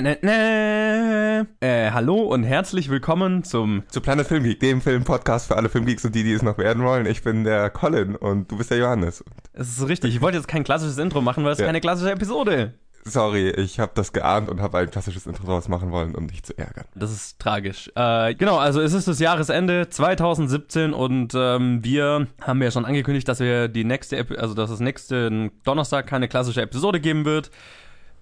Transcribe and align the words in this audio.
Ne, 0.00 0.02
ne, 0.02 0.18
ne. 0.22 1.46
Äh, 1.60 1.90
hallo 1.90 2.20
und 2.22 2.42
herzlich 2.44 2.88
willkommen 2.88 3.44
zum 3.44 3.82
zu 3.88 4.00
Planet 4.00 4.26
Film 4.26 4.44
Geek, 4.44 4.58
dem 4.60 4.80
Film-Podcast 4.80 5.48
für 5.48 5.56
alle 5.56 5.68
Filmgeeks 5.68 6.06
und 6.06 6.14
die, 6.14 6.22
die 6.22 6.32
es 6.32 6.40
noch 6.42 6.56
werden 6.56 6.82
wollen. 6.84 7.04
Ich 7.04 7.22
bin 7.22 7.44
der 7.44 7.68
Colin 7.68 8.16
und 8.16 8.50
du 8.50 8.56
bist 8.56 8.70
der 8.70 8.78
Johannes. 8.78 9.22
Es 9.52 9.76
ist 9.76 9.86
richtig. 9.88 10.14
Ich 10.14 10.22
wollte 10.22 10.38
jetzt 10.38 10.48
kein 10.48 10.64
klassisches 10.64 10.96
Intro 10.96 11.20
machen, 11.20 11.44
weil 11.44 11.52
es 11.52 11.58
Ja. 11.58 11.66
keine 11.66 11.82
klassische 11.82 12.10
Episode. 12.12 12.72
Sorry, 13.04 13.50
ich 13.50 13.78
habe 13.78 13.92
das 13.94 14.12
geahnt 14.14 14.48
und 14.48 14.60
habe 14.62 14.78
ein 14.78 14.90
klassisches 14.90 15.26
Intro 15.26 15.44
draus 15.44 15.68
machen 15.68 15.90
wollen, 15.90 16.14
um 16.14 16.28
dich 16.28 16.42
zu 16.44 16.56
ärgern. 16.56 16.84
Das 16.94 17.10
ist 17.12 17.38
tragisch. 17.38 17.90
Äh, 17.94 18.34
genau, 18.36 18.56
also 18.56 18.80
es 18.80 18.94
ist 18.94 19.06
das 19.06 19.18
Jahresende 19.18 19.88
2017 19.90 20.94
und 20.94 21.32
ähm, 21.34 21.84
wir 21.84 22.26
haben 22.40 22.62
ja 22.62 22.70
schon 22.70 22.86
angekündigt, 22.86 23.28
dass 23.28 23.40
wir 23.40 23.68
die 23.68 23.84
nächste, 23.84 24.16
Epi 24.16 24.36
also 24.36 24.54
dass 24.54 24.70
es 24.70 24.80
nächsten 24.80 25.50
Donnerstag 25.64 26.06
keine 26.06 26.26
klassische 26.28 26.62
Episode 26.62 27.00
geben 27.00 27.26
wird. 27.26 27.50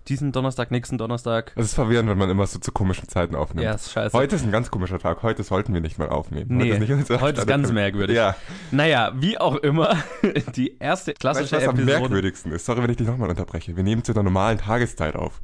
Diesen 0.08 0.32
Donnerstag, 0.32 0.70
nächsten 0.70 0.96
Donnerstag. 0.96 1.52
Es 1.54 1.66
ist 1.66 1.74
verwirrend, 1.74 2.08
wenn 2.08 2.16
man 2.16 2.30
immer 2.30 2.46
so 2.46 2.58
zu 2.58 2.72
komischen 2.72 3.08
Zeiten 3.08 3.34
aufnimmt. 3.34 3.64
Ja, 3.64 3.72
ist 3.74 3.92
scheiße. 3.92 4.16
Heute 4.16 4.36
ist 4.36 4.42
ein 4.44 4.50
ganz 4.52 4.70
komischer 4.70 4.98
Tag. 4.98 5.22
Heute 5.22 5.42
sollten 5.42 5.74
wir 5.74 5.82
nicht 5.82 5.98
mal 5.98 6.08
aufnehmen. 6.08 6.56
Nee, 6.56 6.72
heute 6.72 6.84
ist, 6.94 7.10
nicht 7.10 7.20
heute 7.20 7.40
ist 7.40 7.46
ganz 7.46 7.70
merkwürdig. 7.72 8.16
Ja, 8.16 8.34
Naja, 8.70 9.12
wie 9.16 9.38
auch 9.38 9.56
immer, 9.56 9.96
die 10.56 10.76
erste 10.78 11.10
weißt 11.10 11.20
klassische 11.20 11.50
du, 11.50 11.56
was 11.56 11.68
am 11.68 11.74
Episode. 11.76 11.98
merkwürdigsten 12.00 12.52
ist? 12.52 12.64
Sorry, 12.64 12.82
wenn 12.82 12.90
ich 12.90 12.96
dich 12.96 13.06
nochmal 13.06 13.28
unterbreche. 13.28 13.76
Wir 13.76 13.84
nehmen 13.84 14.02
zu 14.02 14.12
einer 14.12 14.22
normalen 14.22 14.56
Tageszeit 14.58 15.14
auf. 15.14 15.42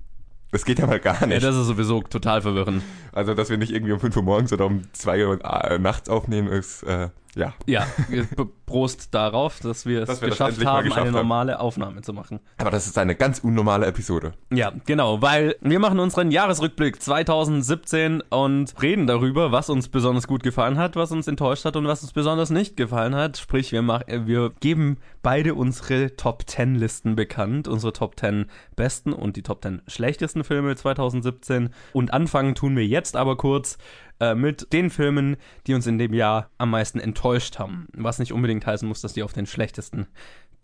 Das 0.50 0.64
geht 0.64 0.78
ja 0.78 0.86
mal 0.86 1.00
gar 1.00 1.20
Ja, 1.20 1.26
nicht. 1.26 1.42
das 1.44 1.56
ist 1.56 1.66
sowieso 1.66 2.00
total 2.02 2.40
verwirrend. 2.40 2.82
also, 3.12 3.34
dass 3.34 3.50
wir 3.50 3.58
nicht 3.58 3.72
irgendwie 3.72 3.92
um 3.92 4.00
5 4.00 4.16
Uhr 4.16 4.22
morgens 4.22 4.52
oder 4.52 4.66
um 4.66 4.82
2 4.92 5.26
Uhr 5.26 5.38
nachts 5.78 6.08
aufnehmen, 6.08 6.48
ist, 6.48 6.84
äh, 6.84 7.08
ja. 7.34 7.54
Ja, 7.66 7.86
Prost 8.66 9.14
darauf, 9.14 9.60
dass 9.60 9.84
wir 9.84 10.02
es 10.02 10.08
Dass 10.08 10.22
wir 10.22 10.28
das 10.28 10.38
geschafft 10.38 10.62
mal 10.62 10.72
haben, 10.72 10.84
geschafft 10.84 11.00
eine 11.00 11.08
haben. 11.10 11.16
normale 11.22 11.60
Aufnahme 11.60 12.00
zu 12.00 12.12
machen. 12.12 12.40
Aber 12.56 12.70
das 12.70 12.86
ist 12.86 12.96
eine 12.96 13.14
ganz 13.14 13.40
unnormale 13.40 13.86
Episode. 13.86 14.32
Ja, 14.52 14.72
genau, 14.86 15.20
weil 15.20 15.56
wir 15.60 15.78
machen 15.78 16.00
unseren 16.00 16.30
Jahresrückblick 16.30 17.00
2017 17.02 18.22
und 18.22 18.74
reden 18.80 19.06
darüber, 19.06 19.52
was 19.52 19.68
uns 19.68 19.88
besonders 19.88 20.26
gut 20.26 20.42
gefallen 20.42 20.78
hat, 20.78 20.96
was 20.96 21.12
uns 21.12 21.28
enttäuscht 21.28 21.64
hat 21.64 21.76
und 21.76 21.86
was 21.86 22.02
uns 22.02 22.12
besonders 22.12 22.50
nicht 22.50 22.76
gefallen 22.76 23.14
hat. 23.14 23.36
Sprich, 23.36 23.72
wir, 23.72 23.82
mach, 23.82 24.02
äh, 24.06 24.26
wir 24.26 24.50
geben 24.60 24.96
beide 25.22 25.54
unsere 25.54 26.16
Top 26.16 26.44
10 26.48 26.74
Listen 26.76 27.16
bekannt, 27.16 27.68
unsere 27.68 27.92
Top 27.92 28.18
10 28.18 28.46
besten 28.76 29.12
und 29.12 29.36
die 29.36 29.42
Top 29.42 29.62
10 29.62 29.82
schlechtesten 29.86 30.42
Filme 30.44 30.74
2017. 30.74 31.70
Und 31.92 32.12
anfangen 32.12 32.54
tun 32.54 32.76
wir 32.76 32.86
jetzt 32.86 33.16
aber 33.16 33.36
kurz 33.36 33.78
äh, 34.20 34.34
mit 34.34 34.72
den 34.72 34.90
Filmen, 34.90 35.36
die 35.66 35.74
uns 35.74 35.86
in 35.86 35.98
dem 35.98 36.14
Jahr 36.14 36.50
am 36.58 36.70
meisten 36.70 37.00
enttäuscht 37.00 37.58
haben. 37.58 37.88
Was 37.94 38.18
nicht 38.18 38.32
unbedingt 38.32 38.66
heißen 38.66 38.86
muss, 38.86 39.00
dass 39.00 39.12
die 39.12 39.22
auf 39.22 39.32
den 39.32 39.46
schlechtesten 39.46 40.06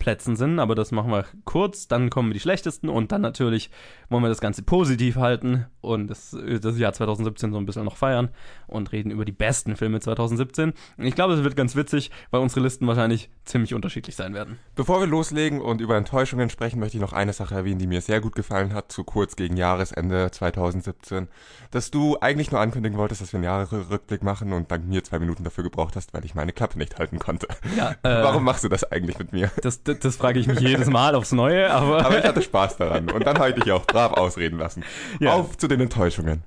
Plätzen 0.01 0.35
sind, 0.35 0.57
aber 0.57 0.73
das 0.73 0.91
machen 0.91 1.11
wir 1.11 1.25
kurz, 1.45 1.87
dann 1.87 2.09
kommen 2.09 2.33
die 2.33 2.39
schlechtesten 2.39 2.89
und 2.89 3.11
dann 3.11 3.21
natürlich 3.21 3.69
wollen 4.09 4.23
wir 4.23 4.29
das 4.29 4.41
Ganze 4.41 4.63
positiv 4.63 5.17
halten 5.17 5.67
und 5.79 6.07
das, 6.07 6.35
das 6.61 6.79
Jahr 6.79 6.91
2017 6.91 7.51
so 7.51 7.59
ein 7.59 7.67
bisschen 7.67 7.85
noch 7.85 7.97
feiern 7.97 8.29
und 8.65 8.91
reden 8.91 9.11
über 9.11 9.25
die 9.25 9.31
besten 9.31 9.75
Filme 9.75 9.99
2017. 9.99 10.73
Und 10.97 11.05
ich 11.05 11.13
glaube, 11.13 11.33
es 11.35 11.43
wird 11.43 11.55
ganz 11.55 11.75
witzig, 11.75 12.09
weil 12.31 12.41
unsere 12.41 12.61
Listen 12.61 12.87
wahrscheinlich 12.87 13.29
ziemlich 13.45 13.75
unterschiedlich 13.75 14.15
sein 14.15 14.33
werden. 14.33 14.57
Bevor 14.75 15.01
wir 15.01 15.07
loslegen 15.07 15.61
und 15.61 15.81
über 15.81 15.95
Enttäuschungen 15.97 16.49
sprechen, 16.49 16.79
möchte 16.79 16.97
ich 16.97 17.01
noch 17.01 17.13
eine 17.13 17.33
Sache 17.33 17.53
erwähnen, 17.53 17.77
die 17.77 17.87
mir 17.87 18.01
sehr 18.01 18.21
gut 18.21 18.33
gefallen 18.33 18.73
hat, 18.73 18.91
zu 18.91 19.03
kurz 19.03 19.35
gegen 19.35 19.55
Jahresende 19.55 20.31
2017. 20.31 21.27
Dass 21.69 21.91
du 21.91 22.17
eigentlich 22.21 22.49
nur 22.49 22.59
ankündigen 22.59 22.97
wolltest, 22.97 23.21
dass 23.21 23.33
wir 23.33 23.37
einen 23.37 23.45
Jahresrückblick 23.45 24.23
machen 24.23 24.51
und 24.51 24.71
dann 24.71 24.89
mir 24.89 25.03
zwei 25.03 25.19
Minuten 25.19 25.43
dafür 25.43 25.63
gebraucht 25.63 25.95
hast, 25.95 26.13
weil 26.15 26.25
ich 26.25 26.33
meine 26.33 26.53
Klappe 26.53 26.79
nicht 26.79 26.97
halten 26.97 27.19
konnte. 27.19 27.47
Ja, 27.77 27.91
äh, 28.03 28.23
Warum 28.23 28.43
machst 28.43 28.63
du 28.63 28.69
das 28.69 28.83
eigentlich 28.83 29.19
mit 29.19 29.31
mir? 29.31 29.51
Das, 29.61 29.83
das, 29.83 29.90
das 29.95 30.15
frage 30.15 30.39
ich 30.39 30.47
mich 30.47 30.59
jedes 30.59 30.89
Mal 30.89 31.15
aufs 31.15 31.31
Neue, 31.31 31.71
aber, 31.71 32.05
Aber 32.05 32.19
ich 32.19 32.25
hatte 32.25 32.41
Spaß 32.41 32.77
daran 32.77 33.09
und 33.09 33.25
dann 33.25 33.37
habe 33.37 33.49
ich 33.49 33.55
dich 33.55 33.71
auch 33.71 33.85
brav 33.85 34.13
ausreden 34.13 34.57
lassen. 34.57 34.83
Ja. 35.19 35.33
Auf 35.33 35.57
zu 35.57 35.67
den 35.67 35.81
Enttäuschungen. 35.81 36.43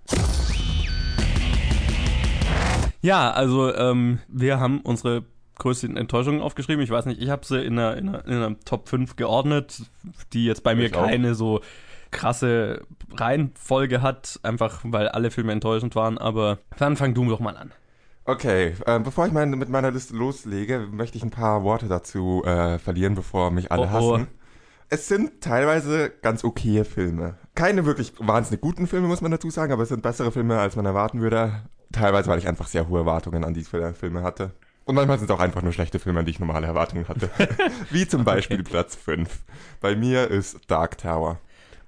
ja, 3.02 3.30
also 3.30 3.74
ähm, 3.74 4.20
wir 4.28 4.58
haben 4.60 4.80
unsere 4.80 5.24
größten 5.58 5.96
Enttäuschungen 5.96 6.40
aufgeschrieben. 6.40 6.82
Ich 6.82 6.90
weiß 6.90 7.06
nicht, 7.06 7.20
ich 7.20 7.30
habe 7.30 7.44
sie 7.46 7.62
in 7.62 7.78
einer, 7.78 7.96
in, 7.96 8.08
einer, 8.08 8.26
in 8.26 8.32
einer 8.34 8.60
Top 8.64 8.88
5 8.88 9.16
geordnet, 9.16 9.82
die 10.32 10.46
jetzt 10.46 10.62
bei 10.64 10.74
mir 10.74 10.86
Ich 10.86 10.96
auch. 10.96 11.06
keine 11.06 11.34
so 11.34 11.60
krasse 12.10 12.82
Reihenfolge 13.16 14.00
hat, 14.02 14.40
einfach 14.42 14.80
weil 14.84 15.08
alle 15.08 15.30
Filme 15.30 15.52
enttäuschend 15.52 15.94
waren, 15.96 16.16
aber 16.16 16.58
dann 16.78 16.96
fang 16.96 17.12
du 17.14 17.28
doch 17.28 17.40
mal 17.40 17.56
an. 17.56 17.72
Okay, 18.26 18.74
äh, 18.86 18.98
bevor 19.00 19.26
ich 19.26 19.32
meine, 19.32 19.54
mit 19.56 19.68
meiner 19.68 19.90
Liste 19.90 20.14
loslege, 20.16 20.86
möchte 20.90 21.18
ich 21.18 21.22
ein 21.24 21.30
paar 21.30 21.62
Worte 21.62 21.88
dazu 21.88 22.42
äh, 22.44 22.78
verlieren, 22.78 23.14
bevor 23.14 23.50
mich 23.50 23.70
alle 23.70 23.82
Oh, 23.82 23.84
oh. 23.86 24.14
hassen. 24.14 24.28
Es 24.88 25.08
sind 25.08 25.40
teilweise 25.40 26.10
ganz 26.22 26.44
okaye 26.44 26.84
Filme. 26.84 27.36
Keine 27.54 27.84
wirklich 27.84 28.14
wahnsinnig 28.18 28.60
guten 28.60 28.86
Filme, 28.86 29.08
muss 29.08 29.20
man 29.20 29.30
dazu 29.30 29.50
sagen, 29.50 29.72
aber 29.72 29.82
es 29.82 29.88
sind 29.88 30.02
bessere 30.02 30.30
Filme, 30.32 30.58
als 30.58 30.76
man 30.76 30.86
erwarten 30.86 31.20
würde. 31.20 31.62
Teilweise, 31.92 32.28
weil 32.30 32.38
ich 32.38 32.48
einfach 32.48 32.66
sehr 32.66 32.88
hohe 32.88 33.00
Erwartungen 33.00 33.44
an 33.44 33.54
diese 33.54 33.92
Filme 33.94 34.22
hatte. 34.22 34.52
Und 34.84 34.94
manchmal 34.94 35.18
sind 35.18 35.30
es 35.30 35.34
auch 35.36 35.40
einfach 35.40 35.62
nur 35.62 35.72
schlechte 35.72 35.98
Filme, 35.98 36.20
an 36.20 36.26
die 36.26 36.32
ich 36.32 36.40
normale 36.40 36.66
Erwartungen 36.66 37.08
hatte. 37.08 37.30
Wie 37.90 38.06
zum 38.06 38.24
Beispiel 38.24 38.62
Platz 38.62 38.94
5. 38.96 39.42
Bei 39.80 39.96
mir 39.96 40.30
ist 40.30 40.58
Dark 40.68 40.98
Tower. 40.98 41.38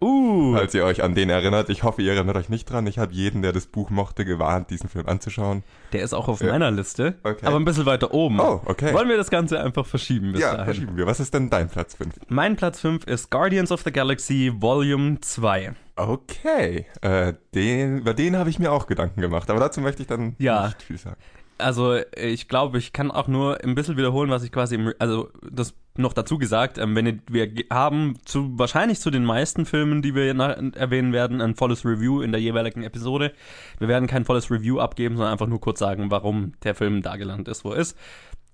Uh, 0.01 0.55
Falls 0.55 0.75
ihr 0.75 0.85
euch 0.85 1.03
an 1.03 1.15
den 1.15 1.31
erinnert. 1.31 1.71
Ich 1.71 1.83
hoffe, 1.83 2.03
ihr 2.03 2.13
erinnert 2.13 2.37
euch 2.37 2.49
nicht 2.51 2.67
dran. 2.71 2.87
Ich 2.87 2.99
habe 2.99 3.13
jeden, 3.15 3.41
der 3.43 3.53
das 3.53 3.67
Buch 3.67 3.89
mochte, 3.91 4.25
gewarnt, 4.25 4.71
diesen 4.71 4.89
Film 4.91 5.07
anzuschauen. 5.09 5.63
der 5.93 6.03
ist 6.03 6.13
auch 6.13 6.29
auf 6.29 6.43
Ja. 6.43 6.53
meiner 6.53 6.71
Liste, 6.71 7.15
Okay. 7.23 7.47
aber 7.47 7.57
ein 7.57 7.65
bisschen 7.65 7.87
weiter 7.87 8.13
oben. 8.13 8.39
Oh, 8.41 8.61
okay. 8.67 8.93
Wollen 8.93 9.09
wir 9.09 9.17
das 9.17 9.31
Ganze 9.31 9.59
einfach 9.61 9.87
verschieben 9.87 10.33
bis 10.33 10.43
Ja, 10.43 10.53
dahin? 10.53 10.65
verschieben 10.67 10.97
wir. 10.97 11.07
Was 11.07 11.21
ist 11.21 11.33
denn 11.33 11.49
dein 11.49 11.69
Platz 11.69 11.95
5? 11.95 12.13
Mein 12.29 12.57
Platz 12.57 12.81
5 12.81 13.05
ist 13.07 13.31
Guardians 13.31 13.73
of 13.73 13.83
the 13.83 13.93
Galaxy 13.93 14.53
Volume 14.55 15.19
2. 15.21 15.73
Okay, 15.97 16.85
äh, 17.01 17.33
den, 17.55 17.99
über 18.01 18.13
den 18.13 18.37
habe 18.37 18.51
ich 18.51 18.59
mir 18.59 18.71
auch 18.73 18.87
Gedanken 18.87 19.23
gemacht, 19.23 19.49
aber 19.49 19.61
dazu 19.61 19.81
möchte 19.81 20.03
ich 20.03 20.09
dann 20.09 20.37
Ja. 20.39 20.67
nicht 20.67 20.83
viel 20.83 20.99
sagen. 20.99 21.17
Also, 21.59 21.99
ich 22.17 22.49
glaube, 22.49 22.79
ich 22.79 22.93
kann 22.93 23.11
auch 23.11 23.29
nur 23.29 23.63
ein 23.63 23.75
bisschen 23.75 23.97
wiederholen, 23.97 24.31
was 24.31 24.43
ich 24.43 24.53
quasi, 24.53 24.75
im, 24.75 24.93
also 24.99 25.31
das 25.51 25.75
noch 25.99 26.13
dazu 26.13 26.39
gesagt, 26.39 26.79
ähm, 26.79 26.95
wenn 26.95 27.23
wir 27.31 27.51
haben 27.71 28.17
zu 28.25 28.59
wahrscheinlich 28.59 29.01
zu 29.01 29.11
den 29.11 29.25
meisten 29.25 29.67
Filmen, 29.67 30.03
die 30.03 30.15
wir 30.15 30.35
nach, 30.35 30.57
erwähnen 30.75 31.13
werden, 31.13 31.41
ein 31.41 31.55
volles 31.55 31.85
Review 31.85 32.21
in 32.23 32.33
der 32.33 32.41
jeweiligen 32.41 32.83
Episode. 32.83 33.33
Wir 33.79 33.89
werden 33.89 34.07
kein 34.07 34.25
volles 34.25 34.51
Review 34.51 34.79
abgeben, 34.79 35.17
sondern 35.17 35.33
einfach 35.33 35.47
nur 35.47 35.61
kurz 35.61 35.79
sagen, 35.79 36.11
warum 36.11 36.53
der 36.63 36.75
Film 36.75 37.03
da 37.03 37.17
gelandet 37.17 37.49
ist, 37.49 37.65
wo 37.65 37.73
er 37.73 37.79
ist. 37.79 37.97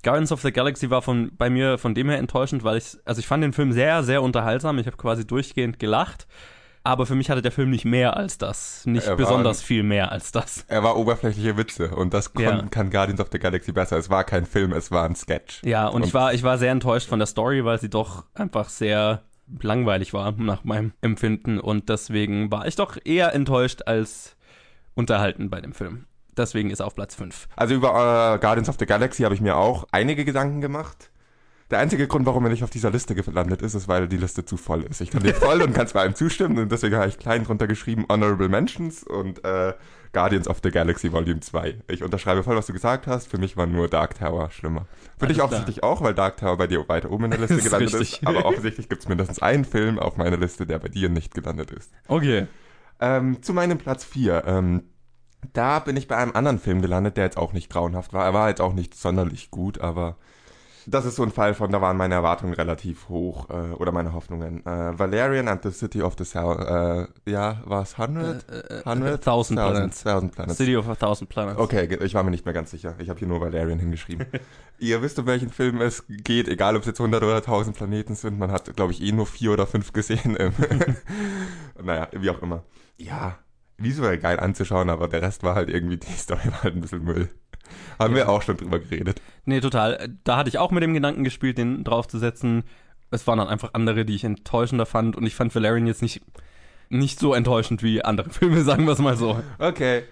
Guardians 0.02 0.32
of 0.32 0.42
the 0.42 0.52
Galaxy 0.52 0.90
war 0.90 1.02
von 1.02 1.30
bei 1.36 1.48
mir 1.48 1.78
von 1.78 1.94
dem 1.94 2.08
her 2.08 2.18
enttäuschend, 2.18 2.64
weil 2.64 2.78
ich 2.78 2.96
also 3.04 3.20
ich 3.20 3.26
fand 3.26 3.44
den 3.44 3.52
Film 3.52 3.72
sehr 3.72 4.02
sehr 4.02 4.22
unterhaltsam. 4.22 4.78
Ich 4.78 4.86
habe 4.86 4.96
quasi 4.96 5.26
durchgehend 5.26 5.78
gelacht, 5.78 6.26
aber 6.84 7.06
für 7.06 7.14
mich 7.14 7.30
hatte 7.30 7.42
der 7.42 7.52
Film 7.52 7.70
nicht 7.70 7.84
mehr 7.84 8.16
als 8.16 8.38
das, 8.38 8.84
nicht 8.86 9.04
Er 9.06 9.10
war- 9.10 9.16
besonders 9.16 9.62
viel 9.62 9.82
mehr 9.82 10.10
als 10.12 10.32
das. 10.32 10.64
Er 10.68 10.82
war 10.82 10.96
oberflächliche 10.96 11.56
Witze 11.56 11.94
und 11.94 12.12
das 12.14 12.32
kon, 12.34 12.42
Ja. 12.44 12.62
kann 12.70 12.90
Guardians 12.90 13.20
of 13.20 13.28
the 13.32 13.38
Galaxy 13.38 13.72
besser. 13.72 13.96
Es 13.98 14.10
war 14.10 14.24
kein 14.24 14.46
Film, 14.46 14.72
es 14.72 14.90
war 14.90 15.04
ein 15.04 15.14
Sketch. 15.14 15.62
Ja, 15.64 15.86
und, 15.88 16.04
ich 16.04 16.12
war 16.14 16.32
ich 16.34 16.42
war 16.42 16.58
sehr 16.58 16.72
enttäuscht 16.72 17.08
von 17.08 17.18
der 17.18 17.26
Story, 17.26 17.64
weil 17.64 17.78
sie 17.80 17.90
doch 17.90 18.24
einfach 18.34 18.68
sehr 18.68 19.22
langweilig 19.60 20.12
war 20.14 20.32
nach 20.32 20.64
meinem 20.64 20.92
Empfinden 21.02 21.58
und 21.60 21.88
deswegen 21.88 22.50
war 22.50 22.66
ich 22.66 22.76
doch 22.76 22.96
eher 23.04 23.34
enttäuscht 23.34 23.82
als 23.86 24.36
unterhalten 24.94 25.50
bei 25.50 25.60
dem 25.60 25.72
Film. 25.72 26.06
Deswegen 26.36 26.70
ist 26.70 26.80
er 26.80 26.86
auf 26.86 26.94
Platz 26.94 27.14
5. 27.14 27.46
Also 27.56 27.74
über 27.74 27.88
äh, 27.90 28.38
Guardians 28.38 28.68
of 28.70 28.76
the 28.78 28.86
Galaxy 28.86 29.22
habe 29.22 29.34
ich 29.34 29.42
mir 29.42 29.56
auch 29.56 29.86
einige 29.92 30.24
Gedanken 30.24 30.62
gemacht. 30.62 31.10
Der 31.72 31.78
einzige 31.78 32.06
Grund, 32.06 32.26
warum 32.26 32.44
er 32.44 32.50
nicht 32.50 32.62
auf 32.64 32.68
dieser 32.68 32.90
Liste 32.90 33.14
gelandet 33.14 33.62
ist, 33.62 33.72
ist, 33.72 33.88
weil 33.88 34.06
die 34.06 34.18
Liste 34.18 34.44
zu 34.44 34.58
voll 34.58 34.82
ist. 34.82 35.00
Ich 35.00 35.10
kann 35.10 35.22
dir 35.22 35.34
voll 35.34 35.62
und 35.62 35.72
kann 35.72 35.86
zwar 35.86 36.02
allem 36.02 36.14
zustimmen 36.14 36.58
und 36.58 36.70
deswegen 36.70 36.96
habe 36.96 37.08
ich 37.08 37.18
klein 37.18 37.44
drunter 37.44 37.66
geschrieben 37.66 38.04
Honorable 38.10 38.50
Mentions 38.50 39.02
und 39.02 39.42
äh, 39.42 39.72
Guardians 40.12 40.48
of 40.48 40.60
the 40.62 40.70
Galaxy 40.70 41.10
Volume 41.10 41.40
2. 41.40 41.78
Ich 41.88 42.02
unterschreibe 42.02 42.42
voll, 42.42 42.56
was 42.56 42.66
du 42.66 42.74
gesagt 42.74 43.06
hast. 43.06 43.26
Für 43.26 43.38
mich 43.38 43.56
war 43.56 43.66
nur 43.66 43.88
Dark 43.88 44.18
Tower 44.18 44.50
schlimmer. 44.50 44.86
Für 45.16 45.24
Alles 45.24 45.36
dich 45.36 45.42
offensichtlich 45.42 45.82
auch, 45.82 46.02
weil 46.02 46.12
Dark 46.12 46.36
Tower 46.36 46.58
bei 46.58 46.66
dir 46.66 46.86
weiter 46.90 47.10
oben 47.10 47.24
in 47.24 47.30
der 47.30 47.40
Liste 47.40 47.54
ist 47.54 47.64
gelandet 47.64 47.94
richtig. 47.94 48.20
ist. 48.20 48.28
Aber 48.28 48.44
offensichtlich 48.44 48.90
gibt 48.90 49.04
es 49.04 49.08
mindestens 49.08 49.40
einen 49.40 49.64
Film 49.64 49.98
auf 49.98 50.18
meiner 50.18 50.36
Liste, 50.36 50.66
der 50.66 50.78
bei 50.78 50.88
dir 50.88 51.08
nicht 51.08 51.32
gelandet 51.32 51.70
ist. 51.70 51.90
Okay. 52.06 52.48
Ähm, 53.00 53.42
zu 53.42 53.54
meinem 53.54 53.78
Platz 53.78 54.04
4. 54.04 54.44
Ähm, 54.46 54.82
da 55.54 55.78
bin 55.78 55.96
ich 55.96 56.06
bei 56.06 56.18
einem 56.18 56.32
anderen 56.32 56.58
Film 56.58 56.82
gelandet, 56.82 57.16
der 57.16 57.24
jetzt 57.24 57.38
auch 57.38 57.54
nicht 57.54 57.70
grauenhaft 57.70 58.12
war. 58.12 58.26
Er 58.26 58.34
war 58.34 58.50
jetzt 58.50 58.60
auch 58.60 58.74
nicht 58.74 58.94
sonderlich 58.94 59.50
gut, 59.50 59.80
aber 59.80 60.18
das 60.86 61.04
ist 61.04 61.16
so 61.16 61.22
ein 61.22 61.30
Fall 61.30 61.54
von, 61.54 61.70
da 61.70 61.80
waren 61.80 61.96
meine 61.96 62.14
Erwartungen 62.14 62.54
relativ 62.54 63.08
hoch 63.08 63.48
äh, 63.50 63.72
oder 63.74 63.92
meine 63.92 64.12
Hoffnungen. 64.12 64.64
Äh, 64.66 64.98
Valerian 64.98 65.48
and 65.48 65.62
the 65.62 65.70
City 65.70 66.02
of 66.02 66.14
the 66.18 66.24
South. 66.24 66.58
Äh, 66.58 67.06
ja, 67.30 67.62
war 67.64 67.82
es 67.82 67.98
100? 67.98 68.44
Äh, 68.50 68.82
100? 68.84 69.22
Thousand 69.22 69.56
Planets. 69.56 70.06
1000 70.06 70.32
Planets. 70.32 70.56
City 70.56 70.76
of 70.76 70.88
a 70.88 70.94
Thousand 70.94 71.28
Planets. 71.28 71.58
Okay, 71.58 71.88
ich 72.02 72.14
war 72.14 72.22
mir 72.22 72.30
nicht 72.30 72.44
mehr 72.44 72.54
ganz 72.54 72.70
sicher. 72.70 72.94
Ich 72.98 73.08
habe 73.08 73.18
hier 73.18 73.28
nur 73.28 73.40
Valerian 73.40 73.78
hingeschrieben. 73.78 74.26
Ihr 74.78 75.02
wisst, 75.02 75.18
um 75.18 75.26
welchen 75.26 75.50
Film 75.50 75.80
es 75.80 76.04
geht, 76.08 76.48
egal 76.48 76.76
ob 76.76 76.82
es 76.82 76.86
jetzt 76.86 77.00
100 77.00 77.22
oder 77.22 77.36
1000 77.36 77.76
Planeten 77.76 78.14
sind. 78.14 78.38
Man 78.38 78.50
hat, 78.50 78.74
glaube 78.76 78.92
ich, 78.92 79.02
eh 79.02 79.12
nur 79.12 79.26
vier 79.26 79.52
oder 79.52 79.66
fünf 79.66 79.92
gesehen. 79.92 80.36
Naja, 81.82 82.08
wie 82.12 82.30
auch 82.30 82.40
immer. 82.42 82.62
Ja, 82.96 83.38
visuell 83.76 84.18
geil 84.18 84.38
anzuschauen, 84.38 84.90
aber 84.90 85.08
der 85.08 85.22
Rest 85.22 85.42
war 85.42 85.54
halt 85.54 85.68
irgendwie, 85.68 85.96
die 85.96 86.12
Story 86.12 86.46
war 86.46 86.62
halt 86.62 86.74
ein 86.74 86.80
bisschen 86.80 87.04
Müll. 87.04 87.28
Haben 87.98 88.14
wir 88.14 88.28
auch 88.28 88.42
schon 88.42 88.56
drüber 88.56 88.78
geredet. 88.78 89.20
Nee, 89.44 89.60
total. 89.60 90.16
Da 90.24 90.36
hatte 90.36 90.48
ich 90.48 90.58
auch 90.58 90.70
mit 90.70 90.82
dem 90.82 90.94
Gedanken 90.94 91.24
gespielt, 91.24 91.58
den 91.58 91.84
draufzusetzen. 91.84 92.64
Es 93.10 93.26
waren 93.26 93.38
dann 93.38 93.48
einfach 93.48 93.70
andere, 93.74 94.04
die 94.04 94.14
ich 94.14 94.24
enttäuschender 94.24 94.86
fand 94.86 95.16
und 95.16 95.26
ich 95.26 95.34
fand 95.34 95.54
Valerian 95.54 95.86
jetzt 95.86 96.02
nicht 96.02 96.22
nicht 96.92 97.18
so 97.18 97.34
enttäuschend 97.34 97.82
wie 97.82 98.04
andere 98.04 98.30
Filme, 98.30 98.62
sagen 98.62 98.84
wir 98.84 98.92
es 98.92 98.98
mal 98.98 99.16
so. 99.16 99.40
Okay. 99.58 100.04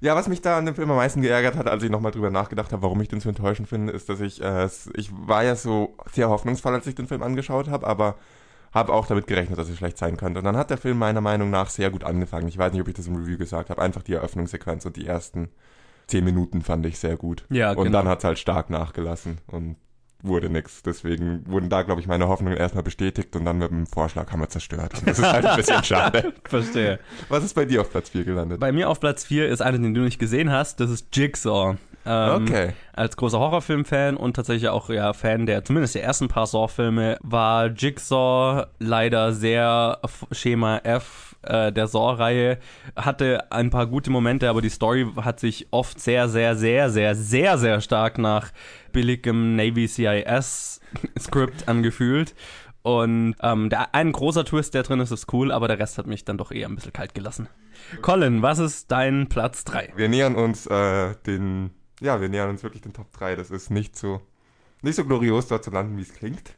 Ja, 0.00 0.14
was 0.14 0.28
mich 0.28 0.42
da 0.42 0.58
an 0.58 0.66
dem 0.66 0.74
Film 0.74 0.90
am 0.90 0.96
meisten 0.96 1.22
geärgert 1.22 1.56
hat, 1.56 1.68
als 1.68 1.82
ich 1.82 1.90
nochmal 1.90 2.12
drüber 2.12 2.30
nachgedacht 2.30 2.72
habe, 2.72 2.82
warum 2.82 3.00
ich 3.00 3.08
den 3.08 3.20
so 3.20 3.30
enttäuschend 3.30 3.68
finde, 3.68 3.92
ist, 3.92 4.10
dass 4.10 4.20
ich, 4.20 4.42
äh, 4.42 4.68
ich 4.94 5.10
war 5.10 5.42
ja 5.42 5.56
so 5.56 5.96
sehr 6.12 6.28
hoffnungsvoll, 6.28 6.74
als 6.74 6.86
ich 6.86 6.94
den 6.94 7.06
Film 7.06 7.22
angeschaut 7.22 7.68
habe, 7.68 7.86
aber 7.86 8.16
habe 8.74 8.92
auch 8.92 9.06
damit 9.06 9.26
gerechnet, 9.26 9.58
dass 9.58 9.70
es 9.70 9.78
schlecht 9.78 9.96
sein 9.96 10.18
könnte. 10.18 10.40
Und 10.40 10.44
dann 10.44 10.56
hat 10.56 10.68
der 10.68 10.76
Film 10.76 10.98
meiner 10.98 11.22
Meinung 11.22 11.48
nach 11.48 11.70
sehr 11.70 11.90
gut 11.90 12.04
angefangen. 12.04 12.46
Ich 12.48 12.58
weiß 12.58 12.72
nicht, 12.72 12.82
ob 12.82 12.88
ich 12.88 12.94
das 12.94 13.06
im 13.06 13.16
Review 13.16 13.38
gesagt 13.38 13.70
habe. 13.70 13.80
Einfach 13.80 14.02
die 14.02 14.12
Eröffnungssequenz 14.12 14.84
und 14.84 14.96
die 14.96 15.06
ersten 15.06 15.48
zehn 16.06 16.24
Minuten 16.24 16.62
fand 16.62 16.86
ich 16.86 16.98
sehr 16.98 17.16
gut. 17.16 17.44
Ja, 17.50 17.70
und 17.72 17.84
genau. 17.84 17.98
dann 17.98 18.08
hat 18.08 18.18
es 18.18 18.24
halt 18.24 18.38
stark 18.38 18.70
nachgelassen 18.70 19.38
und 19.46 19.76
wurde 20.22 20.48
nix. 20.50 20.82
Deswegen 20.82 21.42
wurden 21.46 21.68
da, 21.68 21.82
glaube 21.82 22.00
ich, 22.00 22.06
meine 22.06 22.28
Hoffnungen 22.28 22.56
erstmal 22.56 22.82
bestätigt 22.82 23.36
und 23.36 23.44
dann 23.44 23.58
mit 23.58 23.70
dem 23.70 23.86
Vorschlag 23.86 24.30
haben 24.32 24.40
wir 24.40 24.48
zerstört. 24.48 24.94
Und 24.98 25.08
das 25.08 25.18
ist 25.18 25.32
halt 25.32 25.44
ein 25.44 25.56
bisschen 25.56 25.84
schade. 25.84 26.32
Verstehe. 26.44 26.98
Was 27.28 27.44
ist 27.44 27.54
bei 27.54 27.64
dir 27.64 27.80
auf 27.82 27.90
Platz 27.90 28.10
4 28.10 28.24
gelandet? 28.24 28.60
Bei 28.60 28.72
mir 28.72 28.88
auf 28.88 28.98
Platz 29.00 29.24
4 29.24 29.48
ist 29.48 29.60
einer, 29.62 29.78
den 29.78 29.94
du 29.94 30.00
nicht 30.00 30.18
gesehen 30.18 30.50
hast. 30.50 30.80
Das 30.80 30.90
ist 30.90 31.14
Jigsaw. 31.14 31.76
Ähm, 32.06 32.44
Okay. 32.44 32.72
Als 32.92 33.16
großer 33.16 33.38
Horrorfilm-Fan 33.38 34.16
und 34.16 34.34
tatsächlich 34.34 34.68
auch 34.68 34.88
ja, 34.90 35.12
Fan 35.12 35.44
der 35.44 35.64
zumindest 35.64 35.96
der 35.96 36.04
ersten 36.04 36.28
paar 36.28 36.46
Saw-Filme 36.46 37.18
war 37.22 37.66
Jigsaw 37.66 38.66
leider 38.78 39.32
sehr 39.32 39.98
Schema 40.32 40.78
F 40.78 41.35
äh, 41.46 41.72
der 41.72 41.86
Saw-Reihe. 41.86 42.58
Hatte 42.94 43.50
ein 43.50 43.70
paar 43.70 43.86
gute 43.86 44.10
Momente, 44.10 44.48
aber 44.48 44.62
die 44.62 44.68
Story 44.68 45.06
hat 45.16 45.40
sich 45.40 45.68
oft 45.70 46.00
sehr, 46.00 46.28
sehr, 46.28 46.56
sehr, 46.56 46.90
sehr, 46.90 47.14
sehr, 47.14 47.58
sehr 47.58 47.80
stark 47.80 48.18
nach 48.18 48.52
billigem 48.92 49.56
Navy 49.56 49.88
CIS-Skript 49.88 51.66
angefühlt. 51.68 52.34
Und 52.82 53.34
ähm, 53.42 53.68
der, 53.68 53.94
ein 53.96 54.12
großer 54.12 54.44
Twist, 54.44 54.74
der 54.74 54.84
drin 54.84 55.00
ist, 55.00 55.10
ist 55.10 55.32
cool, 55.32 55.50
aber 55.50 55.66
der 55.66 55.80
Rest 55.80 55.98
hat 55.98 56.06
mich 56.06 56.24
dann 56.24 56.38
doch 56.38 56.52
eher 56.52 56.68
ein 56.68 56.76
bisschen 56.76 56.92
kalt 56.92 57.14
gelassen. 57.14 57.48
Colin, 58.00 58.42
was 58.42 58.60
ist 58.60 58.92
dein 58.92 59.28
Platz 59.28 59.64
3? 59.64 59.94
Wir 59.96 60.08
nähern 60.08 60.36
uns 60.36 60.66
äh, 60.66 61.16
den, 61.26 61.70
ja, 62.00 62.20
wir 62.20 62.28
nähern 62.28 62.50
uns 62.50 62.62
wirklich 62.62 62.82
den 62.82 62.92
Top 62.92 63.12
3. 63.12 63.34
Das 63.34 63.50
ist 63.50 63.70
nicht 63.70 63.96
so, 63.96 64.20
nicht 64.82 64.94
so 64.94 65.04
glorios 65.04 65.48
dort 65.48 65.64
zu 65.64 65.72
landen, 65.72 65.96
wie 65.96 66.02
es 66.02 66.14
klingt. 66.14 66.55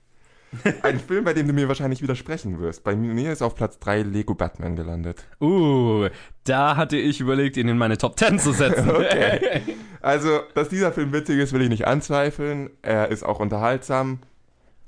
Ein 0.83 0.99
Film, 0.99 1.25
bei 1.25 1.35
dem 1.35 1.47
du 1.47 1.53
mir 1.53 1.69
wahrscheinlich 1.69 2.03
widersprechen 2.03 2.59
wirst. 2.59 2.85
Bei 2.85 2.97
mir 2.97 3.33
ist 3.33 3.43
auf 3.43 3.55
Platz 3.55 3.79
3 3.79 4.03
Lego 4.03 4.35
Batman 4.35 4.77
gelandet. 4.77 5.25
Uh, 5.41 6.09
da 6.45 6.77
hatte 6.77 6.97
ich 6.97 7.21
überlegt, 7.21 7.57
ihn 7.57 7.69
in 7.69 7.79
meine 7.79 7.99
Top 7.99 8.19
10 8.19 8.39
zu 8.39 8.53
setzen. 8.53 8.89
Okay. 8.99 9.63
Also, 10.01 10.41
dass 10.55 10.69
dieser 10.69 10.93
Film 10.93 11.13
witzig 11.13 11.39
ist, 11.39 11.53
will 11.53 11.63
ich 11.63 11.69
nicht 11.69 11.87
anzweifeln. 11.87 12.71
Er 12.83 13.09
ist 13.09 13.25
auch 13.25 13.41
unterhaltsam. 13.41 14.21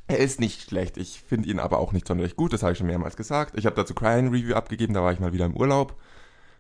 Er 0.07 0.19
ist 0.19 0.41
nicht 0.41 0.63
schlecht. 0.63 0.97
Ich 0.97 1.23
finde 1.27 1.49
ihn 1.49 1.59
aber 1.59 1.79
auch 1.79 1.93
nicht 1.93 2.07
sonderlich 2.07 2.37
gut. 2.37 2.53
Das 2.53 2.63
habe 2.63 2.73
ich 2.73 2.79
schon 2.79 2.87
mehrmals 2.87 3.17
gesagt. 3.17 3.57
Ich 3.57 3.67
habe 3.67 3.77
dazu 3.77 3.95
Crying 3.95 4.29
Review 4.29 4.55
abgegeben. 4.55 4.95
Da 4.95 5.03
war 5.03 5.13
ich 5.13 5.21
mal 5.21 5.33
wieder 5.33 5.47
im 5.47 5.57
Urlaub. 5.57 5.97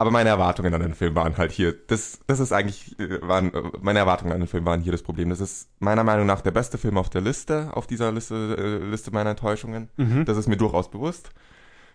Aber 0.01 0.11
meine 0.11 0.31
Erwartungen 0.31 0.73
an 0.73 0.81
den 0.81 0.95
Film 0.95 1.15
waren 1.15 1.37
halt 1.37 1.53
hier. 1.53 1.75
Das, 1.75 2.21
das 2.27 2.41
ist 2.41 2.53
eigentlich, 2.53 2.99
äh, 2.99 3.21
waren, 3.21 3.53
äh, 3.53 3.63
meine 3.83 3.99
Erwartungen 3.99 4.33
an 4.33 4.41
den 4.41 4.49
Film 4.49 4.65
waren 4.65 4.81
hier 4.81 4.93
das 4.93 5.03
Problem. 5.03 5.29
Das 5.29 5.41
ist 5.41 5.69
meiner 5.79 6.05
Meinung 6.05 6.25
nach 6.25 6.41
der 6.41 6.53
beste 6.53 6.79
Film 6.79 6.97
auf 6.97 7.11
der 7.11 7.21
Liste, 7.21 7.69
auf 7.75 7.87
dieser 7.87 8.11
Liste, 8.11 8.57
äh, 8.59 8.89
Liste 8.89 9.11
meiner 9.11 9.29
Enttäuschungen. 9.31 9.91
Das 10.25 10.39
ist 10.39 10.49
mir 10.49 10.57
durchaus 10.57 10.91
bewusst. 10.91 11.29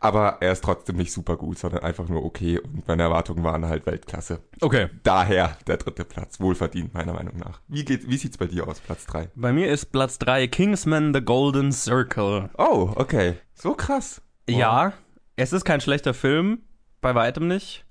Aber 0.02 0.38
er 0.40 0.52
ist 0.52 0.64
trotzdem 0.64 0.98
nicht 0.98 1.12
super 1.12 1.36
gut, 1.36 1.58
sondern 1.58 1.82
einfach 1.82 2.08
nur 2.08 2.24
okay. 2.24 2.60
Und 2.60 2.88
meine 2.88 3.02
Erwartungen 3.02 3.44
waren 3.44 3.66
halt 3.66 3.88
Weltklasse. 3.88 4.40
Okay. 4.62 4.90
Daher 5.02 5.58
der 5.66 5.78
dritte 5.78 6.06
Platz. 6.06 6.40
Wohlverdient, 6.40 6.94
meiner 6.94 7.14
Meinung 7.14 7.38
nach. 7.38 7.60
Wie, 7.68 7.86
geht, 7.86 8.08
wie 8.08 8.18
sieht's 8.18 8.38
bei 8.38 8.46
dir 8.46 8.68
aus, 8.68 8.82
Platz 8.82 9.08
3? 9.08 9.30
Bei 9.34 9.52
mir 9.52 9.72
ist 9.72 9.88
Platz 9.88 10.20
3 10.20 10.46
Kingsman 10.46 11.12
The 11.12 11.22
Golden 11.22 11.72
Circle. 11.72 12.52
Oh, 12.60 12.92
okay. 12.98 13.38
So 13.56 13.74
krass. 13.74 14.22
Wow. 14.48 14.60
Ja, 14.60 14.94
es 15.38 15.54
ist 15.54 15.66
kein 15.66 15.82
schlechter 15.82 16.14
Film, 16.14 16.60
bei 17.02 17.16
weitem 17.16 17.48
nicht. 17.48 17.85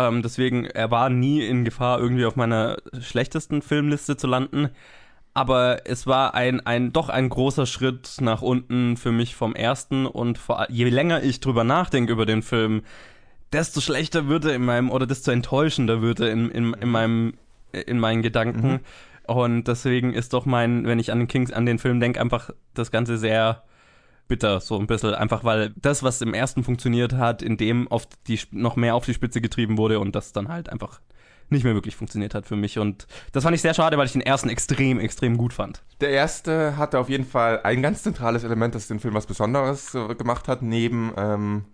Ähm, 0.00 0.22
deswegen, 0.22 0.64
er 0.64 0.90
war 0.90 1.10
nie 1.10 1.44
in 1.44 1.64
Gefahr, 1.64 2.00
irgendwie 2.00 2.24
auf 2.24 2.34
meiner 2.36 2.78
schlechtesten 3.00 3.60
Filmliste 3.60 4.16
zu 4.16 4.26
landen. 4.26 4.70
Aber 5.34 5.82
es 5.84 6.06
war 6.06 6.34
ein, 6.34 6.64
ein 6.66 6.92
doch 6.92 7.08
ein 7.08 7.28
großer 7.28 7.66
Schritt 7.66 8.16
nach 8.20 8.40
unten 8.40 8.96
für 8.96 9.12
mich 9.12 9.36
vom 9.36 9.54
ersten 9.54 10.06
und 10.06 10.38
vor, 10.38 10.66
je 10.70 10.88
länger 10.88 11.22
ich 11.22 11.40
drüber 11.40 11.64
nachdenke 11.64 12.12
über 12.12 12.26
den 12.26 12.42
Film, 12.42 12.82
desto 13.52 13.80
schlechter 13.80 14.26
wird 14.26 14.46
er 14.46 14.54
in 14.54 14.64
meinem, 14.64 14.90
oder 14.90 15.06
desto 15.06 15.30
enttäuschender 15.30 16.02
wird 16.02 16.20
er 16.20 16.32
in, 16.32 16.50
in, 16.50 16.74
in 16.74 16.88
meinem, 16.88 17.34
in 17.72 18.00
meinen 18.00 18.22
Gedanken. 18.22 18.80
Und 19.26 19.64
deswegen 19.64 20.14
ist 20.14 20.32
doch 20.32 20.46
mein, 20.46 20.86
wenn 20.86 20.98
ich 20.98 21.12
an 21.12 21.18
den 21.18 21.28
Kings, 21.28 21.52
an 21.52 21.66
den 21.66 21.78
Film 21.78 22.00
denke, 22.00 22.20
einfach 22.20 22.50
das 22.74 22.90
Ganze 22.90 23.18
sehr 23.18 23.62
bitter, 24.30 24.60
so 24.60 24.78
ein 24.78 24.86
bisschen. 24.86 25.12
Einfach 25.12 25.44
weil 25.44 25.74
das, 25.76 26.02
was 26.02 26.22
im 26.22 26.32
ersten 26.32 26.64
funktioniert 26.64 27.12
hat, 27.12 27.42
in 27.42 27.58
dem 27.58 27.88
auf 27.88 28.06
die, 28.26 28.40
noch 28.52 28.76
mehr 28.76 28.94
auf 28.94 29.04
die 29.04 29.12
Spitze 29.12 29.42
getrieben 29.42 29.76
wurde 29.76 30.00
und 30.00 30.14
das 30.14 30.32
dann 30.32 30.48
halt 30.48 30.70
einfach 30.70 31.00
nicht 31.50 31.64
mehr 31.64 31.74
wirklich 31.74 31.96
funktioniert 31.96 32.34
hat 32.34 32.46
für 32.46 32.56
mich. 32.56 32.78
Und 32.78 33.06
das 33.32 33.42
fand 33.42 33.54
ich 33.54 33.60
sehr 33.60 33.74
schade, 33.74 33.98
weil 33.98 34.06
ich 34.06 34.12
den 34.12 34.20
ersten 34.22 34.48
extrem, 34.48 35.00
extrem 35.00 35.36
gut 35.36 35.52
fand. 35.52 35.82
Der 36.00 36.10
erste 36.10 36.76
hatte 36.76 36.98
auf 36.98 37.08
jeden 37.08 37.26
Fall 37.26 37.60
ein 37.64 37.82
ganz 37.82 38.04
zentrales 38.04 38.44
Element, 38.44 38.74
das 38.74 38.86
den 38.86 39.00
Film 39.00 39.14
was 39.14 39.26
Besonderes 39.26 39.94
äh, 39.94 40.14
gemacht 40.14 40.46
hat, 40.46 40.62
neben, 40.62 41.12
ähm, 41.16 41.64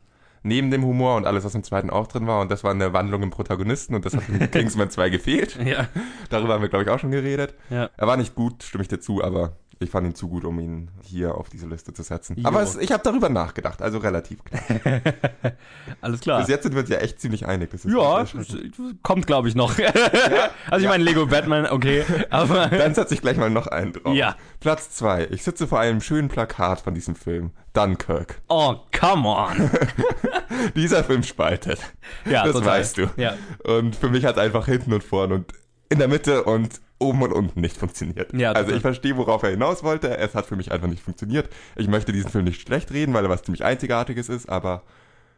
neben 0.43 0.71
dem 0.71 0.83
Humor 0.83 1.17
und 1.17 1.27
alles, 1.27 1.45
was 1.45 1.55
im 1.55 1.63
zweiten 1.63 1.91
auch 1.91 2.07
drin 2.07 2.27
war. 2.27 2.41
Und 2.41 2.51
das 2.51 2.65
war 2.65 2.71
eine 2.71 2.95
Wandlung 2.95 3.23
im 3.23 3.31
Protagonisten 3.31 3.95
und 3.95 4.07
das 4.07 4.17
hat 4.17 4.27
in 4.31 4.51
Kingsman 4.51 4.89
2 4.89 5.11
gefehlt. 5.11 5.59
Ja. 5.63 5.89
Darüber 6.31 6.55
haben 6.55 6.63
wir, 6.63 6.71
glaube 6.71 6.85
ich, 6.85 6.91
auch 6.91 6.99
schon 6.99 7.11
geredet. 7.11 7.55
Ja. 7.69 7.91
Er 7.99 8.07
war 8.07 8.17
nicht 8.17 8.35
gut, 8.35 8.63
stimme 8.63 8.81
ich 8.81 8.89
dir 8.89 9.01
zu, 9.01 9.23
aber 9.23 9.53
ich 9.79 9.91
fand 9.91 10.07
ihn 10.07 10.15
zu 10.15 10.29
gut, 10.29 10.45
um 10.45 10.59
ihn 10.59 10.91
hier 11.03 11.35
auf 11.35 11.51
diese 11.51 11.67
Liste 11.67 11.93
zu 11.93 12.03
setzen. 12.03 12.37
Jo. 12.39 12.49
Aber 12.49 12.63
es, 12.63 12.77
ich 12.77 12.93
habe 12.93 13.03
darüber 13.03 13.29
nachgedacht, 13.29 13.83
also 13.83 13.99
relativ 13.99 14.43
klar. 14.43 14.63
Alles 16.01 16.21
klar. 16.21 16.41
Bis 16.41 16.49
jetzt 16.49 16.63
sind 16.63 16.75
wir 16.75 16.81
uns 16.81 16.89
ja 16.89 16.99
echt 16.99 17.21
ziemlich 17.21 17.47
einig. 17.47 17.71
Ja, 17.85 18.25
kommt 19.03 19.27
glaube 19.27 19.49
ich 19.49 19.55
noch. 19.55 19.75
also 20.71 20.85
ich 20.85 20.89
meine 20.89 21.05
Lego 21.05 21.27
Batman, 21.27 21.67
okay, 21.67 22.05
aber 22.31 22.67
Dann 22.71 22.95
setze 22.95 23.15
ich 23.15 23.21
gleich 23.21 23.37
mal 23.37 23.51
noch 23.51 23.67
einen 23.67 23.93
drauf. 23.93 24.15
Ja. 24.15 24.37
Platz 24.61 24.91
zwei. 24.91 25.29
Ich 25.31 25.43
sitze 25.43 25.67
vor 25.67 25.81
einem 25.81 26.01
schönen 26.01 26.29
Plakat 26.29 26.81
von 26.81 26.95
diesem 26.95 27.15
Film. 27.15 27.51
Dunkirk. 27.75 28.41
oh, 28.49 28.77
come 28.99 29.29
on. 29.29 29.71
Dieser 30.75 31.05
Film 31.05 31.23
spaltet. 31.23 31.79
Ja, 32.25 32.45
das 32.45 32.55
total. 32.55 32.69
weißt 32.69 32.97
du. 32.97 33.11
Ja. 33.19 33.35
Und 33.65 33.95
für 33.95 34.09
mich 34.09 34.25
hat 34.25 34.39
einfach 34.39 34.65
hinten 34.65 34.95
und 34.95 35.05
vorn 35.05 35.33
und 35.33 35.53
in 35.91 35.99
der 35.99 36.09
Mitte 36.09 36.45
und 36.45 36.81
oben 36.99 37.23
und 37.23 37.33
unten 37.33 37.61
nicht 37.61 37.77
funktioniert. 37.77 38.33
Ja, 38.33 38.53
also 38.53 38.73
ich 38.73 38.81
verstehe, 38.81 39.17
worauf 39.17 39.43
er 39.43 39.51
hinaus 39.51 39.83
wollte. 39.83 40.17
Es 40.17 40.35
hat 40.35 40.47
für 40.47 40.57
mich 40.57 40.73
einfach 40.73 40.89
nicht 40.89 41.03
funktioniert. 41.03 41.49
Ich 41.77 41.89
möchte 41.89 42.13
diesen 42.13 42.31
Film 42.31 42.45
nicht 42.45 42.61
schlecht 42.61 42.91
reden, 42.93 43.15
weil 43.15 43.25
er 43.25 43.31
was 43.31 43.43
ziemlich 43.43 43.65
Einzigartiges 43.65 44.29
ist, 44.29 44.49
aber 44.49 44.83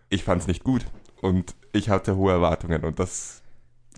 ich 0.09 0.25
fand 0.25 0.43
es 0.43 0.49
nicht 0.49 0.65
gut. 0.65 0.85
Und 1.21 1.55
ich 1.73 1.89
hatte 1.89 2.17
hohe 2.17 2.33
Erwartungen 2.33 2.85
und 2.85 2.99
das 2.99 3.43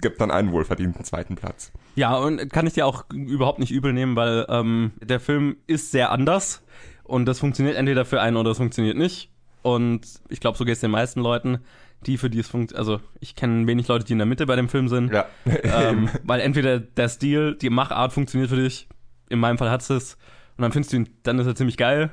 gibt 0.00 0.20
dann 0.20 0.30
einen 0.30 0.52
wohlverdienten 0.52 1.04
zweiten 1.04 1.36
Platz. 1.36 1.72
Ja, 1.94 2.16
und 2.16 2.50
kann 2.50 2.66
ich 2.66 2.72
dir 2.72 2.86
auch 2.86 3.04
überhaupt 3.10 3.58
nicht 3.58 3.70
übel 3.70 3.92
nehmen, 3.92 4.16
weil 4.16 4.46
ähm, 4.48 4.92
der 5.02 5.20
Film 5.20 5.56
ist 5.66 5.90
sehr 5.90 6.10
anders 6.10 6.62
und 7.04 7.26
das 7.26 7.38
funktioniert 7.38 7.76
entweder 7.76 8.06
für 8.06 8.20
einen 8.20 8.36
oder 8.36 8.52
es 8.52 8.56
funktioniert 8.56 8.96
nicht. 8.96 9.30
Und 9.62 10.06
ich 10.30 10.40
glaube, 10.40 10.56
so 10.56 10.64
geht 10.64 10.74
es 10.74 10.80
den 10.80 10.90
meisten 10.90 11.20
Leuten, 11.20 11.58
die 12.06 12.16
für 12.18 12.30
die 12.30 12.38
es 12.40 12.48
funktioniert. 12.48 12.78
Also 12.78 13.00
ich 13.20 13.34
kenne 13.34 13.66
wenig 13.66 13.88
Leute, 13.88 14.04
die 14.04 14.12
in 14.12 14.18
der 14.18 14.26
Mitte 14.26 14.46
bei 14.46 14.56
dem 14.56 14.68
Film 14.68 14.88
sind. 14.88 15.12
Ja. 15.12 15.26
ähm, 15.44 16.08
weil 16.24 16.40
entweder 16.40 16.80
der 16.80 17.08
Stil, 17.08 17.56
die 17.56 17.70
Machart 17.70 18.12
funktioniert 18.12 18.50
für 18.50 18.56
dich, 18.56 18.88
in 19.28 19.38
meinem 19.38 19.58
Fall 19.58 19.70
hat 19.70 19.88
es 19.88 20.16
und 20.56 20.62
dann 20.62 20.72
findest 20.72 20.92
du 20.92 20.96
ihn, 20.98 21.08
dann 21.22 21.38
ist 21.38 21.46
er 21.46 21.54
ziemlich 21.54 21.76
geil. 21.76 22.10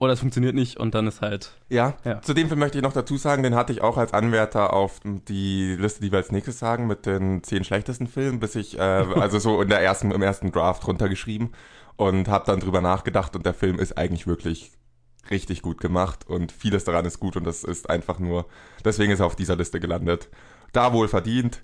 Oder 0.00 0.12
es 0.12 0.20
funktioniert 0.20 0.54
nicht 0.54 0.76
und 0.76 0.94
dann 0.94 1.08
ist 1.08 1.22
halt. 1.22 1.56
Ja, 1.68 1.96
Ja. 2.04 2.22
zu 2.22 2.32
dem 2.32 2.46
Film 2.46 2.60
möchte 2.60 2.78
ich 2.78 2.84
noch 2.84 2.92
dazu 2.92 3.16
sagen, 3.16 3.42
den 3.42 3.56
hatte 3.56 3.72
ich 3.72 3.82
auch 3.82 3.96
als 3.96 4.12
Anwärter 4.14 4.72
auf 4.72 5.00
die 5.02 5.74
Liste, 5.74 6.00
die 6.00 6.12
wir 6.12 6.18
als 6.18 6.30
nächstes 6.30 6.60
sagen, 6.60 6.86
mit 6.86 7.04
den 7.04 7.42
zehn 7.42 7.64
schlechtesten 7.64 8.06
Filmen, 8.06 8.38
bis 8.38 8.54
ich, 8.54 8.78
äh, 8.78 8.80
also 9.16 9.40
so 9.40 9.60
in 9.60 9.68
der 9.68 9.80
ersten, 9.80 10.12
im 10.12 10.22
ersten 10.22 10.52
Draft 10.52 10.86
runtergeschrieben 10.86 11.50
und 11.96 12.28
habe 12.28 12.44
dann 12.46 12.60
drüber 12.60 12.80
nachgedacht 12.80 13.34
und 13.34 13.44
der 13.44 13.54
Film 13.54 13.80
ist 13.80 13.98
eigentlich 13.98 14.28
wirklich 14.28 14.70
richtig 15.30 15.62
gut 15.62 15.80
gemacht 15.80 16.26
und 16.26 16.52
vieles 16.52 16.84
daran 16.84 17.04
ist 17.04 17.20
gut 17.20 17.36
und 17.36 17.44
das 17.44 17.64
ist 17.64 17.90
einfach 17.90 18.18
nur, 18.18 18.46
deswegen 18.84 19.12
ist 19.12 19.20
er 19.20 19.26
auf 19.26 19.36
dieser 19.36 19.56
Liste 19.56 19.80
gelandet. 19.80 20.28
Da 20.72 20.92
wohl 20.92 21.08
verdient. 21.08 21.62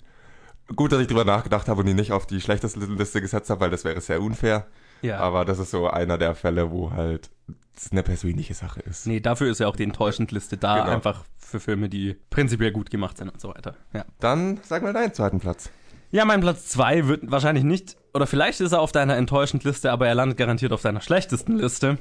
Gut, 0.75 0.91
dass 0.91 1.01
ich 1.01 1.07
drüber 1.07 1.25
nachgedacht 1.25 1.67
habe 1.67 1.81
und 1.81 1.87
ihn 1.87 1.95
nicht 1.95 2.11
auf 2.11 2.25
die 2.25 2.41
schlechteste 2.41 2.79
Liste 2.79 3.21
gesetzt 3.21 3.49
habe, 3.49 3.61
weil 3.61 3.69
das 3.69 3.83
wäre 3.83 4.01
sehr 4.01 4.21
unfair. 4.21 4.67
Ja. 5.01 5.19
Aber 5.19 5.45
das 5.45 5.59
ist 5.59 5.71
so 5.71 5.87
einer 5.87 6.17
der 6.17 6.33
Fälle, 6.33 6.71
wo 6.71 6.91
halt 6.91 7.29
es 7.75 7.91
eine 7.91 8.01
persönliche 8.03 8.53
Sache 8.53 8.79
ist. 8.81 9.05
Nee, 9.05 9.19
dafür 9.19 9.51
ist 9.51 9.59
ja 9.59 9.67
auch 9.67 9.75
die 9.75 9.83
Enttäuschend-Liste 9.83 10.57
da, 10.57 10.79
Genau. 10.79 10.89
einfach 10.89 11.23
für 11.37 11.59
Filme, 11.59 11.89
die 11.89 12.15
prinzipiell 12.29 12.71
gut 12.71 12.89
gemacht 12.89 13.17
sind 13.17 13.29
und 13.29 13.39
so 13.39 13.49
weiter. 13.49 13.75
Ja. 13.93 14.05
Dann 14.19 14.59
sag 14.63 14.81
mal 14.81 14.93
deinen 14.93 15.13
zweiten 15.13 15.39
Platz. 15.39 15.69
Ja, 16.11 16.25
mein 16.25 16.41
Platz 16.41 16.67
2 16.69 17.07
wird 17.07 17.29
wahrscheinlich 17.29 17.63
nicht, 17.63 17.97
oder 18.15 18.27
vielleicht 18.27 18.61
ist 18.61 18.71
er 18.71 18.79
auf 18.79 18.93
deiner 18.93 19.17
enttäuschend 19.17 19.65
Liste, 19.65 19.91
aber 19.91 20.07
er 20.07 20.15
landet 20.15 20.37
garantiert 20.37 20.71
auf 20.71 20.81
deiner 20.81 21.01
schlechtesten 21.01 21.57
Liste, 21.57 21.97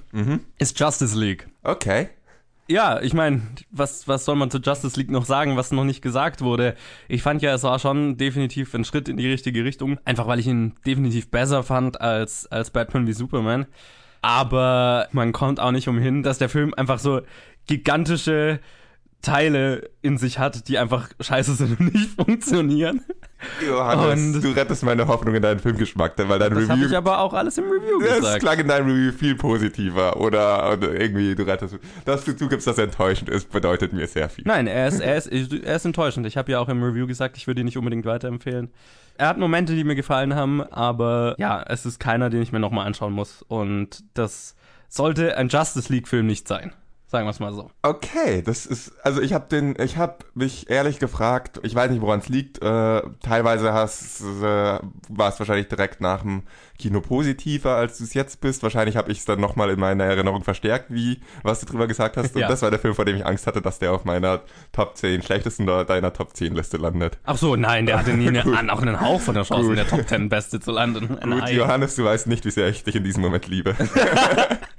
ist 0.59 0.79
Justice 0.79 1.19
League. 1.19 1.49
Okay. 1.65 2.09
Ja, 2.69 3.03
ich 3.03 3.13
meine, 3.13 3.43
was, 3.73 4.07
was 4.07 4.25
soll 4.25 4.37
man 4.37 4.51
zu 4.51 4.59
Justice 4.59 4.99
League 4.99 5.11
noch 5.11 5.25
sagen, 5.25 5.57
was 5.57 5.73
noch 5.73 5.85
nicht 5.85 6.03
gesagt 6.03 6.41
wurde? 6.41 6.77
Ich 7.09 7.23
fand 7.23 7.43
ja, 7.43 7.53
es 7.53 7.65
war 7.65 7.79
schon 7.81 8.17
definitiv 8.17 8.73
ein 8.75 8.85
Schritt 8.85 9.09
in 9.09 9.17
die 9.17 9.29
richtige 9.29 9.65
Richtung, 9.65 9.99
einfach 10.05 10.29
weil 10.29 10.39
ich 10.39 10.47
ihn 10.47 10.75
definitiv 10.87 11.31
besser 11.31 11.65
fand 11.65 12.01
als, 12.01 12.47
als 12.47 12.71
Batman 12.71 13.09
wie 13.09 13.13
Superman. 13.13 13.67
Aber 14.23 15.09
man 15.11 15.33
kommt 15.33 15.59
auch 15.59 15.73
nicht 15.73 15.89
umhin, 15.89 16.23
dass 16.23 16.39
der 16.39 16.49
Film 16.49 16.73
einfach 16.75 17.01
so 17.01 17.23
gigantische 17.67 18.61
Teile 19.21 19.91
in 20.01 20.17
sich 20.17 20.39
hat, 20.39 20.69
die 20.69 20.79
einfach 20.79 21.11
scheiße 21.19 21.55
sind 21.55 21.81
und 21.81 21.93
nicht 21.93 22.11
funktionieren. 22.11 23.03
Johannes, 23.65 24.37
und 24.37 24.43
du 24.43 24.51
rettest 24.53 24.83
meine 24.83 25.07
Hoffnung 25.07 25.35
in 25.35 25.43
deinen 25.43 25.61
Filmgeschmack, 25.61 26.15
weil 26.17 26.39
dein 26.39 26.51
das 26.51 26.59
Review. 26.59 26.61
Das 26.61 26.71
habe 26.71 26.87
ich 26.87 26.97
aber 26.97 27.19
auch 27.19 27.35
alles 27.35 27.59
im 27.59 27.65
Review 27.65 28.01
das 28.01 28.17
gesagt. 28.17 28.37
Das 28.37 28.43
klang 28.43 28.59
in 28.59 28.69
deinem 28.69 28.87
Review 28.89 29.13
viel 29.13 29.35
positiver 29.35 30.17
oder, 30.19 30.73
oder 30.73 30.99
irgendwie 30.99 31.35
du 31.35 31.43
rettest. 31.45 31.79
Dass 32.05 32.25
du 32.25 32.37
zugibst, 32.37 32.67
dass 32.67 32.79
er 32.79 32.85
enttäuschend 32.85 33.29
ist, 33.29 33.51
bedeutet 33.51 33.93
mir 33.93 34.07
sehr 34.07 34.29
viel. 34.29 34.45
Nein, 34.47 34.67
er 34.67 34.89
ist, 34.89 35.01
er 35.01 35.17
ist, 35.17 35.31
er 35.31 35.77
ist 35.77 35.85
enttäuschend. 35.85 36.27
Ich 36.27 36.37
habe 36.37 36.53
ja 36.53 36.61
auch 36.61 36.69
im 36.69 36.83
Review 36.83 37.07
gesagt, 37.07 37.37
ich 37.37 37.47
würde 37.47 37.61
ihn 37.61 37.67
nicht 37.67 37.79
unbedingt 37.79 38.07
weiterempfehlen. 38.07 38.71
Er 39.17 39.29
hat 39.29 39.39
Momente, 39.39 39.75
die 39.75 39.85
mir 39.85 39.95
gefallen 39.95 40.35
haben, 40.35 40.63
aber 40.63 41.35
ja, 41.39 41.63
es 41.69 41.87
ist 41.87 42.01
keiner, 42.01 42.31
den 42.31 42.43
ich 42.43 42.53
mir 42.53 42.61
nochmal 42.61 42.87
anschauen 42.87 43.13
muss. 43.13 43.43
Und 43.47 44.03
das 44.15 44.57
sollte 44.89 45.37
ein 45.37 45.49
Justice 45.49 45.93
League-Film 45.93 46.27
nicht 46.27 46.49
sein. 46.49 46.73
Sagen 47.15 47.27
wir 47.27 47.31
es 47.31 47.39
mal 47.39 47.53
so. 47.53 47.71
Okay, 47.83 48.43
das 48.43 48.67
ist, 48.67 48.91
also 49.05 49.23
ich 49.23 49.33
habe 49.35 49.47
den, 49.49 49.77
ich 49.81 49.99
habe 49.99 50.17
mich 50.35 50.69
ehrlich 50.69 50.99
gefragt, 50.99 51.61
ich 51.63 51.73
weiß 51.73 51.93
nicht, 51.93 52.01
woran 52.01 52.19
es 52.19 52.29
liegt. 52.29 52.61
Äh, 52.61 53.03
teilweise 53.23 53.73
hast, 53.73 54.21
äh, 54.21 54.43
war 54.43 55.29
es 55.29 55.39
wahrscheinlich 55.39 55.69
direkt 55.69 56.01
nach 56.01 56.23
dem 56.23 56.43
Kino 56.77 57.01
positiver, 57.01 57.77
als 57.77 57.99
du 57.99 58.03
es 58.03 58.15
jetzt 58.15 58.41
bist. 58.41 58.65
Wahrscheinlich 58.65 58.97
habe 58.97 59.13
ich 59.13 59.19
es 59.19 59.27
dann 59.27 59.39
nochmal 59.39 59.71
in 59.71 59.79
meiner 59.79 60.03
Erinnerung 60.03 60.43
verstärkt, 60.43 60.87
wie 60.93 61.21
was 61.45 61.61
du 61.61 61.67
drüber 61.67 61.87
gesagt 61.87 62.17
hast. 62.17 62.35
Und 62.35 62.41
ja. 62.41 62.49
das 62.49 62.63
war 62.63 62.73
der 62.73 62.81
Film, 62.81 62.97
vor 62.97 63.05
dem 63.05 63.15
ich 63.15 63.25
Angst 63.25 63.47
hatte, 63.47 63.63
dass 63.63 63.79
der 63.79 63.93
auf 63.93 64.05
meiner 64.05 64.41
Top 64.73 64.97
10 64.97 65.23
schlechtesten 65.23 65.69
oder 65.69 65.85
deiner 65.85 66.13
Top 66.13 66.35
10 66.37 66.57
Liste 66.57 66.79
landet. 66.79 67.19
Ach 67.23 67.37
so, 67.37 67.55
nein, 67.55 67.87
der 67.87 68.01
hatte 68.01 68.15
nie 68.15 68.27
eine, 68.43 68.73
auch 68.73 68.83
einen 68.83 69.01
Hauch 69.01 69.21
von 69.21 69.37
der 69.37 69.45
Chance, 69.45 69.69
Gut. 69.69 69.71
in 69.71 69.77
der 69.77 69.87
Top 69.87 70.09
10 70.09 70.29
Beste 70.29 70.59
zu 70.59 70.73
landen. 70.73 71.17
Gut, 71.21 71.49
Johannes, 71.51 71.95
du 71.95 72.03
weißt 72.03 72.27
nicht, 72.27 72.45
wie 72.45 72.51
sehr 72.51 72.67
ich 72.71 72.83
dich 72.83 72.97
in 72.97 73.05
diesem 73.05 73.23
Moment 73.23 73.47
liebe. 73.47 73.77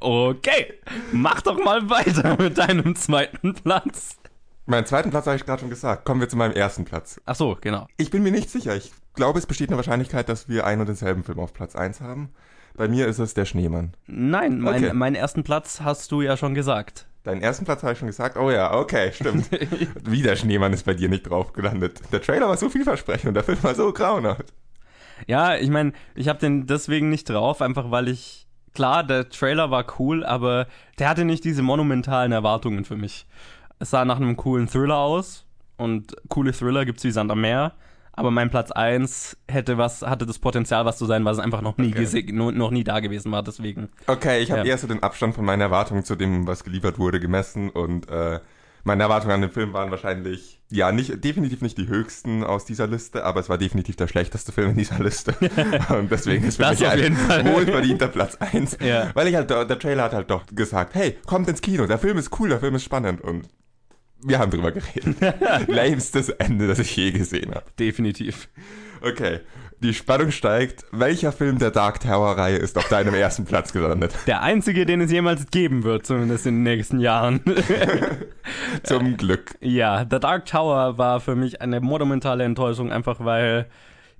Okay, 0.00 0.74
mach 1.12 1.40
doch 1.42 1.62
mal 1.62 1.88
weiter 1.90 2.36
mit 2.38 2.58
deinem 2.58 2.96
zweiten 2.96 3.54
Platz. 3.54 4.16
Meinen 4.66 4.86
zweiten 4.86 5.10
Platz 5.10 5.26
habe 5.26 5.36
ich 5.36 5.46
gerade 5.46 5.60
schon 5.60 5.70
gesagt. 5.70 6.04
Kommen 6.04 6.20
wir 6.20 6.28
zu 6.28 6.36
meinem 6.36 6.52
ersten 6.52 6.84
Platz. 6.84 7.20
Ach 7.24 7.36
so, 7.36 7.56
genau. 7.60 7.86
Ich 7.96 8.10
bin 8.10 8.22
mir 8.22 8.32
nicht 8.32 8.50
sicher. 8.50 8.74
Ich 8.74 8.92
glaube, 9.14 9.38
es 9.38 9.46
besteht 9.46 9.68
eine 9.68 9.76
Wahrscheinlichkeit, 9.76 10.28
dass 10.28 10.48
wir 10.48 10.66
einen 10.66 10.80
und 10.80 10.88
denselben 10.88 11.22
Film 11.22 11.38
auf 11.38 11.54
Platz 11.54 11.76
1 11.76 12.00
haben. 12.00 12.30
Bei 12.76 12.88
mir 12.88 13.06
ist 13.06 13.18
es 13.18 13.32
der 13.34 13.44
Schneemann. 13.44 13.94
Nein, 14.06 14.60
mein, 14.60 14.84
okay. 14.84 14.92
meinen 14.92 15.14
ersten 15.14 15.44
Platz 15.44 15.80
hast 15.82 16.10
du 16.12 16.20
ja 16.20 16.36
schon 16.36 16.54
gesagt. 16.54 17.06
Deinen 17.22 17.42
ersten 17.42 17.64
Platz 17.64 17.82
habe 17.82 17.94
ich 17.94 17.98
schon 17.98 18.08
gesagt? 18.08 18.36
Oh 18.36 18.50
ja, 18.50 18.74
okay, 18.74 19.12
stimmt. 19.12 19.48
Wie 20.04 20.22
der 20.22 20.36
Schneemann 20.36 20.72
ist 20.72 20.84
bei 20.84 20.94
dir 20.94 21.08
nicht 21.08 21.30
drauf 21.30 21.52
gelandet. 21.52 22.00
Der 22.12 22.20
Trailer 22.20 22.48
war 22.48 22.56
so 22.56 22.68
vielversprechend 22.68 23.28
und 23.28 23.34
der 23.34 23.44
Film 23.44 23.62
war 23.62 23.74
so 23.74 23.92
grauenhaft. 23.92 24.52
Ja, 25.26 25.56
ich 25.56 25.70
meine, 25.70 25.92
ich 26.14 26.28
habe 26.28 26.38
den 26.38 26.66
deswegen 26.66 27.08
nicht 27.08 27.28
drauf, 27.30 27.62
einfach 27.62 27.90
weil 27.90 28.08
ich 28.08 28.45
klar, 28.76 29.02
der 29.02 29.28
Trailer 29.28 29.70
war 29.70 29.84
cool, 29.98 30.24
aber 30.24 30.66
der 30.98 31.08
hatte 31.08 31.24
nicht 31.24 31.44
diese 31.44 31.62
monumentalen 31.62 32.30
Erwartungen 32.30 32.84
für 32.84 32.96
mich. 32.96 33.26
Es 33.78 33.90
sah 33.90 34.04
nach 34.04 34.16
einem 34.16 34.36
coolen 34.36 34.68
Thriller 34.68 34.98
aus 34.98 35.44
und 35.76 36.14
coole 36.28 36.52
Thriller 36.52 36.84
gibt 36.84 36.98
es 36.98 37.04
wie 37.04 37.10
Sand 37.10 37.30
am 37.32 37.40
Meer. 37.40 37.72
Aber 38.12 38.30
mein 38.30 38.48
Platz 38.48 38.70
1 38.70 39.36
hätte 39.46 39.76
was, 39.76 40.00
hatte 40.00 40.24
das 40.24 40.38
Potenzial, 40.38 40.86
was 40.86 40.96
zu 40.96 41.04
sein, 41.04 41.24
was 41.26 41.36
es 41.36 41.44
einfach 41.44 41.60
noch 41.60 41.76
nie 41.76 41.92
okay. 41.92 42.32
noch 42.32 42.70
nie 42.70 42.82
da 42.82 43.00
gewesen 43.00 43.30
war, 43.30 43.42
deswegen. 43.42 43.90
Okay, 44.06 44.40
ich 44.40 44.50
habe 44.50 44.60
ja. 44.60 44.68
eher 44.68 44.78
so 44.78 44.86
den 44.86 45.02
Abstand 45.02 45.34
von 45.34 45.44
meinen 45.44 45.60
Erwartungen 45.60 46.02
zu 46.02 46.16
dem, 46.16 46.46
was 46.46 46.64
geliefert 46.64 46.98
wurde, 46.98 47.20
gemessen 47.20 47.68
und 47.68 48.08
äh, 48.08 48.40
meine 48.86 49.02
Erwartungen 49.02 49.34
an 49.34 49.40
den 49.40 49.50
Film 49.50 49.72
waren 49.72 49.90
wahrscheinlich, 49.90 50.60
ja, 50.70 50.92
nicht, 50.92 51.24
definitiv 51.24 51.60
nicht 51.60 51.76
die 51.76 51.88
höchsten 51.88 52.44
aus 52.44 52.64
dieser 52.64 52.86
Liste, 52.86 53.24
aber 53.24 53.40
es 53.40 53.48
war 53.48 53.58
definitiv 53.58 53.96
der 53.96 54.06
schlechteste 54.06 54.52
Film 54.52 54.70
in 54.70 54.76
dieser 54.76 55.02
Liste. 55.02 55.34
Und 55.90 56.10
deswegen 56.10 56.44
ist 56.44 56.56
für 56.56 56.70
mich 56.70 56.86
ein 56.86 57.16
wohlverdienter 57.16 58.08
Platz 58.08 58.36
1. 58.36 58.78
Ja. 58.80 59.10
Weil 59.14 59.26
ich 59.26 59.34
halt, 59.34 59.50
der 59.50 59.78
Trailer 59.78 60.04
hat 60.04 60.12
halt 60.12 60.30
doch 60.30 60.46
gesagt, 60.46 60.94
hey, 60.94 61.18
kommt 61.26 61.48
ins 61.48 61.60
Kino, 61.62 61.86
der 61.86 61.98
Film 61.98 62.16
ist 62.16 62.38
cool, 62.38 62.48
der 62.48 62.60
Film 62.60 62.76
ist 62.76 62.84
spannend 62.84 63.20
und 63.20 63.48
wir 64.22 64.38
haben 64.38 64.50
drüber 64.50 64.70
geredet. 64.70 65.16
Lämstes 65.66 66.28
Ende, 66.30 66.68
das 66.68 66.78
ich 66.78 66.94
je 66.96 67.10
gesehen 67.10 67.54
habe. 67.54 67.66
Definitiv. 67.78 68.48
Okay, 69.02 69.40
die 69.80 69.94
Spannung 69.94 70.30
steigt. 70.30 70.84
Welcher 70.92 71.32
Film 71.32 71.58
der 71.58 71.70
Dark 71.70 72.00
Tower-Reihe 72.00 72.56
ist 72.56 72.76
auf 72.78 72.88
deinem 72.88 73.14
ersten 73.14 73.44
Platz 73.44 73.72
gelandet? 73.72 74.14
Der 74.26 74.42
einzige, 74.42 74.86
den 74.86 75.00
es 75.00 75.10
jemals 75.10 75.50
geben 75.50 75.84
wird, 75.84 76.06
zumindest 76.06 76.46
in 76.46 76.56
den 76.56 76.62
nächsten 76.62 76.98
Jahren. 76.98 77.40
Zum 78.82 79.16
Glück. 79.16 79.56
Ja, 79.60 80.06
The 80.08 80.18
Dark 80.18 80.46
Tower 80.46 80.98
war 80.98 81.20
für 81.20 81.36
mich 81.36 81.60
eine 81.60 81.80
monumentale 81.80 82.44
Enttäuschung, 82.44 82.90
einfach 82.90 83.18
weil 83.20 83.66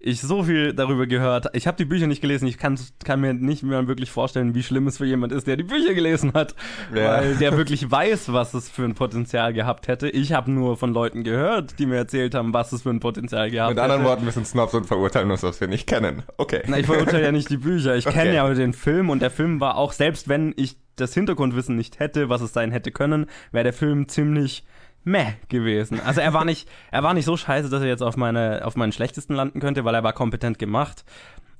ich 0.07 0.21
so 0.21 0.45
viel 0.45 0.73
darüber 0.73 1.07
gehört. 1.07 1.49
Ich 1.53 1.67
habe 1.67 1.77
die 1.77 1.85
Bücher 1.85 2.07
nicht 2.07 2.21
gelesen. 2.21 2.47
Ich 2.47 2.59
kann, 2.59 2.79
kann 3.05 3.21
mir 3.21 3.35
nicht 3.35 3.65
mehr 3.65 3.89
wirklich 3.89 4.13
vorstellen, 4.13 4.55
wie 4.55 4.63
schlimm 4.63 4.87
es 4.87 4.99
für 4.99 5.05
jemand 5.05 5.33
ist, 5.33 5.49
der 5.49 5.57
die 5.57 5.65
Bücher 5.65 5.95
gelesen 5.95 6.33
hat, 6.33 6.55
ja. 6.95 7.09
weil 7.09 7.37
der 7.37 7.57
wirklich 7.57 7.91
weiß, 7.91 8.33
was 8.33 8.55
es 8.55 8.71
für 8.71 8.85
ein 8.85 8.95
Potenzial 8.95 9.53
gehabt 9.53 9.89
hätte. 9.89 10.09
Ich 10.09 10.33
habe 10.33 10.51
nur 10.51 10.77
von 10.77 10.93
Leuten 10.93 11.25
gehört, 11.25 11.81
die 11.81 11.87
mir 11.87 11.97
erzählt 11.97 12.37
haben, 12.37 12.55
was 12.55 12.71
es 12.71 12.83
für 12.83 12.91
ein 12.91 13.01
Potenzial 13.01 13.51
gehabt 13.51 13.71
hätte. 13.71 13.81
Mit 13.81 13.91
anderen 13.91 14.05
Worten, 14.05 14.25
wir 14.25 14.33
sind 14.33 14.47
Snobs 14.47 14.75
und 14.75 14.87
verurteilen 14.87 15.29
uns, 15.31 15.43
was 15.43 15.61
wir 15.61 15.67
nicht 15.67 15.89
kennen. 15.89 16.23
Okay. 16.37 16.63
Na, 16.67 16.79
ich 16.79 16.87
verurteile 16.87 17.25
ja 17.25 17.33
nicht 17.33 17.51
die 17.51 17.57
Bücher. 17.57 17.97
Ich 17.97 18.07
okay. 18.07 18.17
kenne 18.17 18.35
ja 18.35 18.55
den 18.55 18.75
Film 18.75 19.11
und 19.11 19.21
der 19.21 19.31
Film 19.33 19.61
war 19.61 19.77
auch, 19.77 19.91
selbst 19.93 20.29
wenn 20.29 20.55
ich 20.57 20.77
das 20.95 21.15
Hintergrundwissen 21.15 21.75
nicht 21.75 21.99
hätte, 21.99 22.29
was 22.29 22.43
es 22.43 22.53
sein 22.53 22.71
hätte 22.71 22.93
können, 22.93 23.27
wäre 23.51 23.65
der 23.65 23.73
Film 23.73 24.09
ziemlich 24.09 24.65
meh 25.07 25.33
gewesen. 25.49 26.01
Also 26.01 26.21
er 26.21 26.35
war 26.35 26.45
nicht, 26.45 26.69
er 26.91 27.03
war 27.03 27.15
nicht 27.15 27.25
so 27.25 27.35
scheiße, 27.37 27.71
dass 27.71 27.81
er 27.81 27.89
jetzt 27.89 28.03
auf 28.03 28.17
meine, 28.17 28.63
auf 28.65 28.75
meinen 28.77 28.93
schlechtesten 28.93 29.35
landen 29.35 29.61
könnte, 29.61 29.85
weil 29.85 29.95
er 29.95 30.03
war 30.03 30.13
kompetent 30.13 30.59
gemacht. 30.59 31.05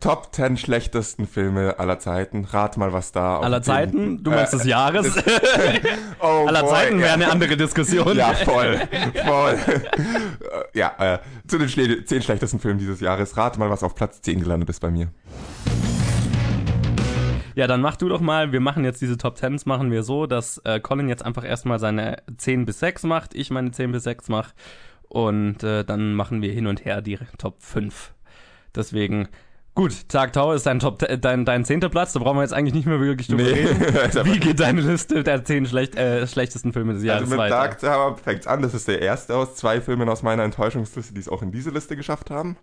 Top 0.00 0.34
10 0.34 0.58
schlechtesten 0.58 1.26
Filme 1.26 1.78
aller 1.78 1.98
Zeiten. 1.98 2.44
Rat 2.44 2.76
mal, 2.76 2.92
was 2.92 3.10
da. 3.12 3.40
Aller 3.40 3.62
Zeiten? 3.62 4.22
Du 4.22 4.30
meinst 4.30 4.52
äh, 4.52 4.58
des 4.58 4.66
Jahres? 4.66 5.06
oh 6.20 6.44
aller 6.46 6.60
boy, 6.60 6.70
Zeiten 6.70 6.98
wäre 6.98 7.08
ja. 7.08 7.14
eine 7.14 7.30
andere 7.30 7.56
Diskussion. 7.56 8.16
Ja, 8.16 8.34
voll. 8.34 8.80
voll. 9.24 9.58
ja, 10.74 10.92
äh, 10.98 11.18
zu 11.46 11.58
den 11.58 11.68
10 11.68 12.22
schlechtesten 12.22 12.60
Filmen 12.60 12.78
dieses 12.78 13.00
Jahres. 13.00 13.36
Rate 13.36 13.58
mal, 13.58 13.70
was 13.70 13.82
auf 13.82 13.94
Platz 13.94 14.20
10 14.20 14.40
gelandet 14.40 14.68
ist 14.68 14.80
bei 14.80 14.90
mir. 14.90 15.08
Ja, 17.58 17.66
dann 17.66 17.80
mach 17.80 17.96
du 17.96 18.08
doch 18.08 18.20
mal, 18.20 18.52
wir 18.52 18.60
machen 18.60 18.84
jetzt 18.84 19.02
diese 19.02 19.16
Top 19.16 19.34
Tens, 19.34 19.66
machen 19.66 19.90
wir 19.90 20.04
so, 20.04 20.26
dass 20.26 20.58
äh, 20.58 20.78
Colin 20.78 21.08
jetzt 21.08 21.24
einfach 21.24 21.44
erstmal 21.44 21.80
seine 21.80 22.18
10 22.36 22.66
bis 22.66 22.78
6 22.78 23.02
macht, 23.02 23.34
ich 23.34 23.50
meine 23.50 23.72
10 23.72 23.90
bis 23.90 24.04
6 24.04 24.28
mache 24.28 24.52
und 25.08 25.64
äh, 25.64 25.82
dann 25.84 26.14
machen 26.14 26.40
wir 26.40 26.52
hin 26.52 26.68
und 26.68 26.84
her 26.84 27.02
die 27.02 27.18
Top 27.36 27.60
5. 27.60 28.12
Deswegen, 28.76 29.26
gut, 29.74 30.08
Tag 30.08 30.34
Tower 30.34 30.54
ist 30.54 30.66
dein, 30.66 30.78
Top, 30.78 31.00
dein, 31.00 31.44
dein 31.44 31.64
zehnter 31.64 31.88
Platz, 31.88 32.12
da 32.12 32.20
brauchen 32.20 32.36
wir 32.36 32.42
jetzt 32.42 32.54
eigentlich 32.54 32.74
nicht 32.74 32.86
mehr 32.86 33.00
wirklich 33.00 33.26
drüber 33.26 33.42
nee. 33.42 33.50
reden. 33.50 33.80
Wie 34.24 34.38
geht 34.38 34.60
deine 34.60 34.80
Liste 34.80 35.24
der 35.24 35.44
10 35.44 35.66
schlecht, 35.66 35.96
äh, 35.96 36.28
schlechtesten 36.28 36.72
Filme 36.72 36.94
des 36.94 37.02
Jahres 37.02 37.22
also 37.22 37.30
mit 37.30 37.40
weiter? 37.40 37.56
Dark 37.56 37.80
Tower 37.80 38.16
fängt's 38.18 38.46
an, 38.46 38.62
das 38.62 38.72
ist 38.72 38.86
der 38.86 39.02
erste 39.02 39.34
aus 39.34 39.56
zwei 39.56 39.80
Filmen 39.80 40.08
aus 40.08 40.22
meiner 40.22 40.44
Enttäuschungsliste, 40.44 41.12
die 41.12 41.20
es 41.20 41.28
auch 41.28 41.42
in 41.42 41.50
diese 41.50 41.70
Liste 41.70 41.96
geschafft 41.96 42.30
haben. 42.30 42.56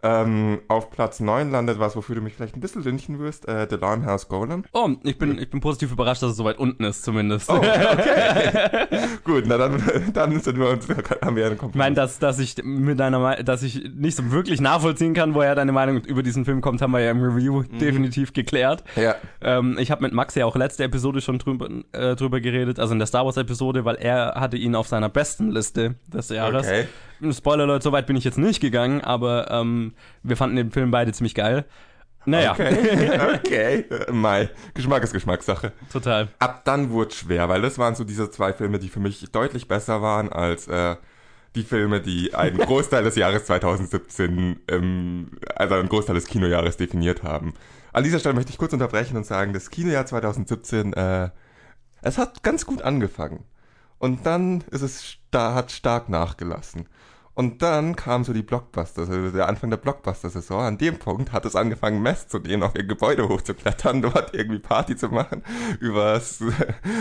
Ähm, 0.00 0.60
auf 0.68 0.90
Platz 0.90 1.18
9 1.18 1.50
landet 1.50 1.80
was, 1.80 1.96
wofür 1.96 2.14
du 2.14 2.20
mich 2.20 2.34
vielleicht 2.34 2.56
ein 2.56 2.60
bisschen 2.60 2.84
lynchen 2.84 3.18
wirst, 3.18 3.48
äh, 3.48 3.66
The 3.68 3.76
Limehouse 3.76 4.28
Golem. 4.28 4.64
Oh, 4.72 4.88
ich 5.02 5.18
bin, 5.18 5.38
ich 5.38 5.50
bin 5.50 5.60
positiv 5.60 5.90
überrascht, 5.90 6.22
dass 6.22 6.30
es 6.30 6.36
so 6.36 6.44
weit 6.44 6.58
unten 6.58 6.84
ist, 6.84 7.02
zumindest. 7.02 7.50
Oh, 7.50 7.56
okay. 7.56 8.86
Gut, 9.24 9.44
na 9.46 9.58
dann, 9.58 9.82
dann 10.12 10.38
sind 10.38 10.56
wir 10.58 10.68
uns, 10.68 10.86
haben 10.88 11.36
wir 11.36 11.46
einen 11.46 11.58
Kompromiss. 11.58 11.74
Ich 11.74 11.78
meine, 11.78 11.96
dass, 11.96 12.18
dass 12.20 12.38
ich 12.38 12.54
mit 12.62 13.00
deiner, 13.00 13.42
dass 13.42 13.64
ich 13.64 13.90
nicht 13.94 14.16
so 14.16 14.30
wirklich 14.30 14.60
nachvollziehen 14.60 15.14
kann, 15.14 15.34
woher 15.34 15.56
deine 15.56 15.72
Meinung 15.72 16.04
über 16.04 16.22
diesen 16.22 16.44
Film 16.44 16.60
kommt, 16.60 16.80
haben 16.80 16.92
wir 16.92 17.00
ja 17.00 17.10
im 17.10 17.20
Review 17.20 17.62
mhm. 17.62 17.78
definitiv 17.78 18.32
geklärt. 18.32 18.84
Ja. 18.94 19.16
Ähm, 19.40 19.78
ich 19.80 19.90
habe 19.90 20.02
mit 20.02 20.12
Max 20.12 20.36
ja 20.36 20.46
auch 20.46 20.54
letzte 20.54 20.84
Episode 20.84 21.20
schon 21.20 21.38
drüber, 21.38 21.68
äh, 21.92 22.14
drüber 22.14 22.40
geredet, 22.40 22.78
also 22.78 22.92
in 22.92 23.00
der 23.00 23.06
Star 23.06 23.24
Wars 23.24 23.36
Episode, 23.36 23.84
weil 23.84 23.96
er 23.96 24.34
hatte 24.36 24.56
ihn 24.56 24.76
auf 24.76 24.86
seiner 24.86 25.08
besten 25.08 25.50
Liste 25.50 25.96
des 26.06 26.28
Jahres. 26.28 26.66
Okay. 26.66 26.86
Spoiler 27.32 27.66
Leute, 27.66 27.84
so 27.84 27.92
weit 27.92 28.06
bin 28.06 28.16
ich 28.16 28.24
jetzt 28.24 28.38
nicht 28.38 28.60
gegangen, 28.60 29.00
aber 29.00 29.50
ähm, 29.50 29.94
wir 30.22 30.36
fanden 30.36 30.56
den 30.56 30.70
Film 30.70 30.90
beide 30.90 31.12
ziemlich 31.12 31.34
geil. 31.34 31.64
Naja. 32.24 32.52
Okay, 32.52 33.10
okay. 33.34 33.84
Mai. 34.12 34.50
Geschmack 34.74 35.02
ist 35.02 35.12
Geschmackssache. 35.12 35.72
Total. 35.90 36.28
Ab 36.38 36.62
dann 36.64 36.90
wurde 36.90 37.10
es 37.10 37.16
schwer, 37.16 37.48
weil 37.48 37.62
das 37.62 37.78
waren 37.78 37.94
so 37.94 38.04
diese 38.04 38.30
zwei 38.30 38.52
Filme, 38.52 38.78
die 38.78 38.88
für 38.88 39.00
mich 39.00 39.30
deutlich 39.32 39.66
besser 39.66 40.02
waren 40.02 40.30
als 40.30 40.68
äh, 40.68 40.96
die 41.54 41.62
Filme, 41.62 42.00
die 42.00 42.34
einen 42.34 42.58
Großteil 42.66 43.02
des 43.02 43.16
Jahres 43.16 43.46
2017, 43.46 44.60
ähm, 44.68 45.30
also 45.56 45.74
einen 45.74 45.88
Großteil 45.88 46.14
des 46.14 46.26
Kinojahres 46.26 46.76
definiert 46.76 47.22
haben. 47.22 47.54
An 47.92 48.04
dieser 48.04 48.18
Stelle 48.18 48.34
möchte 48.34 48.50
ich 48.50 48.58
kurz 48.58 48.72
unterbrechen 48.72 49.16
und 49.16 49.24
sagen, 49.24 49.52
das 49.52 49.70
Kinojahr 49.70 50.04
2017 50.06 50.92
äh, 50.92 51.30
Es 52.02 52.18
hat 52.18 52.42
ganz 52.42 52.66
gut 52.66 52.82
angefangen. 52.82 53.44
Und 53.98 54.26
dann 54.26 54.62
ist 54.70 54.82
es 54.82 55.04
sta 55.04 55.54
hat 55.54 55.72
stark 55.72 56.08
nachgelassen. 56.08 56.88
Und 57.38 57.62
dann 57.62 57.94
kam 57.94 58.24
so 58.24 58.32
die 58.32 58.42
Blockbuster, 58.42 59.02
also 59.02 59.30
der 59.30 59.48
Anfang 59.48 59.70
der 59.70 59.76
Blockbuster-Saison. 59.76 60.60
An 60.60 60.76
dem 60.76 60.98
Punkt 60.98 61.30
hat 61.30 61.44
es 61.44 61.54
angefangen, 61.54 62.02
Mess 62.02 62.26
zu 62.26 62.40
nehmen, 62.40 62.64
auf 62.64 62.74
ihr 62.74 62.82
Gebäude 62.82 63.28
hochzuklettern, 63.28 64.02
dort 64.02 64.34
irgendwie 64.34 64.58
Party 64.58 64.96
zu 64.96 65.06
machen, 65.06 65.44
übers, 65.78 66.42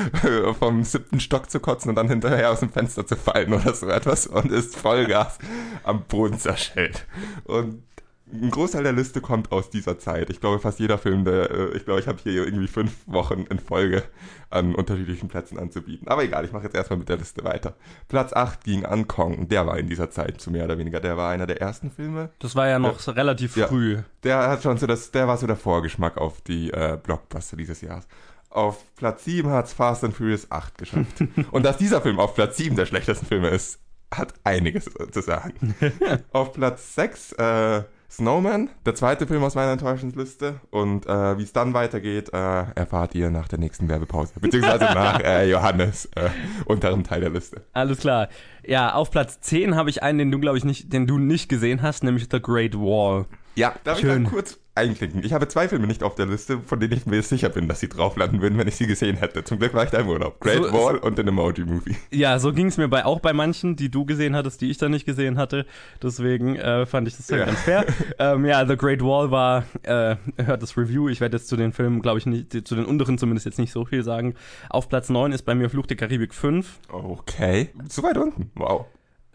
vom 0.59 0.83
siebten 0.83 1.19
Stock 1.19 1.49
zu 1.49 1.59
kotzen 1.59 1.89
und 1.89 1.95
dann 1.95 2.07
hinterher 2.07 2.51
aus 2.51 2.59
dem 2.59 2.69
Fenster 2.69 3.07
zu 3.07 3.15
fallen 3.15 3.51
oder 3.51 3.73
so 3.73 3.87
etwas 3.87 4.27
und 4.27 4.51
ist 4.51 4.75
Vollgas 4.75 5.39
am 5.81 6.03
Boden 6.03 6.37
zerschellt. 6.37 7.07
Und 7.45 7.86
ein 8.31 8.51
Großteil 8.51 8.83
der 8.83 8.91
Liste 8.91 9.21
kommt 9.21 9.51
aus 9.51 9.69
dieser 9.69 9.99
Zeit. 9.99 10.29
Ich 10.29 10.41
glaube, 10.41 10.59
fast 10.59 10.79
jeder 10.79 10.97
Film, 10.97 11.23
der, 11.23 11.49
äh, 11.49 11.77
ich 11.77 11.85
glaube, 11.85 11.99
ich 11.99 12.07
habe 12.07 12.19
hier 12.21 12.45
irgendwie 12.45 12.67
fünf 12.67 12.91
Wochen 13.05 13.45
in 13.49 13.59
Folge 13.59 14.03
an 14.49 14.75
unterschiedlichen 14.75 15.29
Plätzen 15.29 15.57
anzubieten. 15.57 16.07
Aber 16.07 16.23
egal, 16.23 16.43
ich 16.43 16.51
mache 16.51 16.63
jetzt 16.63 16.75
erstmal 16.75 16.99
mit 16.99 17.09
der 17.09 17.17
Liste 17.17 17.43
weiter. 17.43 17.75
Platz 18.07 18.33
8 18.33 18.63
ging 18.63 18.85
an 18.85 19.07
Kong. 19.07 19.47
Der 19.47 19.65
war 19.65 19.77
in 19.77 19.87
dieser 19.87 20.09
Zeit 20.09 20.41
zu 20.41 20.51
mehr 20.51 20.65
oder 20.65 20.77
weniger. 20.77 20.99
Der 20.99 21.15
war 21.15 21.31
einer 21.31 21.47
der 21.47 21.61
ersten 21.61 21.89
Filme. 21.89 22.29
Das 22.39 22.55
war 22.55 22.67
ja 22.67 22.79
noch 22.79 23.05
ja. 23.05 23.13
relativ 23.13 23.55
ja. 23.55 23.67
früh. 23.67 23.99
Der 24.23 24.49
hat 24.49 24.63
schon 24.63 24.77
so 24.77 24.87
das, 24.87 25.11
der 25.11 25.27
war 25.27 25.37
so 25.37 25.47
der 25.47 25.55
Vorgeschmack 25.55 26.17
auf 26.17 26.41
die 26.41 26.71
äh, 26.71 26.97
Blockbuster 27.01 27.55
dieses 27.55 27.81
Jahres. 27.81 28.07
Auf 28.49 28.83
Platz 28.95 29.23
7 29.25 29.49
hat 29.49 29.67
es 29.67 29.73
Fast 29.73 30.03
and 30.03 30.13
Furious 30.13 30.51
8 30.51 30.77
geschafft. 30.77 31.23
Und 31.51 31.63
dass 31.63 31.77
dieser 31.77 32.01
Film 32.01 32.19
auf 32.19 32.35
Platz 32.35 32.57
7 32.57 32.75
der 32.75 32.85
schlechtesten 32.85 33.25
Filme 33.25 33.49
ist, 33.49 33.79
hat 34.13 34.33
einiges 34.43 34.89
zu 35.11 35.21
sagen. 35.21 35.75
auf 36.31 36.53
Platz 36.53 36.95
6 36.95 37.33
äh, 37.33 37.83
Snowman, 38.09 38.69
der 38.85 38.95
zweite 38.95 39.27
Film 39.27 39.43
aus 39.43 39.55
meiner 39.55 39.73
Enttäuschungsliste. 39.73 40.61
Und 40.71 41.05
äh, 41.05 41.37
wie 41.37 41.43
es 41.43 41.53
dann 41.53 41.73
weitergeht, 41.73 42.29
äh, 42.33 42.63
erfahrt 42.73 43.15
ihr 43.15 43.29
nach 43.29 43.47
der 43.47 43.59
nächsten 43.59 43.89
Werbepause. 43.89 44.33
Beziehungsweise 44.39 44.85
nach 44.85 45.19
äh, 45.19 45.49
Johannes 45.49 46.05
äh, 46.15 46.29
unteren 46.65 47.03
Teil 47.03 47.21
der 47.21 47.29
Liste. 47.29 47.63
Alles 47.73 47.99
klar. 47.99 48.29
Ja, 48.65 48.93
auf 48.93 49.11
Platz 49.11 49.41
10 49.41 49.75
habe 49.75 49.89
ich 49.89 50.03
einen, 50.03 50.19
den 50.19 50.31
du, 50.31 50.39
glaube 50.39 50.57
ich, 50.57 50.63
nicht, 50.63 50.91
den 50.93 51.07
du 51.07 51.17
nicht 51.17 51.49
gesehen 51.49 51.81
hast, 51.81 52.03
nämlich 52.03 52.27
The 52.31 52.41
Great 52.41 52.75
Wall. 52.75 53.25
Ja, 53.55 53.73
darf 53.83 53.99
Schön. 53.99 54.23
ich 54.23 54.29
da 54.29 54.35
kurz 54.35 54.59
einklicken? 54.77 55.23
Ich 55.23 55.33
habe 55.33 55.47
zwei 55.47 55.67
Filme 55.67 55.87
nicht 55.87 56.03
auf 56.03 56.15
der 56.15 56.25
Liste, 56.25 56.59
von 56.59 56.79
denen 56.79 56.93
ich 56.93 57.05
mir 57.05 57.21
sicher 57.21 57.49
bin, 57.49 57.67
dass 57.67 57.79
sie 57.79 57.89
drauf 57.89 58.15
landen 58.15 58.41
würden, 58.41 58.57
wenn 58.57 58.67
ich 58.67 58.75
sie 58.75 58.87
gesehen 58.87 59.17
hätte. 59.17 59.43
Zum 59.43 59.59
Glück 59.59 59.73
war 59.73 59.83
ich 59.83 59.89
da 59.89 59.99
im 59.99 60.07
Urlaub. 60.07 60.39
Great 60.39 60.63
so, 60.63 60.73
Wall 60.73 60.97
und 60.97 61.17
den 61.17 61.27
Emoji 61.27 61.65
Movie. 61.65 61.95
Ja, 62.11 62.39
so 62.39 62.53
ging 62.53 62.67
es 62.67 62.77
mir 62.77 62.87
bei, 62.87 63.05
auch 63.05 63.19
bei 63.19 63.33
manchen, 63.33 63.75
die 63.75 63.89
du 63.89 64.05
gesehen 64.05 64.35
hattest, 64.35 64.61
die 64.61 64.69
ich 64.69 64.77
da 64.77 64.89
nicht 64.89 65.05
gesehen 65.05 65.37
hatte. 65.37 65.65
Deswegen 66.01 66.55
äh, 66.55 66.85
fand 66.85 67.07
ich 67.07 67.17
das 67.17 67.27
ja. 67.29 67.45
ganz 67.45 67.59
fair. 67.61 67.85
ähm, 68.19 68.45
ja, 68.45 68.65
The 68.65 68.77
Great 68.77 69.01
Wall 69.01 69.31
war, 69.31 69.65
äh, 69.83 70.15
hört 70.37 70.61
das 70.61 70.77
Review. 70.77 71.09
Ich 71.09 71.19
werde 71.19 71.37
jetzt 71.37 71.47
zu 71.47 71.57
den 71.57 71.73
Filmen, 71.73 72.01
glaube 72.01 72.19
ich, 72.19 72.25
nicht, 72.25 72.67
zu 72.67 72.75
den 72.75 72.85
unteren 72.85 73.17
zumindest 73.17 73.45
jetzt 73.45 73.59
nicht 73.59 73.71
so 73.71 73.85
viel 73.85 74.03
sagen. 74.03 74.35
Auf 74.69 74.89
Platz 74.89 75.09
9 75.09 75.31
ist 75.31 75.43
bei 75.43 75.55
mir 75.55 75.69
Fluch 75.69 75.87
der 75.87 75.97
Karibik 75.97 76.33
5. 76.33 76.79
Okay. 76.89 77.69
So 77.89 78.03
weit 78.03 78.17
unten. 78.17 78.51
Wow 78.55 78.85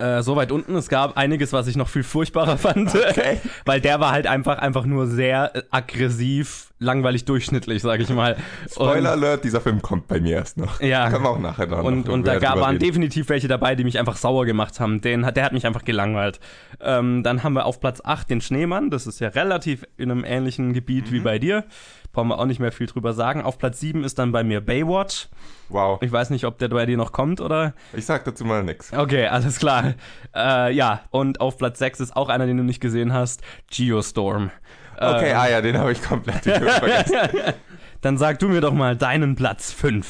äh, 0.02 0.22
so 0.22 0.36
weit 0.36 0.50
unten. 0.50 0.74
Es 0.74 0.88
gab 0.88 1.16
einiges, 1.16 1.52
was 1.52 1.66
ich 1.68 1.76
noch 1.76 1.88
viel 1.88 2.02
furchtbarer 2.02 2.58
fand, 2.58 2.94
okay. 2.94 3.40
weil 3.64 3.80
der 3.80 4.00
war 4.00 4.12
halt 4.12 4.26
einfach 4.26 4.58
einfach 4.58 4.84
nur 4.84 5.06
sehr 5.06 5.52
aggressiv, 5.70 6.71
langweilig, 6.82 7.24
durchschnittlich, 7.24 7.82
sage 7.82 8.02
ich 8.02 8.10
mal. 8.10 8.36
Spoiler 8.70 9.12
und, 9.12 9.22
Alert, 9.22 9.44
dieser 9.44 9.60
Film 9.60 9.80
kommt 9.80 10.08
bei 10.08 10.20
mir 10.20 10.36
erst 10.36 10.56
noch. 10.56 10.80
Ja. 10.80 11.10
Können 11.10 11.24
wir 11.24 11.30
auch 11.30 11.38
nachher 11.38 11.66
noch. 11.66 11.82
Und, 11.82 12.08
und 12.08 12.26
da 12.26 12.38
gab, 12.38 12.58
waren 12.58 12.78
definitiv 12.78 13.28
welche 13.28 13.48
dabei, 13.48 13.74
die 13.74 13.84
mich 13.84 13.98
einfach 13.98 14.16
sauer 14.16 14.46
gemacht 14.46 14.80
haben. 14.80 15.00
Den, 15.00 15.22
der 15.22 15.44
hat 15.44 15.52
mich 15.52 15.66
einfach 15.66 15.84
gelangweilt. 15.84 16.40
Ähm, 16.80 17.22
dann 17.22 17.42
haben 17.42 17.54
wir 17.54 17.66
auf 17.66 17.80
Platz 17.80 18.00
8 18.04 18.30
den 18.30 18.40
Schneemann. 18.40 18.90
Das 18.90 19.06
ist 19.06 19.20
ja 19.20 19.28
relativ 19.28 19.84
in 19.96 20.10
einem 20.10 20.24
ähnlichen 20.24 20.72
Gebiet 20.72 21.06
mhm. 21.06 21.14
wie 21.14 21.20
bei 21.20 21.38
dir 21.38 21.64
brauchen 22.12 22.28
wir 22.28 22.38
auch 22.38 22.46
nicht 22.46 22.60
mehr 22.60 22.72
viel 22.72 22.86
drüber 22.86 23.12
sagen. 23.12 23.42
Auf 23.42 23.58
Platz 23.58 23.80
7 23.80 24.04
ist 24.04 24.18
dann 24.18 24.32
bei 24.32 24.44
mir 24.44 24.60
Baywatch. 24.60 25.28
Wow. 25.68 26.00
Ich 26.02 26.12
weiß 26.12 26.30
nicht, 26.30 26.44
ob 26.44 26.58
der 26.58 26.68
bei 26.68 26.86
dir 26.86 26.96
noch 26.96 27.12
kommt 27.12 27.40
oder. 27.40 27.74
Ich 27.94 28.04
sag 28.04 28.24
dazu 28.24 28.44
mal 28.44 28.62
nix. 28.62 28.92
Okay, 28.92 29.26
alles 29.26 29.58
klar. 29.58 29.94
Äh, 30.34 30.72
ja, 30.74 31.02
und 31.10 31.40
auf 31.40 31.58
Platz 31.58 31.78
6 31.78 32.00
ist 32.00 32.16
auch 32.16 32.28
einer, 32.28 32.46
den 32.46 32.58
du 32.58 32.62
nicht 32.62 32.80
gesehen 32.80 33.12
hast: 33.12 33.42
Geostorm. 33.70 34.50
Okay, 34.96 35.30
äh, 35.30 35.34
ah 35.34 35.48
ja, 35.48 35.60
den 35.60 35.78
habe 35.78 35.92
ich 35.92 36.02
komplett 36.02 36.42
vergessen. 36.44 37.54
Dann 38.00 38.18
sag 38.18 38.38
du 38.38 38.48
mir 38.48 38.60
doch 38.60 38.72
mal 38.72 38.96
deinen 38.96 39.36
Platz 39.36 39.72
5. 39.72 40.06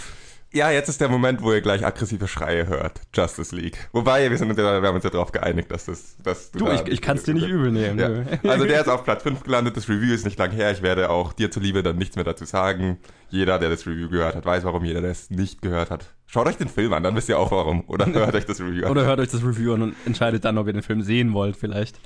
Ja, 0.54 0.70
jetzt 0.70 0.90
ist 0.90 1.00
der 1.00 1.08
Moment, 1.08 1.42
wo 1.42 1.50
ihr 1.50 1.62
gleich 1.62 1.84
aggressive 1.84 2.28
Schreie 2.28 2.66
hört. 2.66 3.00
Justice 3.14 3.56
League. 3.56 3.88
Wobei, 3.92 4.30
wir, 4.30 4.36
sind, 4.36 4.54
wir 4.54 4.64
haben 4.64 4.94
uns 4.94 5.04
ja 5.04 5.08
darauf 5.08 5.32
geeinigt, 5.32 5.70
dass 5.70 5.86
das. 5.86 6.16
Dass 6.22 6.50
du, 6.50 6.58
du 6.58 6.64
da 6.66 6.74
ich, 6.74 6.86
ich 6.88 7.00
kann 7.00 7.16
es 7.16 7.22
dir 7.22 7.32
nicht 7.32 7.48
übel 7.48 7.72
nehmen. 7.72 7.98
Ja. 7.98 8.50
Also 8.50 8.66
der 8.66 8.82
ist 8.82 8.88
auf 8.88 9.02
Platz 9.04 9.22
5 9.22 9.44
gelandet, 9.44 9.78
das 9.78 9.88
Review 9.88 10.12
ist 10.12 10.26
nicht 10.26 10.38
lang 10.38 10.50
her. 10.50 10.70
Ich 10.70 10.82
werde 10.82 11.08
auch 11.08 11.32
dir 11.32 11.50
zuliebe 11.50 11.82
dann 11.82 11.96
nichts 11.96 12.16
mehr 12.16 12.24
dazu 12.24 12.44
sagen. 12.44 12.98
Jeder, 13.30 13.58
der 13.58 13.70
das 13.70 13.86
Review 13.86 14.10
gehört 14.10 14.34
hat, 14.34 14.44
weiß 14.44 14.64
warum. 14.64 14.84
Jeder, 14.84 15.00
der 15.00 15.10
es 15.10 15.30
nicht 15.30 15.62
gehört 15.62 15.90
hat, 15.90 16.12
schaut 16.26 16.46
euch 16.46 16.58
den 16.58 16.68
Film 16.68 16.92
an, 16.92 17.02
dann 17.02 17.16
wisst 17.16 17.30
ihr 17.30 17.38
auch 17.38 17.50
warum. 17.50 17.84
Oder 17.86 18.06
hört 18.12 18.34
euch 18.34 18.44
das 18.44 18.60
Review 18.60 18.84
an. 18.84 18.90
Oder 18.90 19.06
hört 19.06 19.20
euch 19.20 19.30
das 19.30 19.42
Review 19.42 19.72
an 19.72 19.82
und 19.82 19.96
entscheidet 20.04 20.44
dann, 20.44 20.58
ob 20.58 20.66
ihr 20.66 20.74
den 20.74 20.82
Film 20.82 21.00
sehen 21.00 21.32
wollt, 21.32 21.56
vielleicht. 21.56 21.98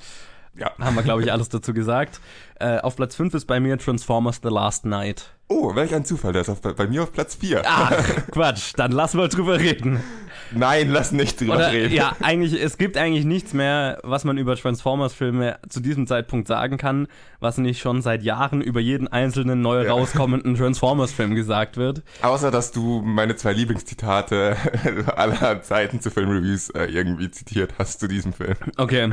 Ja. 0.57 0.71
Haben 0.79 0.95
wir, 0.95 1.03
glaube 1.03 1.23
ich, 1.23 1.31
alles 1.31 1.49
dazu 1.49 1.73
gesagt. 1.73 2.19
Äh, 2.59 2.79
auf 2.79 2.95
Platz 2.95 3.15
5 3.15 3.33
ist 3.35 3.45
bei 3.45 3.59
mir 3.59 3.77
Transformers 3.77 4.39
The 4.41 4.49
Last 4.49 4.85
Night. 4.85 5.31
Oh, 5.47 5.75
welch 5.75 5.93
ein 5.93 6.03
Zufall, 6.03 6.33
der 6.33 6.41
ist 6.41 6.49
auf, 6.49 6.61
bei 6.61 6.87
mir 6.87 7.03
auf 7.03 7.13
Platz 7.13 7.35
4. 7.35 7.61
Ach, 7.65 7.91
Quatsch, 8.31 8.73
dann 8.75 8.91
lass 8.91 9.13
mal 9.13 9.29
drüber 9.29 9.59
reden. 9.59 10.03
Nein, 10.51 10.89
lass 10.89 11.11
nicht 11.11 11.39
drüber 11.39 11.55
Oder, 11.55 11.71
reden. 11.71 11.93
Ja, 11.93 12.15
eigentlich, 12.21 12.61
es 12.61 12.77
gibt 12.77 12.97
eigentlich 12.97 13.25
nichts 13.25 13.53
mehr, 13.53 13.99
was 14.03 14.23
man 14.23 14.37
über 14.37 14.55
Transformers-Filme 14.55 15.59
zu 15.69 15.79
diesem 15.79 16.07
Zeitpunkt 16.07 16.47
sagen 16.47 16.77
kann, 16.77 17.07
was 17.39 17.57
nicht 17.57 17.79
schon 17.79 18.01
seit 18.01 18.23
Jahren 18.23 18.61
über 18.61 18.79
jeden 18.79 19.07
einzelnen 19.07 19.61
neu 19.61 19.83
ja. 19.83 19.91
rauskommenden 19.91 20.55
Transformers-Film 20.55 21.35
gesagt 21.35 21.77
wird. 21.77 22.03
Außer, 22.21 22.51
dass 22.51 22.71
du 22.71 23.01
meine 23.01 23.35
zwei 23.35 23.53
Lieblingszitate 23.53 24.57
aller 25.15 25.61
Zeiten 25.61 26.01
zu 26.01 26.11
Filmreviews 26.11 26.69
äh, 26.71 26.85
irgendwie 26.85 27.31
zitiert 27.31 27.73
hast 27.77 27.99
zu 27.99 28.07
diesem 28.07 28.33
Film. 28.33 28.55
Okay. 28.77 29.11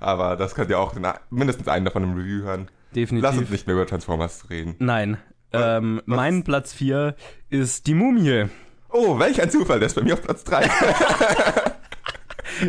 Aber 0.00 0.36
das 0.36 0.54
könnt 0.54 0.70
ihr 0.70 0.78
auch 0.78 0.94
mindestens 1.30 1.68
einen 1.68 1.84
davon 1.84 2.04
im 2.04 2.14
Review 2.14 2.44
hören. 2.44 2.68
Definitiv. 2.94 3.22
Lass 3.22 3.38
uns 3.38 3.50
nicht 3.50 3.66
mehr 3.66 3.76
über 3.76 3.86
Transformers 3.86 4.48
reden. 4.50 4.76
Nein, 4.78 5.18
ähm, 5.52 6.02
mein 6.06 6.44
Platz 6.44 6.72
4 6.72 7.14
ist 7.50 7.86
die 7.86 7.94
Mumie. 7.94 8.46
Oh, 8.90 9.18
welch 9.18 9.40
ein 9.40 9.50
Zufall, 9.50 9.78
der 9.78 9.86
ist 9.86 9.94
bei 9.94 10.02
mir 10.02 10.14
auf 10.14 10.22
Platz 10.22 10.44
3. 10.44 10.62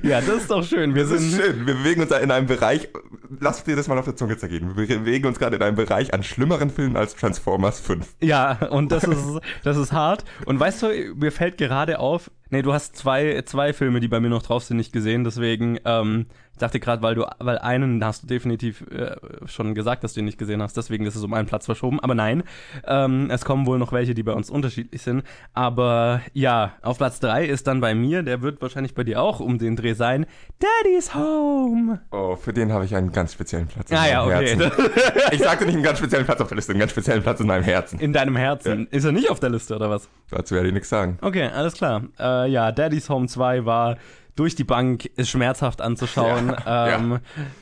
ja, 0.03 0.19
das 0.21 0.29
ist 0.29 0.51
doch 0.51 0.63
schön. 0.63 0.93
Wir 0.93 1.03
das 1.03 1.19
sind 1.19 1.41
schön. 1.41 1.65
Wir 1.65 1.75
bewegen 1.75 2.01
uns 2.01 2.09
da 2.09 2.17
in 2.17 2.29
einem 2.31 2.47
Bereich. 2.47 2.89
Lass 3.39 3.63
dir 3.63 3.75
das 3.75 3.87
mal 3.87 3.97
auf 3.97 4.05
der 4.05 4.15
Zunge 4.15 4.37
zergehen. 4.37 4.75
Wir 4.75 4.87
bewegen 4.87 5.27
uns 5.27 5.39
gerade 5.39 5.55
in 5.55 5.61
einem 5.61 5.77
Bereich 5.77 6.13
an 6.13 6.23
schlimmeren 6.23 6.69
Filmen 6.69 6.97
als 6.97 7.15
Transformers 7.15 7.79
5. 7.79 8.15
Ja, 8.21 8.67
und 8.69 8.91
das 8.91 9.05
ist, 9.05 9.39
das 9.63 9.77
ist 9.77 9.93
hart. 9.93 10.25
Und 10.45 10.59
weißt 10.59 10.83
du, 10.83 11.15
mir 11.15 11.31
fällt 11.31 11.57
gerade 11.57 11.99
auf, 11.99 12.29
nee, 12.49 12.61
du 12.61 12.73
hast 12.73 12.95
zwei, 12.95 13.41
zwei 13.43 13.73
Filme, 13.73 13.99
die 13.99 14.07
bei 14.07 14.19
mir 14.19 14.29
noch 14.29 14.43
drauf 14.43 14.63
sind, 14.63 14.77
nicht 14.77 14.93
gesehen. 14.93 15.23
Deswegen, 15.23 15.79
ähm, 15.85 16.27
ich 16.53 16.59
dachte 16.59 16.79
gerade, 16.79 17.01
weil 17.01 17.15
du, 17.15 17.25
weil 17.39 17.57
einen 17.59 18.03
hast 18.03 18.23
du 18.23 18.27
definitiv 18.27 18.83
äh, 18.91 19.15
schon 19.45 19.75
gesagt, 19.75 20.03
dass 20.03 20.13
du 20.13 20.19
ihn 20.19 20.25
nicht 20.25 20.37
gesehen 20.37 20.61
hast, 20.61 20.75
deswegen 20.75 21.05
ist 21.05 21.15
es 21.15 21.23
um 21.23 21.33
einen 21.33 21.47
Platz 21.47 21.65
verschoben. 21.65 21.99
Aber 21.99 22.15
nein, 22.15 22.43
ähm, 22.85 23.29
es 23.31 23.45
kommen 23.45 23.65
wohl 23.65 23.79
noch 23.79 23.91
welche, 23.91 24.13
die 24.13 24.23
bei 24.23 24.33
uns 24.33 24.49
unterschiedlich 24.49 25.01
sind. 25.01 25.23
Aber 25.53 26.21
ja, 26.33 26.73
auf 26.81 26.97
Platz 26.97 27.19
drei 27.19 27.45
ist 27.45 27.67
dann 27.67 27.81
bei 27.81 27.95
mir, 27.95 28.23
der 28.23 28.41
wird 28.41 28.61
wahrscheinlich 28.61 28.93
bei 28.93 29.03
dir 29.03 29.21
auch 29.21 29.39
um 29.39 29.57
den 29.57 29.75
Dreh 29.75 29.93
sein, 29.93 30.25
Daddy's 30.59 31.15
Home. 31.15 32.01
Oh, 32.11 32.35
für 32.35 32.53
den 32.53 32.73
habe 32.73 32.85
ich 32.85 32.95
einen 32.95 33.11
ganz 33.11 33.33
speziellen 33.33 33.67
Platz 33.67 33.91
in 33.91 33.97
ah, 33.97 34.07
ja, 34.07 34.25
okay. 34.25 34.57
Herzen. 34.57 34.71
ich 35.31 35.39
sagte 35.39 35.65
nicht 35.65 35.75
einen 35.75 35.83
ganz 35.83 35.99
speziellen 35.99 36.25
Platz 36.25 36.41
auf 36.41 36.47
der 36.49 36.55
Liste, 36.55 36.73
einen 36.73 36.79
ganz 36.79 36.91
speziellen 36.91 37.23
Platz 37.23 37.39
in 37.39 37.47
meinem 37.47 37.63
Herzen. 37.63 37.99
In 37.99 38.13
deinem 38.13 38.35
Herzen? 38.35 38.87
Ja. 38.91 38.97
Ist 38.97 39.05
er 39.05 39.11
nicht 39.11 39.29
auf 39.29 39.39
der 39.39 39.49
Liste 39.49 39.75
oder 39.75 39.89
was? 39.89 40.09
Dazu 40.31 40.55
werde 40.55 40.67
ich 40.67 40.73
nichts 40.73 40.89
sagen. 40.89 41.17
Okay, 41.21 41.47
alles 41.47 41.73
klar. 41.73 42.03
Äh, 42.19 42.49
ja, 42.49 42.71
Daddy's 42.71 43.09
Home 43.09 43.27
2 43.27 43.65
war 43.65 43.97
durch 44.35 44.55
die 44.55 44.63
Bank 44.63 45.09
schmerzhaft 45.21 45.81
anzuschauen 45.81 46.55
ja, 46.65 46.95
ähm, 46.95 47.11
ja. 47.11 47.19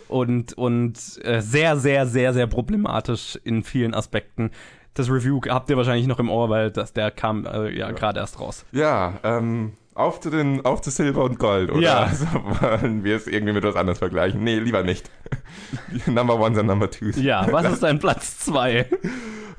und, 0.09 0.53
und 0.53 0.99
äh, 1.23 1.41
sehr, 1.41 1.77
sehr, 1.77 2.05
sehr, 2.05 2.33
sehr 2.33 2.45
problematisch 2.45 3.39
in 3.43 3.63
vielen 3.63 3.95
Aspekten. 3.95 4.51
Das 4.93 5.09
Review 5.09 5.41
habt 5.49 5.69
ihr 5.69 5.77
wahrscheinlich 5.77 6.07
noch 6.07 6.19
im 6.19 6.29
Ohr, 6.29 6.49
weil 6.49 6.71
das, 6.71 6.93
der 6.93 7.11
kam 7.11 7.45
äh, 7.45 7.69
ja, 7.69 7.87
ja. 7.87 7.91
gerade 7.91 8.19
erst 8.19 8.39
raus. 8.39 8.65
Ja, 8.71 9.13
ähm, 9.23 9.73
auf 9.97 10.19
zu 10.19 10.29
den, 10.29 10.63
auf 10.63 10.81
zu 10.81 10.91
Silber 10.91 11.23
und 11.23 11.39
Gold, 11.39 11.71
oder? 11.71 11.81
Ja. 11.81 11.99
Also 12.03 12.25
wollen 12.33 13.03
wir 13.03 13.15
es 13.15 13.27
irgendwie 13.27 13.53
mit 13.53 13.63
was 13.63 13.75
anderes 13.75 13.97
vergleichen? 13.97 14.43
Nee, 14.43 14.59
lieber 14.59 14.83
nicht. 14.83 15.09
number 16.05 16.39
One 16.39 16.59
und 16.59 16.67
Number 16.67 16.89
Two. 16.89 17.09
Ja, 17.15 17.47
was 17.51 17.73
ist 17.73 17.83
dein 17.83 17.99
Platz 17.99 18.39
2? 18.39 18.85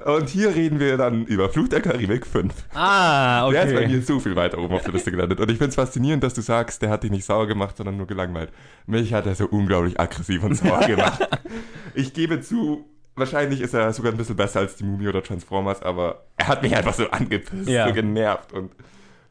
Und 0.05 0.29
hier 0.29 0.55
reden 0.55 0.79
wir 0.79 0.97
dann 0.97 1.25
über 1.25 1.49
Fluch 1.49 1.69
der 1.69 1.81
Karibik 1.81 2.25
5. 2.25 2.55
Ah, 2.73 3.47
okay. 3.47 3.53
Der 3.53 3.65
ist 3.65 3.75
bei 3.75 3.89
mir 3.89 4.01
so 4.01 4.21
viel 4.21 4.37
weiter 4.37 4.59
oben 4.59 4.75
auf 4.75 4.85
der 4.85 4.93
Liste 4.93 5.11
gelandet. 5.11 5.41
Und 5.41 5.51
ich 5.51 5.59
finde 5.59 5.71
es 5.71 5.75
faszinierend, 5.75 6.23
dass 6.23 6.35
du 6.35 6.41
sagst, 6.41 6.83
der 6.83 6.91
hat 6.91 7.03
dich 7.03 7.11
nicht 7.11 7.25
sauer 7.25 7.49
gemacht, 7.49 7.77
sondern 7.77 7.97
nur 7.97 8.07
gelangweilt. 8.07 8.53
Mich 8.87 9.13
hat 9.13 9.27
er 9.27 9.35
so 9.35 9.47
unglaublich 9.47 9.99
aggressiv 9.99 10.45
und 10.45 10.55
sauer 10.55 10.81
gemacht. 10.87 11.29
ich 11.95 12.15
gebe 12.15 12.41
zu, 12.41 12.87
wahrscheinlich 13.17 13.61
ist 13.61 13.75
er 13.75 13.93
sogar 13.93 14.13
ein 14.13 14.19
bisschen 14.19 14.37
besser 14.37 14.61
als 14.61 14.77
die 14.77 14.85
Mumie 14.85 15.09
oder 15.09 15.23
Transformers, 15.23 15.83
aber 15.83 16.27
er 16.37 16.47
hat 16.47 16.63
mich 16.63 16.77
einfach 16.77 16.95
so 16.95 17.11
angepisst, 17.11 17.69
ja. 17.69 17.89
so 17.89 17.93
genervt 17.93 18.53
und 18.53 18.71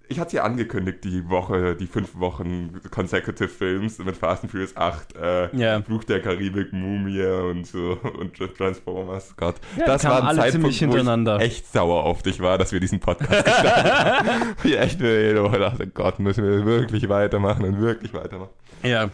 Ich 0.10 0.20
hatte 0.20 0.38
ja 0.38 0.44
angekündigt, 0.44 1.04
die 1.04 1.30
Woche, 1.30 1.76
die 1.76 1.88
fünf 1.88 2.18
Wochen 2.18 2.80
Consecutive 2.92 3.50
Films 3.50 3.98
mit 4.00 4.16
Fast 4.16 4.44
and 4.44 4.52
Furious 4.52 4.76
8, 4.78 5.16
äh, 5.18 5.56
Ja. 5.56 5.82
Fluch 5.82 6.04
der 6.06 6.22
Karibik, 6.22 6.72
Mumie 6.72 7.22
und 7.26 7.66
so 7.68 7.98
und 8.20 8.38
Transformers. 8.58 9.34
Gott, 9.36 9.56
Ja, 9.78 9.86
das 9.86 10.04
war 10.06 10.24
ein 10.24 10.36
Zeitpunkt, 10.38 10.52
ziemlich 10.52 10.80
hintereinander. 10.80 11.36
wo 11.36 11.40
ich 11.40 11.46
echt 11.46 11.72
sauer 11.74 12.04
auf 12.04 12.24
dich 12.24 12.40
war, 12.40 12.58
dass 12.58 12.72
wir 12.72 12.80
diesen 12.80 13.00
Podcast 13.00 13.46
gestartet 13.46 13.94
haben. 13.94 14.30
Ich 14.64 14.78
echt 14.80 15.00
mir 15.00 15.34
dachte, 15.60 15.88
Gott, 15.88 16.20
müssen 16.20 16.44
wir 16.44 16.66
wirklich 16.66 17.10
weitermachen 17.10 17.66
und 17.66 17.82
wirklich 17.82 18.14
weitermachen. 18.14 18.52
Ja. 18.84 19.10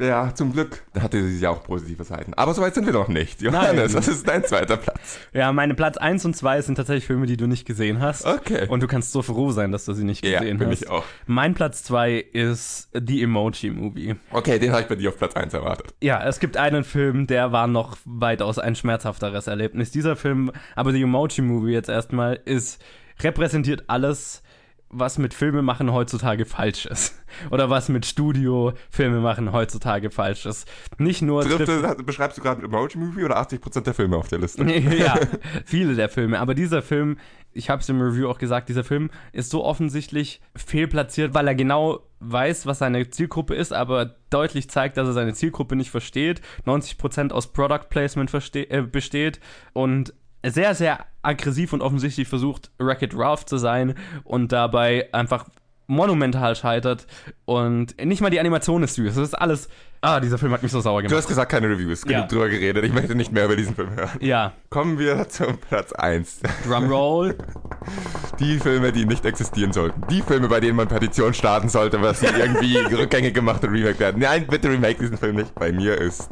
Ja, 0.00 0.34
zum 0.34 0.52
Glück 0.52 0.82
hatte 1.00 1.22
sie 1.22 1.40
ja 1.40 1.50
auch 1.50 1.62
positive 1.64 2.04
Seiten. 2.04 2.34
Aber 2.34 2.54
soweit 2.54 2.74
sind 2.74 2.86
wir 2.86 2.92
noch 2.92 3.08
nicht. 3.08 3.42
Johannes, 3.42 3.92
Nein. 3.92 3.94
was 3.94 4.08
ist 4.08 4.28
dein 4.28 4.44
zweiter 4.44 4.76
Platz? 4.76 5.18
Ja, 5.32 5.52
meine 5.52 5.74
Platz 5.74 5.96
1 5.96 6.24
und 6.24 6.36
2 6.36 6.62
sind 6.62 6.74
tatsächlich 6.76 7.04
Filme, 7.06 7.26
die 7.26 7.36
du 7.36 7.46
nicht 7.46 7.66
gesehen 7.66 8.00
hast. 8.00 8.24
Okay. 8.26 8.66
Und 8.68 8.82
du 8.82 8.86
kannst 8.86 9.12
so 9.12 9.22
froh 9.22 9.50
sein, 9.50 9.72
dass 9.72 9.84
du 9.84 9.92
sie 9.92 10.04
nicht 10.04 10.24
Ja, 10.24 10.38
gesehen 10.40 10.58
bin 10.58 10.68
hast. 10.70 10.82
ich 10.82 10.88
auch. 10.90 11.04
Mein 11.26 11.54
Platz 11.54 11.82
2 11.84 12.18
ist 12.32 12.88
The 12.94 13.22
Emoji 13.22 13.70
Movie. 13.70 14.14
Okay, 14.30 14.58
den 14.58 14.70
habe 14.72 14.82
ich 14.82 14.88
bei 14.88 14.94
dir 14.96 15.08
auf 15.08 15.18
Platz 15.18 15.34
1 15.36 15.52
erwartet. 15.54 15.94
Ja, 16.00 16.24
es 16.26 16.38
gibt 16.40 16.56
einen 16.56 16.84
Film, 16.84 17.26
der 17.26 17.52
war 17.52 17.66
noch 17.66 17.96
weitaus 18.04 18.58
ein 18.58 18.76
schmerzhafteres 18.76 19.46
Erlebnis. 19.46 19.90
Dieser 19.90 20.16
Film, 20.16 20.52
aber 20.76 20.92
The 20.92 21.02
Emoji 21.02 21.42
Movie 21.42 21.72
jetzt 21.72 21.88
erstmal, 21.88 22.38
ist, 22.44 22.80
repräsentiert 23.20 23.84
alles, 23.88 24.42
was 24.90 25.18
mit 25.18 25.34
Filmemachen 25.34 25.92
heutzutage 25.92 26.44
falsch 26.44 26.86
ist. 26.86 27.14
Oder 27.50 27.68
was 27.68 27.88
mit 27.88 28.06
Studio-Filmemachen 28.06 29.52
heutzutage 29.52 30.10
falsch 30.10 30.46
ist. 30.46 30.68
Nicht 30.98 31.22
nur 31.22 31.42
Trifft, 31.42 32.06
beschreibst 32.06 32.38
du 32.38 32.42
gerade 32.42 32.62
ein 32.62 32.64
Emoji-Movie 32.64 33.24
oder 33.24 33.38
80% 33.38 33.82
der 33.82 33.94
Filme 33.94 34.16
auf 34.16 34.28
der 34.28 34.38
Liste? 34.38 34.64
ja, 34.72 35.18
viele 35.66 35.94
der 35.94 36.08
Filme. 36.08 36.38
Aber 36.38 36.54
dieser 36.54 36.80
Film, 36.80 37.18
ich 37.52 37.68
habe 37.68 37.82
es 37.82 37.88
im 37.88 38.00
Review 38.00 38.28
auch 38.28 38.38
gesagt, 38.38 38.70
dieser 38.70 38.82
Film 38.82 39.10
ist 39.32 39.50
so 39.50 39.64
offensichtlich 39.64 40.40
fehlplatziert, 40.56 41.34
weil 41.34 41.46
er 41.48 41.54
genau 41.54 42.00
weiß, 42.20 42.66
was 42.66 42.78
seine 42.78 43.10
Zielgruppe 43.10 43.54
ist, 43.54 43.72
aber 43.72 44.16
deutlich 44.30 44.70
zeigt, 44.70 44.96
dass 44.96 45.06
er 45.06 45.12
seine 45.12 45.34
Zielgruppe 45.34 45.76
nicht 45.76 45.90
versteht, 45.90 46.40
90% 46.66 47.30
aus 47.30 47.52
Product 47.52 47.88
Placement 47.90 48.32
äh, 48.54 48.82
besteht 48.82 49.38
und 49.74 50.14
sehr, 50.50 50.74
sehr 50.74 51.06
aggressiv 51.22 51.72
und 51.72 51.82
offensichtlich 51.82 52.28
versucht, 52.28 52.70
Wreck-It 52.78 53.16
Ralph 53.16 53.46
zu 53.46 53.58
sein 53.58 53.94
und 54.24 54.52
dabei 54.52 55.12
einfach 55.12 55.48
monumental 55.88 56.54
scheitert 56.54 57.06
und 57.46 57.96
nicht 58.04 58.20
mal 58.20 58.30
die 58.30 58.38
Animation 58.38 58.82
ist 58.84 58.94
süß. 58.94 59.14
Das 59.16 59.24
ist 59.28 59.34
alles. 59.34 59.68
Ah, 60.00 60.20
dieser 60.20 60.38
Film 60.38 60.52
hat 60.52 60.62
mich 60.62 60.70
so 60.70 60.80
sauer 60.80 61.02
Du 61.02 61.08
gemacht. 61.08 61.22
hast 61.22 61.26
gesagt, 61.28 61.50
keine 61.50 61.68
Reviews. 61.68 62.02
Genug 62.02 62.20
Ja. 62.22 62.26
drüber 62.28 62.48
geredet. 62.48 62.84
Ich 62.84 62.92
möchte 62.92 63.16
nicht 63.16 63.32
mehr 63.32 63.46
über 63.46 63.56
diesen 63.56 63.74
Film 63.74 63.90
hören. 63.96 64.10
Ja, 64.20 64.52
Kommen 64.70 64.96
wir 65.00 65.28
zum 65.28 65.58
Platz 65.58 65.92
1. 65.92 66.40
Drumroll. 66.64 67.34
Die 68.38 68.58
Filme, 68.60 68.92
die 68.92 69.06
nicht 69.06 69.24
existieren 69.24 69.72
sollten. 69.72 70.06
Die 70.08 70.22
Filme, 70.22 70.46
bei 70.48 70.60
denen 70.60 70.76
man 70.76 70.86
Petition 70.86 71.34
starten 71.34 71.68
sollte, 71.68 72.00
was 72.00 72.20
sie 72.20 72.26
irgendwie 72.26 72.76
rückgängig 72.94 73.34
gemacht 73.34 73.64
und 73.64 73.70
remake 73.70 73.98
werden. 73.98 74.20
Nein, 74.22 74.46
bitte 74.46 74.68
remake 74.70 74.98
diesen 75.00 75.16
Film 75.18 75.34
nicht. 75.36 75.52
Bei 75.56 75.72
mir 75.72 75.98
ist 75.98 76.28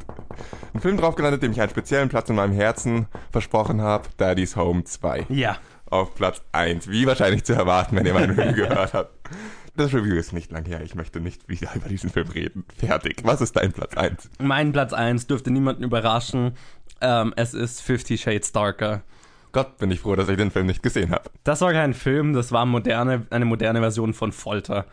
ein 0.75 0.81
Film 0.81 0.97
drauf 0.99 1.16
gelandet, 1.16 1.42
dem 1.42 1.51
ich 1.51 1.61
einen 1.61 1.71
speziellen 1.71 2.09
Platz 2.09 2.29
in 2.31 2.37
meinem 2.37 2.53
Herzen 2.53 3.07
versprochen 3.33 3.81
habe. 3.83 4.05
Daddy's 4.19 4.55
Home 4.55 4.85
2. 4.85 5.27
Ja. 5.31 5.57
Auf 5.88 6.14
Platz 6.14 6.42
1. 6.53 6.88
Wie 6.88 7.07
wahrscheinlich 7.07 7.45
zu 7.45 7.55
erwarten, 7.55 7.97
wenn 7.97 8.07
ihr 8.07 8.14
mein 8.14 8.31
Review 8.31 8.53
gehört 8.69 8.92
habt. 8.95 9.11
Das 9.77 9.93
Review 9.93 10.17
ist 10.17 10.33
nicht 10.33 10.51
lang 10.53 10.65
her. 10.65 10.81
Ich 10.85 10.95
möchte 10.95 11.21
nicht 11.21 11.49
wieder 11.49 11.69
über 11.75 11.89
diesen 11.89 12.11
Film 12.11 12.29
reden. 12.29 12.65
Fertig. 12.79 13.19
Was 13.25 13.41
ist 13.41 13.57
dein 13.57 13.73
Platz 13.73 13.97
1? 13.97 14.31
Mein 14.39 14.73
Platz 14.73 14.93
1 14.93 15.27
dürfte 15.27 15.51
niemanden 15.51 15.85
überraschen. 15.85 16.53
Ähm, 17.01 17.35
es 17.37 17.53
ist 17.55 17.83
Fifty 17.83 18.17
Shades 18.17 18.53
Darker. 18.53 19.03
Gott, 19.53 19.79
bin 19.79 19.91
ich 19.91 20.01
froh, 20.01 20.17
dass 20.17 20.29
ich 20.29 20.37
den 20.37 20.51
Film 20.51 20.67
nicht 20.67 20.83
gesehen 20.83 21.11
habe. 21.11 21.31
Das 21.45 21.61
war 21.61 21.73
kein 21.73 21.95
Film, 21.95 22.33
das 22.35 22.53
war 22.53 22.67
moderne, 22.67 23.27
eine 23.31 23.45
moderne 23.45 23.81
Version 23.81 24.12
von 24.15 24.33
Folter. 24.33 24.87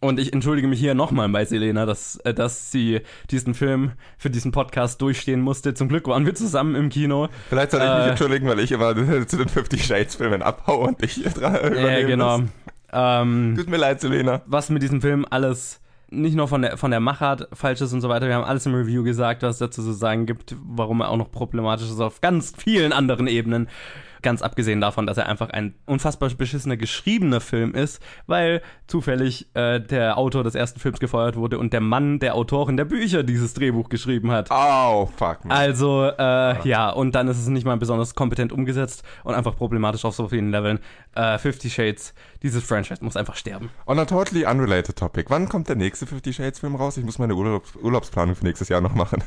Und 0.00 0.20
ich 0.20 0.32
entschuldige 0.34 0.68
mich 0.68 0.78
hier 0.78 0.94
nochmal 0.94 1.26
bei 1.30 1.44
Selena, 1.46 1.86
dass, 1.86 2.16
äh, 2.18 2.34
dass 2.34 2.70
sie 2.70 3.00
diesen 3.30 3.54
Film 3.54 3.92
für 4.18 4.28
diesen 4.28 4.52
Podcast 4.52 5.00
durchstehen 5.00 5.40
musste. 5.40 5.72
Zum 5.72 5.88
Glück 5.88 6.06
waren 6.06 6.26
wir 6.26 6.34
zusammen 6.34 6.74
im 6.74 6.90
Kino. 6.90 7.28
Vielleicht 7.48 7.70
soll 7.70 7.80
ich 7.80 7.88
mich 7.88 8.06
Äh. 8.06 8.08
entschuldigen, 8.10 8.46
weil 8.46 8.60
ich 8.60 8.72
immer 8.72 8.94
zu 9.26 9.36
den 9.38 9.48
50 9.48 9.84
Shades 9.86 10.16
Filmen 10.16 10.42
abhaue 10.42 10.88
und 10.88 11.02
dich 11.02 11.22
dran 11.22 11.54
Ja, 11.54 11.66
übernehmen 11.68 12.06
genau. 12.08 12.38
muss. 12.40 12.48
Ähm, 12.92 13.54
Tut 13.56 13.68
mir 13.68 13.76
leid, 13.76 14.00
Selena. 14.00 14.42
was 14.46 14.70
mit 14.70 14.82
diesem 14.82 15.00
Film 15.00 15.26
alles 15.28 15.80
nicht 16.08 16.36
nur 16.36 16.46
von 16.46 16.62
der, 16.62 16.76
von 16.76 16.90
der 16.90 17.00
Machart 17.00 17.48
falsch 17.52 17.80
ist 17.80 17.92
und 17.92 18.00
so 18.00 18.08
weiter. 18.08 18.28
Wir 18.28 18.36
haben 18.36 18.44
alles 18.44 18.64
im 18.66 18.74
Review 18.74 19.02
gesagt, 19.02 19.42
was 19.42 19.56
es 19.56 19.58
dazu 19.58 19.82
zu 19.82 19.92
sagen 19.92 20.26
gibt, 20.26 20.54
warum 20.64 21.00
er 21.00 21.10
auch 21.10 21.16
noch 21.16 21.32
problematisch 21.32 21.88
ist 21.90 22.00
auf 22.00 22.20
ganz 22.20 22.52
vielen 22.56 22.92
anderen 22.92 23.26
Ebenen. 23.26 23.68
Ganz 24.26 24.42
abgesehen 24.42 24.80
davon, 24.80 25.06
dass 25.06 25.18
er 25.18 25.28
einfach 25.28 25.50
ein 25.50 25.76
unfassbar 25.86 26.28
beschissener 26.30 26.76
geschriebener 26.76 27.40
Film 27.40 27.76
ist, 27.76 28.02
weil 28.26 28.60
zufällig 28.88 29.46
äh, 29.54 29.78
der 29.78 30.18
Autor 30.18 30.42
des 30.42 30.56
ersten 30.56 30.80
Films 30.80 30.98
gefeuert 30.98 31.36
wurde 31.36 31.60
und 31.60 31.72
der 31.72 31.80
Mann 31.80 32.18
der 32.18 32.34
Autorin 32.34 32.76
der 32.76 32.86
Bücher 32.86 33.22
dieses 33.22 33.54
Drehbuch 33.54 33.88
geschrieben 33.88 34.32
hat. 34.32 34.48
Oh, 34.50 35.08
fuck 35.16 35.44
me. 35.44 35.54
Also, 35.54 36.10
äh, 36.18 36.68
ja, 36.68 36.90
und 36.90 37.14
dann 37.14 37.28
ist 37.28 37.38
es 37.38 37.46
nicht 37.46 37.64
mal 37.64 37.76
besonders 37.76 38.16
kompetent 38.16 38.50
umgesetzt 38.50 39.04
und 39.22 39.36
einfach 39.36 39.54
problematisch 39.54 40.04
auf 40.04 40.16
so 40.16 40.26
vielen 40.26 40.50
Leveln. 40.50 40.80
Äh, 41.14 41.38
Fifty 41.38 41.70
Shades, 41.70 42.12
dieses 42.42 42.64
Franchise 42.64 43.04
muss 43.04 43.16
einfach 43.16 43.36
sterben. 43.36 43.70
On 43.86 43.96
a 43.96 44.06
totally 44.06 44.44
unrelated 44.44 44.96
topic. 44.96 45.30
Wann 45.30 45.48
kommt 45.48 45.68
der 45.68 45.76
nächste 45.76 46.04
50 46.04 46.34
Shades 46.34 46.58
Film 46.58 46.74
raus? 46.74 46.96
Ich 46.96 47.04
muss 47.04 47.20
meine 47.20 47.36
Urlaubs 47.36 47.76
Urlaubsplanung 47.76 48.34
für 48.34 48.44
nächstes 48.44 48.70
Jahr 48.70 48.80
noch 48.80 48.96
machen. 48.96 49.22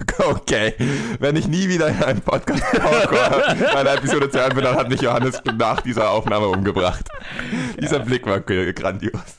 Okay, 0.18 0.74
wenn 1.20 1.36
ich 1.36 1.46
nie 1.48 1.68
wieder 1.68 1.88
in 1.88 2.02
einem 2.02 2.20
Podcast 2.20 2.62
bei 2.72 3.74
einer 3.76 3.94
Episode 3.94 4.30
zu 4.30 4.38
hören 4.40 4.54
bin, 4.54 4.64
dann 4.64 4.76
hat 4.76 4.88
mich 4.88 5.00
Johannes 5.00 5.40
nach 5.58 5.80
dieser 5.80 6.10
Aufnahme 6.10 6.48
umgebracht. 6.48 7.08
Dieser 7.80 8.00
Blick 8.00 8.26
war 8.26 8.40
grandios. 8.40 9.38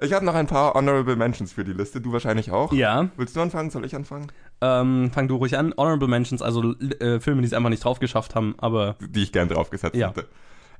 Ich 0.00 0.12
habe 0.12 0.24
noch 0.24 0.34
ein 0.34 0.46
paar 0.46 0.74
Honorable 0.74 1.16
Mentions 1.16 1.52
für 1.52 1.64
die 1.64 1.72
Liste, 1.72 2.00
du 2.00 2.12
wahrscheinlich 2.12 2.50
auch. 2.52 2.72
Ja. 2.72 3.08
Willst 3.16 3.34
du 3.34 3.40
anfangen? 3.40 3.70
Soll 3.70 3.84
ich 3.84 3.96
anfangen? 3.96 4.30
Ähm, 4.60 5.10
fang 5.12 5.26
du 5.26 5.36
ruhig 5.36 5.56
an. 5.58 5.74
Honorable 5.76 6.06
Mentions, 6.08 6.40
also 6.40 6.74
äh, 7.00 7.18
Filme, 7.20 7.40
die 7.42 7.46
es 7.48 7.52
einfach 7.52 7.70
nicht 7.70 7.82
drauf 7.84 7.98
geschafft 7.98 8.34
haben, 8.36 8.54
aber 8.58 8.96
Die 9.00 9.22
ich 9.24 9.32
gern 9.32 9.48
draufgesetzt 9.48 9.96
Ja. 9.96 10.08
hätte. 10.10 10.26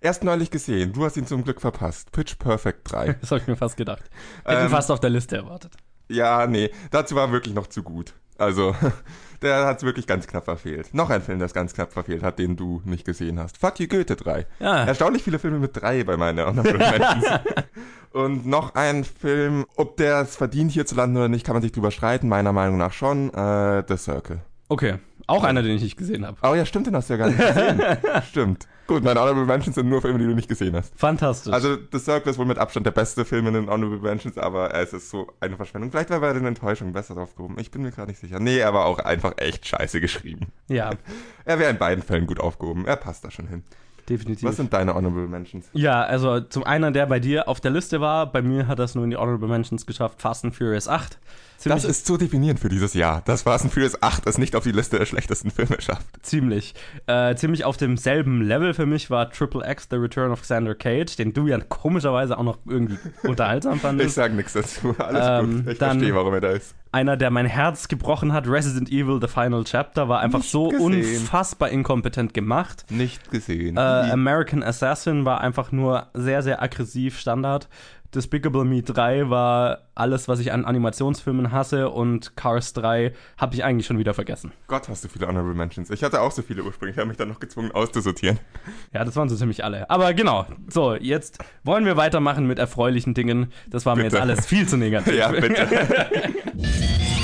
Erst 0.00 0.22
neulich 0.22 0.52
gesehen, 0.52 0.92
du 0.92 1.04
hast 1.04 1.16
ihn 1.16 1.26
zum 1.26 1.42
Glück 1.42 1.60
verpasst. 1.60 2.12
Pitch 2.12 2.38
Perfect 2.38 2.92
3. 2.92 3.14
das 3.20 3.32
habe 3.32 3.40
ich 3.40 3.48
mir 3.48 3.56
fast 3.56 3.76
gedacht. 3.76 4.04
Hätte 4.44 4.60
ihn 4.60 4.64
Ähm, 4.66 4.70
fast 4.70 4.90
auf 4.92 5.00
der 5.00 5.10
Liste 5.10 5.36
erwartet. 5.36 5.72
Ja, 6.08 6.46
nee, 6.46 6.70
dazu 6.92 7.16
war 7.16 7.32
wirklich 7.32 7.54
noch 7.54 7.66
zu 7.66 7.82
gut. 7.82 8.14
Also, 8.38 8.74
der 9.42 9.66
hat 9.66 9.78
es 9.78 9.82
wirklich 9.82 10.06
ganz 10.06 10.26
knapp 10.26 10.44
verfehlt. 10.44 10.94
Noch 10.94 11.10
ein 11.10 11.20
Film, 11.20 11.38
das 11.38 11.52
ganz 11.52 11.74
knapp 11.74 11.92
verfehlt 11.92 12.22
hat, 12.22 12.38
den 12.38 12.56
du 12.56 12.80
nicht 12.84 13.04
gesehen 13.04 13.38
hast. 13.38 13.58
Fuck 13.58 13.80
you, 13.80 13.88
Goethe 13.88 14.16
3. 14.16 14.46
Ja. 14.60 14.84
Erstaunlich 14.84 15.22
viele 15.22 15.38
Filme 15.38 15.58
mit 15.58 15.76
3 15.76 16.04
bei 16.04 16.16
meiner 16.16 16.46
Honorable 16.46 16.78
Mentions. 16.78 17.26
Und 18.12 18.46
noch 18.46 18.74
ein 18.74 19.04
Film, 19.04 19.66
ob 19.76 19.98
der 19.98 20.22
es 20.22 20.36
verdient 20.36 20.72
hier 20.72 20.86
zu 20.86 20.94
landen 20.94 21.18
oder 21.18 21.28
nicht, 21.28 21.44
kann 21.44 21.54
man 21.54 21.62
sich 21.62 21.72
drüber 21.72 21.90
streiten. 21.90 22.28
Meiner 22.28 22.52
Meinung 22.52 22.78
nach 22.78 22.92
schon. 22.92 23.32
Äh, 23.34 23.84
The 23.86 23.96
Circle. 23.98 24.40
Okay, 24.70 24.98
auch 25.26 25.44
einer, 25.44 25.62
den 25.62 25.76
ich 25.76 25.82
nicht 25.82 25.96
gesehen 25.96 26.26
habe. 26.26 26.38
Oh 26.42 26.54
ja, 26.54 26.64
stimmt, 26.64 26.86
den 26.86 26.96
hast 26.96 27.10
du 27.10 27.14
ja 27.14 27.18
gar 27.18 27.28
nicht 27.28 27.38
gesehen. 27.38 27.82
stimmt. 28.30 28.66
Gut, 28.88 29.04
meine 29.04 29.20
Honorable 29.20 29.44
Mentions 29.44 29.74
sind 29.74 29.90
nur 29.90 30.00
Filme, 30.00 30.18
die 30.18 30.24
du 30.24 30.34
nicht 30.34 30.48
gesehen 30.48 30.74
hast. 30.74 30.98
Fantastisch. 30.98 31.52
Also 31.52 31.76
The 31.92 31.98
Circle 31.98 32.30
ist 32.32 32.38
wohl 32.38 32.46
mit 32.46 32.56
Abstand 32.56 32.86
der 32.86 32.90
beste 32.90 33.26
Film 33.26 33.46
in 33.46 33.52
den 33.52 33.68
Honorable 33.68 33.98
Mentions, 34.00 34.38
aber 34.38 34.74
es 34.74 34.94
ist 34.94 35.10
so 35.10 35.30
eine 35.40 35.56
Verschwendung. 35.56 35.90
Vielleicht 35.90 36.08
war 36.08 36.16
er 36.16 36.20
bei 36.20 36.32
den 36.32 36.46
Enttäuschungen 36.46 36.94
besser 36.94 37.14
aufgehoben. 37.18 37.58
Ich 37.58 37.70
bin 37.70 37.82
mir 37.82 37.90
gerade 37.90 38.08
nicht 38.08 38.18
sicher. 38.18 38.40
Nee, 38.40 38.56
er 38.56 38.72
war 38.72 38.86
auch 38.86 38.98
einfach 38.98 39.34
echt 39.36 39.66
scheiße 39.66 40.00
geschrieben. 40.00 40.46
ja, 40.68 40.90
Er 41.44 41.58
wäre 41.58 41.70
in 41.70 41.76
beiden 41.76 42.02
Fällen 42.02 42.26
gut 42.26 42.40
aufgehoben. 42.40 42.86
Er 42.86 42.96
passt 42.96 43.24
da 43.24 43.30
schon 43.30 43.46
hin. 43.46 43.62
Definitiv. 44.08 44.48
Was 44.48 44.56
sind 44.56 44.72
deine 44.72 44.94
Honorable 44.94 45.26
Mentions? 45.28 45.66
ja, 45.72 46.02
also 46.02 46.40
zum 46.40 46.64
einen, 46.64 46.92
der 46.92 47.06
bei 47.06 47.20
dir 47.20 47.48
auf 47.48 47.60
der 47.60 47.70
Liste 47.70 48.00
war, 48.00 48.30
bei 48.30 48.42
mir 48.42 48.66
hat 48.66 48.78
das 48.78 48.94
nur 48.94 49.04
in 49.04 49.10
die 49.10 49.16
Honorable 49.16 49.48
Mentions 49.48 49.86
geschafft, 49.86 50.20
Fast 50.20 50.44
and 50.44 50.54
Furious 50.54 50.88
8. 50.88 51.18
Ziemlich, 51.58 51.82
Das 51.82 51.90
ist 51.90 52.06
zu 52.06 52.16
definierend 52.16 52.60
für 52.60 52.68
dieses 52.68 52.94
Jahr. 52.94 53.20
Das 53.24 53.42
Fast 53.42 53.64
and 53.64 53.74
Furious 53.74 54.00
8 54.00 54.26
es 54.28 54.38
nicht 54.38 54.54
auf 54.54 54.62
die 54.62 54.70
Liste 54.70 54.96
der 54.98 55.06
schlechtesten 55.06 55.50
Filme 55.50 55.80
schafft. 55.80 56.06
ziemlich. 56.22 56.74
Äh, 57.08 57.34
ziemlich 57.34 57.64
auf 57.64 57.76
demselben 57.76 58.42
Level 58.42 58.74
für 58.74 58.86
mich 58.86 59.10
war 59.10 59.28
Triple 59.30 59.68
X, 59.68 59.88
The 59.90 59.96
Return 59.96 60.30
of 60.30 60.42
Xander 60.42 60.76
Cage, 60.76 61.16
den 61.16 61.32
du 61.32 61.48
ja 61.48 61.58
komischerweise 61.58 62.38
auch 62.38 62.44
noch 62.44 62.58
irgendwie 62.66 62.96
unterhaltsam 63.24 63.74
Ich 63.74 63.80
fandest. 63.82 64.14
sage 64.14 64.34
nichts 64.34 64.52
dazu. 64.52 64.94
Alles 64.98 65.24
Ähm, 65.44 65.64
gut. 65.64 65.72
Ich 65.72 65.78
dann- 65.78 65.98
verstehe, 65.98 66.14
warum 66.14 66.34
er 66.34 66.40
da 66.40 66.50
ist. 66.52 66.74
Einer, 66.92 67.16
der 67.16 67.30
mein 67.30 67.46
Herz 67.46 67.88
gebrochen 67.88 68.32
hat, 68.32 68.46
Resident 68.48 68.90
Evil 68.90 69.18
The 69.20 69.28
Final 69.28 69.64
Chapter, 69.64 70.08
war 70.08 70.20
einfach 70.20 70.38
Nicht 70.40 70.50
so 70.50 70.68
gesehen. 70.68 70.84
unfassbar 71.20 71.68
inkompetent 71.70 72.34
gemacht. 72.34 72.84
Nicht 72.90 73.30
gesehen. 73.30 73.76
Äh, 73.76 73.80
American 73.80 74.62
Assassin 74.62 75.24
war 75.24 75.40
einfach 75.40 75.70
nur 75.72 76.06
sehr, 76.14 76.42
sehr 76.42 76.62
aggressiv 76.62 77.18
Standard. 77.18 77.68
Despicable 78.14 78.64
Me 78.64 78.82
3 78.82 79.28
war 79.28 79.82
alles, 79.94 80.28
was 80.28 80.40
ich 80.40 80.50
an 80.52 80.64
Animationsfilmen 80.64 81.52
hasse 81.52 81.90
und 81.90 82.36
Cars 82.36 82.72
3 82.72 83.12
habe 83.36 83.54
ich 83.54 83.64
eigentlich 83.64 83.86
schon 83.86 83.98
wieder 83.98 84.14
vergessen. 84.14 84.52
Gott, 84.66 84.88
hast 84.88 85.04
du 85.04 85.08
viele 85.08 85.28
Honorable 85.28 85.54
Mentions. 85.54 85.90
Ich 85.90 86.02
hatte 86.02 86.22
auch 86.22 86.30
so 86.32 86.40
viele 86.40 86.62
ursprünglich. 86.62 86.96
Ich 86.96 86.98
habe 86.98 87.08
mich 87.08 87.18
dann 87.18 87.28
noch 87.28 87.40
gezwungen 87.40 87.70
auszusortieren. 87.72 88.38
Ja, 88.92 89.04
das 89.04 89.16
waren 89.16 89.28
so 89.28 89.36
ziemlich 89.36 89.64
alle. 89.64 89.88
Aber 89.90 90.14
genau, 90.14 90.46
so, 90.68 90.94
jetzt 90.94 91.38
wollen 91.62 91.84
wir 91.84 91.96
weitermachen 91.96 92.46
mit 92.46 92.58
erfreulichen 92.58 93.12
Dingen. 93.12 93.52
Das 93.68 93.84
war 93.84 93.96
mir 93.96 94.04
Bitte. 94.04 94.16
jetzt 94.16 94.22
alles 94.22 94.46
viel 94.46 94.66
zu 94.66 94.76
negativ. 94.78 95.14
Ja, 95.14 95.28
bitte. 95.30 95.68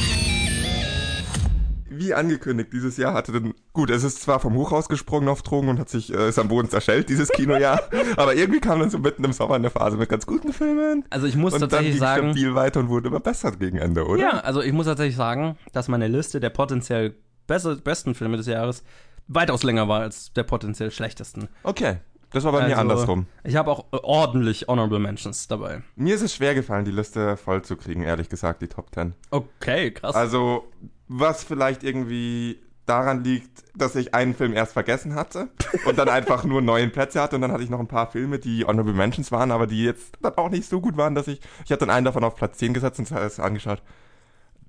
Wie 1.98 2.14
angekündigt, 2.14 2.72
dieses 2.72 2.96
Jahr 2.96 3.14
hatte 3.14 3.32
den 3.32 3.54
Gut, 3.72 3.90
es 3.90 4.04
ist 4.04 4.22
zwar 4.22 4.40
vom 4.40 4.54
Hochhaus 4.54 4.88
gesprungen 4.88 5.28
auf 5.28 5.42
Drogen 5.42 5.68
und 5.68 5.78
hat 5.78 5.88
sich, 5.88 6.12
äh, 6.12 6.28
ist 6.28 6.38
am 6.38 6.48
Boden 6.48 6.68
zerschellt, 6.68 7.08
dieses 7.08 7.28
Kinojahr, 7.30 7.80
aber 8.16 8.34
irgendwie 8.34 8.60
kam 8.60 8.80
dann 8.80 8.90
so 8.90 8.98
mitten 8.98 9.24
im 9.24 9.32
Sommer 9.32 9.56
eine 9.56 9.70
Phase 9.70 9.96
mit 9.96 10.08
ganz 10.08 10.26
guten 10.26 10.52
Filmen. 10.52 11.04
Also 11.10 11.26
ich 11.26 11.36
muss 11.36 11.54
und 11.54 11.60
dann 11.60 11.70
tatsächlich 11.70 11.94
ging 11.94 12.00
sagen, 12.00 12.30
stabil 12.30 12.54
weiter 12.54 12.80
und 12.80 12.88
wurde 12.88 13.08
immer 13.08 13.20
besser 13.20 13.52
gegen 13.52 13.78
Ende, 13.78 14.06
oder? 14.06 14.20
ja, 14.20 14.30
also 14.40 14.62
ich 14.62 14.72
muss 14.72 14.86
tatsächlich 14.86 15.16
sagen, 15.16 15.56
dass 15.72 15.88
meine 15.88 16.08
Liste 16.08 16.40
der 16.40 16.50
potenziell 16.50 17.14
besser, 17.46 17.76
besten 17.76 18.14
Filme 18.14 18.36
des 18.36 18.46
Jahres 18.46 18.84
weitaus 19.26 19.62
länger 19.62 19.88
war 19.88 20.00
als 20.00 20.32
der 20.32 20.42
potenziell 20.44 20.90
schlechtesten. 20.90 21.48
Okay, 21.62 21.98
das 22.34 22.42
war 22.42 22.50
bei 22.50 22.66
mir 22.66 22.76
Also, 22.76 22.80
andersrum. 22.80 23.26
Ich 23.44 23.54
habe 23.54 23.70
auch 23.70 23.84
äh, 23.92 23.98
ordentlich 24.02 24.66
Honorable 24.66 24.98
Mentions 24.98 25.46
dabei. 25.46 25.82
Mir 25.94 26.16
ist 26.16 26.22
es 26.22 26.34
schwer 26.34 26.54
gefallen, 26.54 26.84
die 26.84 26.90
Liste 26.90 27.36
voll 27.36 27.62
zu 27.62 27.76
kriegen, 27.76 28.02
ehrlich 28.02 28.28
gesagt, 28.28 28.60
die 28.60 28.66
Top 28.66 28.92
10. 28.92 29.14
Okay, 29.30 29.92
krass. 29.92 30.16
Also, 30.16 30.64
was 31.08 31.44
vielleicht 31.44 31.82
irgendwie 31.82 32.60
daran 32.86 33.24
liegt, 33.24 33.64
dass 33.74 33.96
ich 33.96 34.14
einen 34.14 34.34
Film 34.34 34.52
erst 34.52 34.74
vergessen 34.74 35.14
hatte 35.14 35.48
und 35.86 35.98
dann 35.98 36.08
einfach 36.08 36.44
nur 36.44 36.60
neun 36.60 36.92
Plätze 36.92 37.20
hatte 37.20 37.36
und 37.36 37.42
dann 37.42 37.52
hatte 37.52 37.62
ich 37.62 37.70
noch 37.70 37.80
ein 37.80 37.88
paar 37.88 38.10
Filme, 38.10 38.38
die 38.38 38.64
Honorable 38.64 38.92
Mentions 38.92 39.32
waren, 39.32 39.50
aber 39.50 39.66
die 39.66 39.84
jetzt 39.84 40.18
dann 40.20 40.36
auch 40.36 40.50
nicht 40.50 40.68
so 40.68 40.80
gut 40.80 40.96
waren, 40.96 41.14
dass 41.14 41.26
ich, 41.26 41.40
ich 41.64 41.72
hatte 41.72 41.86
dann 41.86 41.90
einen 41.90 42.04
davon 42.04 42.24
auf 42.24 42.36
Platz 42.36 42.58
10 42.58 42.74
gesetzt 42.74 42.98
und 42.98 43.10
es 43.10 43.40
angeschaut. 43.40 43.82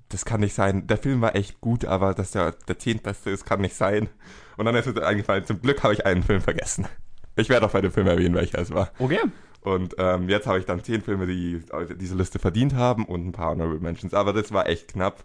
Das 0.08 0.24
kann 0.24 0.40
nicht 0.40 0.54
sein. 0.54 0.86
Der 0.86 0.98
Film 0.98 1.20
war 1.20 1.34
echt 1.34 1.60
gut, 1.60 1.84
aber 1.84 2.14
dass 2.14 2.30
der 2.30 2.52
der 2.68 2.78
zehntbeste 2.78 3.30
ist, 3.30 3.44
kann 3.44 3.60
nicht 3.60 3.74
sein. 3.74 4.08
Und 4.56 4.64
dann 4.64 4.74
ist 4.76 4.86
mir 4.86 5.04
eingefallen, 5.04 5.44
zum 5.44 5.60
Glück 5.60 5.82
habe 5.82 5.94
ich 5.94 6.06
einen 6.06 6.22
Film 6.22 6.40
vergessen. 6.40 6.86
Ich 7.34 7.48
werde 7.48 7.66
auch 7.66 7.72
bei 7.72 7.80
dem 7.80 7.92
Film 7.92 8.06
erwähnen, 8.06 8.34
welcher 8.34 8.60
es 8.60 8.72
war. 8.72 8.92
okay. 8.98 9.20
Und 9.62 9.96
ähm, 9.98 10.28
jetzt 10.28 10.46
habe 10.46 10.60
ich 10.60 10.64
dann 10.64 10.84
zehn 10.84 11.02
Filme, 11.02 11.26
die 11.26 11.60
diese 11.96 12.14
Liste 12.14 12.38
verdient 12.38 12.74
haben 12.74 13.04
und 13.04 13.26
ein 13.26 13.32
paar 13.32 13.50
Honorable 13.50 13.80
Mentions. 13.80 14.14
Aber 14.14 14.32
das 14.32 14.52
war 14.52 14.68
echt 14.68 14.92
knapp. 14.92 15.24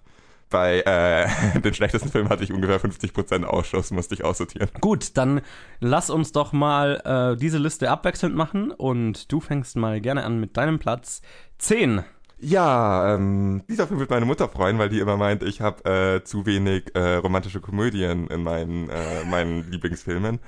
Bei 0.52 0.82
äh, 0.82 1.60
den 1.62 1.74
schlechtesten 1.74 2.12
Film 2.12 2.30
hatte 2.30 2.44
ich 2.44 2.54
ungefähr 2.54 2.80
50% 2.80 3.46
Ausschuss, 3.46 3.90
musste 3.90 4.14
ich 4.14 4.24
aussortieren. 4.24 4.70
Gut, 4.80 5.18
dann 5.18 5.42
lass 5.80 6.12
uns 6.12 6.34
doch 6.34 6.54
mal 6.54 7.02
äh, 7.34 7.38
diese 7.38 7.58
Liste 7.58 7.90
abwechselnd 7.90 8.36
machen 8.36 8.72
und 8.72 9.32
du 9.32 9.40
fängst 9.40 9.78
mal 9.78 10.00
gerne 10.02 10.24
an 10.24 10.40
mit 10.40 10.58
deinem 10.58 10.78
Platz 10.78 11.22
10. 11.58 12.04
Ja, 12.44 13.14
ähm, 13.14 13.62
dieser 13.70 13.88
Film 13.88 14.00
wird 14.00 14.10
meine 14.10 14.26
Mutter 14.26 14.50
freuen, 14.50 14.80
weil 14.80 14.90
die 14.90 15.00
immer 15.00 15.16
meint, 15.16 15.44
ich 15.44 15.62
habe 15.62 16.18
äh, 16.18 16.24
zu 16.24 16.48
wenig 16.48 16.96
äh, 16.96 17.16
romantische 17.16 17.62
Komödien 17.62 18.28
in 18.28 18.42
meinen, 18.42 18.90
äh, 18.90 19.24
meinen 19.30 19.64
Lieblingsfilmen. 19.72 20.40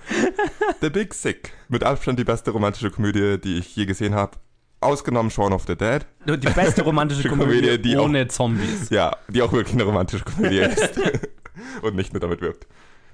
The 0.82 0.90
Big 0.90 1.14
Sick. 1.14 1.54
Mit 1.70 1.84
Abstand 1.84 2.18
die 2.18 2.24
beste 2.24 2.50
romantische 2.50 2.90
Komödie, 2.90 3.40
die 3.40 3.60
ich 3.60 3.76
je 3.76 3.86
gesehen 3.86 4.16
habe. 4.16 4.38
Ausgenommen 4.84 5.32
Shaun 5.32 5.54
of 5.54 5.64
the 5.68 5.76
Dead. 5.76 6.06
Die 6.26 6.38
beste 6.50 6.84
romantische 6.84 7.24
Die 7.24 7.30
Komödie, 7.30 7.62
Komödie, 7.62 7.82
die 7.82 7.98
auch- 7.98 8.06
ohne 8.06 8.28
Zombies. 8.28 8.90
Ja, 8.90 9.16
die 9.28 9.42
auch 9.42 9.52
wirklich 9.52 9.74
eine 9.76 9.84
romantische 9.84 10.24
Komödie 10.24 10.60
ist. 10.60 11.00
Und 11.82 11.96
nicht 11.96 12.14
nur 12.14 12.20
damit 12.20 12.42
wirbt. 12.42 12.68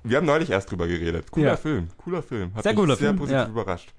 Wir 0.03 0.17
haben 0.17 0.25
neulich 0.25 0.49
erst 0.49 0.71
drüber 0.71 0.87
geredet. 0.87 1.29
Cooler 1.31 1.47
Ja. 1.49 1.57
Film, 1.57 1.89
cooler 1.97 2.21
Film. 2.23 2.53
Hat 2.55 2.63
Sehr 2.63 2.71
mich 2.73 2.79
cooler 2.79 2.95
sehr 2.95 3.07
Film, 3.09 3.17
positiv 3.17 3.41
ja. 3.41 3.47
überrascht. 3.47 3.93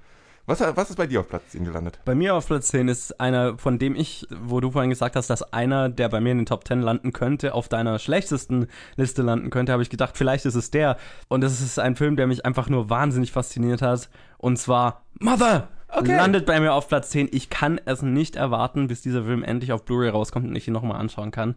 Was, 0.47 0.59
was 0.61 0.91
ist 0.91 0.97
bei 0.97 1.07
dir 1.07 1.21
auf 1.21 1.29
Platz 1.29 1.43
10 1.51 1.65
gelandet? 1.65 2.01
Bei 2.05 2.15
mir 2.15 2.35
auf 2.35 2.47
Platz 2.47 2.69
10 2.69 2.89
ist 2.89 3.21
einer, 3.21 3.57
von 3.59 3.79
dem 3.79 3.95
ich, 3.95 4.27
wo 4.43 4.59
du 4.61 4.71
vorhin 4.73 4.91
gesagt 4.91 5.15
hast, 5.15 5.29
dass 5.29 5.43
einer, 5.53 5.89
der 5.91 6.09
bei 6.09 6.21
mir 6.21 6.33
in 6.33 6.39
den 6.39 6.47
Top 6.47 6.67
10 6.67 6.81
landen 6.81 7.13
könnte, 7.13 7.55
auf 7.55 7.69
deiner 7.69 7.99
schlechtesten 8.01 8.67
Liste 8.97 9.23
landen 9.23 9.51
könnte, 9.51 9.71
habe 9.73 9.83
ich 9.83 9.91
gedacht, 9.91 10.17
vielleicht 10.17 10.47
ist 10.47 10.55
es 10.57 10.71
der. 10.71 10.97
Und 11.29 11.45
es 11.45 11.61
ist 11.61 11.79
ein 11.79 11.95
Film, 11.95 12.17
der 12.17 12.27
mich 12.27 12.45
einfach 12.47 12.69
nur 12.69 12.89
wahnsinnig 12.91 13.31
fasziniert 13.31 13.83
hat. 13.83 14.09
Und 14.39 14.57
zwar 14.57 15.05
Mother! 15.21 15.69
Okay. 15.93 16.17
Landet 16.17 16.47
bei 16.47 16.61
mir 16.61 16.73
auf 16.73 16.89
Platz 16.89 17.11
10. 17.11 17.29
Ich 17.33 17.51
kann 17.51 17.81
es 17.85 18.03
nicht 18.03 18.37
erwarten, 18.37 18.87
bis 18.87 19.03
dieser 19.03 19.25
Film 19.25 19.43
endlich 19.43 19.73
auf 19.73 19.85
Blu-ray 19.85 20.11
rauskommt 20.11 20.47
und 20.47 20.55
ich 20.55 20.69
ihn 20.69 20.73
nochmal 20.73 21.01
anschauen 21.01 21.31
kann. 21.31 21.57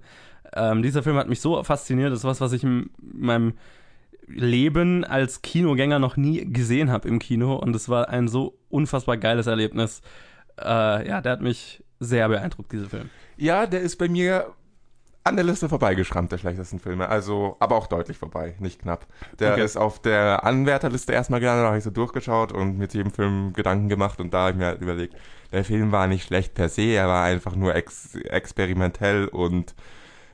Ähm, 0.56 0.82
dieser 0.82 1.04
Film 1.04 1.18
hat 1.18 1.30
mich 1.30 1.42
so 1.42 1.62
fasziniert. 1.64 2.12
Das 2.12 2.20
ist 2.20 2.26
was, 2.26 2.42
was 2.42 2.54
ich 2.54 2.64
in 2.64 2.90
meinem 3.00 3.54
Leben 4.28 5.04
als 5.04 5.42
Kinogänger 5.42 6.00
noch 6.00 6.18
nie 6.18 6.52
gesehen 6.52 6.92
habe 6.92 7.08
im 7.08 7.20
Kino 7.20 7.56
und 7.56 7.76
es 7.76 7.90
war 7.90 8.10
ein 8.10 8.28
so 8.28 8.58
unfassbar 8.70 9.18
geiles 9.18 9.48
Erlebnis. 9.48 10.02
Äh, 10.60 11.08
ja, 11.08 11.22
der 11.22 11.32
hat 11.34 11.42
mich 11.42 11.84
sehr 12.00 12.28
beeindruckt, 12.30 12.72
dieser 12.72 12.90
Film. 12.90 13.10
Ja, 13.38 13.66
der 13.66 13.82
ist 13.82 13.98
bei 13.98 14.08
mir 14.08 14.54
an 15.24 15.36
der 15.38 15.46
Liste 15.46 15.70
vorbeigeschrammt, 15.70 16.32
der 16.32 16.38
schlechtesten 16.38 16.80
Filme. 16.80 17.08
Also, 17.10 17.56
aber 17.60 17.76
auch 17.78 17.88
deutlich 17.88 18.18
vorbei, 18.18 18.56
nicht 18.60 18.82
knapp. 18.82 19.08
Der 19.40 19.54
Okay. 19.54 19.64
ist 19.64 19.78
auf 19.78 20.02
der 20.02 20.44
Anwärterliste 20.44 21.14
erstmal 21.14 21.40
gelandet, 21.40 21.64
da 21.64 21.68
habe 21.68 21.78
ich 21.78 21.84
so 21.84 21.92
durchgeschaut 21.92 22.52
und 22.52 22.78
mit 22.78 22.94
jedem 22.94 23.12
Film 23.12 23.54
Gedanken 23.54 23.88
gemacht 23.90 24.20
und 24.20 24.34
da 24.34 24.40
habe 24.42 24.52
ich 24.52 24.58
mir 24.58 24.66
halt 24.68 24.82
überlegt, 24.82 25.16
der 25.52 25.64
Film 25.64 25.92
war 25.92 26.08
nicht 26.08 26.26
schlecht 26.28 26.54
per 26.56 26.68
se, 26.70 26.82
er 26.94 27.08
war 27.08 27.24
einfach 27.24 27.56
nur 27.56 27.74
ex 27.76 28.16
experimentell 28.16 29.28
und 29.28 29.76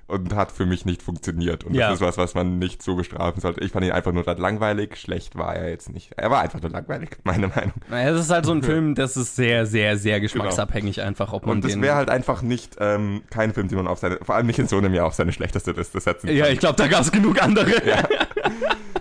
und 0.10 0.36
hat 0.36 0.52
für 0.52 0.66
mich 0.66 0.86
nicht 0.86 1.02
funktioniert. 1.02 1.64
Und 1.64 1.74
Ja. 1.76 1.90
das 1.90 2.00
ist 2.00 2.06
was, 2.06 2.18
was 2.18 2.34
man 2.36 2.60
nicht 2.60 2.82
so 2.84 2.96
bestrafen 2.96 3.42
sollte. 3.42 3.62
Ich 3.64 3.72
fand 3.72 3.86
ihn 3.86 3.92
einfach 3.92 4.12
nur 4.12 4.24
dann 4.24 4.38
langweilig. 4.38 4.98
Schlecht 4.98 5.38
war 5.38 5.56
er 5.56 5.70
jetzt 5.70 5.92
nicht. 5.94 6.12
Er 6.18 6.30
war 6.32 6.42
einfach 6.42 6.62
nur 6.62 6.72
langweilig, 6.72 7.12
meine 7.24 7.48
Meinung. 7.48 7.74
Naja, 7.90 8.10
es 8.12 8.22
ist 8.22 8.30
halt 8.32 8.46
so 8.46 8.52
ein 8.52 8.64
Film, 8.64 8.96
das 8.96 9.16
ist 9.18 9.36
sehr, 9.36 9.66
sehr, 9.66 9.98
sehr 9.98 10.20
geschmacksabhängig 10.20 11.02
einfach, 11.02 11.32
ob 11.34 11.46
man 11.46 11.58
Und 11.58 11.66
das 11.66 11.80
wäre 11.80 11.96
halt 11.96 12.10
einfach 12.10 12.42
nicht 12.42 12.76
ähm, 12.80 13.22
kein 13.30 13.54
Film, 13.54 13.68
den 13.68 13.78
man 13.78 13.88
auf 13.88 14.00
seine, 14.00 14.18
vor 14.22 14.36
allem 14.36 14.48
nicht 14.48 14.60
in 14.60 14.68
so 14.68 14.78
einem 14.78 14.94
Jahr 14.94 15.06
auf 15.08 15.14
seine 15.14 15.32
schlechteste 15.32 15.72
Liste 15.72 16.00
setzen 16.00 16.28
kann. 16.28 16.36
ja, 16.36 16.48
ich 16.48 16.60
glaube, 16.60 16.76
da 16.76 16.88
gab 16.88 17.02
es 17.02 17.12
genug 17.12 17.42
andere. 17.42 17.72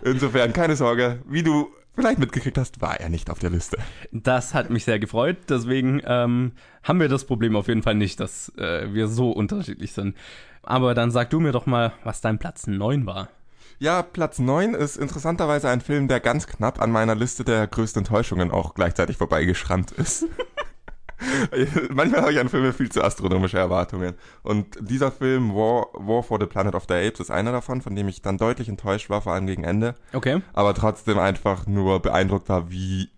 Insofern, 0.04 0.52
keine 0.52 0.76
Sorge, 0.76 1.20
wie 1.28 1.42
du 1.42 1.70
vielleicht 1.94 2.18
mitgekriegt 2.18 2.56
hast, 2.58 2.80
war 2.80 3.00
er 3.00 3.08
nicht 3.08 3.28
auf 3.30 3.38
der 3.40 3.50
Liste. 3.50 3.76
Das 4.12 4.54
hat 4.54 4.70
mich 4.70 4.84
sehr 4.84 4.98
gefreut. 4.98 5.36
Deswegen 5.48 6.00
ähm, 6.06 6.52
haben 6.84 7.00
wir 7.00 7.08
das 7.08 7.24
Problem 7.24 7.56
auf 7.56 7.66
jeden 7.68 7.82
Fall 7.82 7.96
nicht, 7.96 8.20
dass 8.20 8.52
äh, 8.56 8.92
wir 8.94 9.08
so 9.08 9.30
unterschiedlich 9.32 9.92
sind. 9.92 10.16
Aber 10.68 10.92
dann 10.92 11.10
sag 11.10 11.30
du 11.30 11.40
mir 11.40 11.52
doch 11.52 11.64
mal, 11.64 11.94
was 12.04 12.20
dein 12.20 12.38
Platz 12.38 12.66
9 12.66 13.06
war. 13.06 13.28
Ja, 13.78 14.02
Platz 14.02 14.38
9 14.38 14.74
ist 14.74 14.98
interessanterweise 14.98 15.70
ein 15.70 15.80
Film, 15.80 16.08
der 16.08 16.20
ganz 16.20 16.46
knapp 16.46 16.82
an 16.82 16.90
meiner 16.90 17.14
Liste 17.14 17.42
der 17.42 17.66
größten 17.66 18.00
Enttäuschungen 18.00 18.50
auch 18.50 18.74
gleichzeitig 18.74 19.16
vorbeigeschrammt 19.16 19.92
ist. 19.92 20.26
Manchmal 21.90 22.20
habe 22.20 22.32
ich 22.32 22.38
an 22.38 22.50
Filme 22.50 22.74
viel 22.74 22.92
zu 22.92 23.02
astronomische 23.02 23.56
Erwartungen. 23.56 24.12
Und 24.42 24.76
dieser 24.78 25.10
Film, 25.10 25.54
War, 25.54 25.86
War 25.94 26.22
for 26.22 26.38
the 26.38 26.44
Planet 26.44 26.74
of 26.74 26.84
the 26.86 26.94
Apes, 26.96 27.20
ist 27.20 27.30
einer 27.30 27.50
davon, 27.50 27.80
von 27.80 27.96
dem 27.96 28.06
ich 28.06 28.20
dann 28.20 28.36
deutlich 28.36 28.68
enttäuscht 28.68 29.08
war, 29.08 29.22
vor 29.22 29.32
allem 29.32 29.46
gegen 29.46 29.64
Ende. 29.64 29.94
Okay. 30.12 30.42
Aber 30.52 30.74
trotzdem 30.74 31.18
einfach 31.18 31.66
nur 31.66 32.02
beeindruckt 32.02 32.50
war, 32.50 32.70
wie 32.70 33.08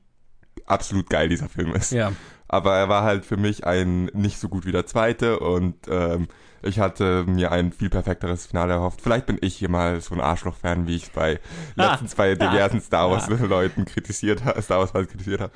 absolut 0.67 1.11
geil 1.11 1.29
dieser 1.29 1.49
Film 1.49 1.75
ist. 1.75 1.91
Ja. 1.91 2.13
aber 2.47 2.77
er 2.77 2.89
war 2.89 3.03
halt 3.03 3.25
für 3.25 3.37
mich 3.37 3.67
ein 3.67 4.05
nicht 4.13 4.39
so 4.39 4.49
gut 4.49 4.67
wie 4.67 4.73
der 4.73 4.87
zweite 4.87 5.41
und 5.41 5.75
ähm, 5.89 6.29
ich 6.63 6.79
hatte 6.79 7.25
mir 7.27 7.53
ein 7.53 7.73
viel 7.73 7.91
perfekteres 7.91 8.47
Finale 8.47 8.75
erhofft. 8.75 9.01
Vielleicht 9.01 9.27
bin 9.27 9.39
ich 9.41 9.57
hier 9.57 9.69
mal 9.69 10.01
so 10.01 10.15
ein 10.15 10.21
Arschloch-Fan, 10.21 10.87
wie 10.87 10.97
ich 10.97 11.05
es 11.05 11.11
bei 11.11 11.41
letztens 11.75 12.15
bei 12.15 12.35
diversen 12.35 12.81
Star 12.81 13.11
Wars-Leuten 13.11 13.85
kritisiert 13.85 14.45
habe, 14.45 14.61
Star 14.63 14.81
Wars-Fans 14.81 15.09
kritisiert 15.09 15.41
habe. 15.41 15.53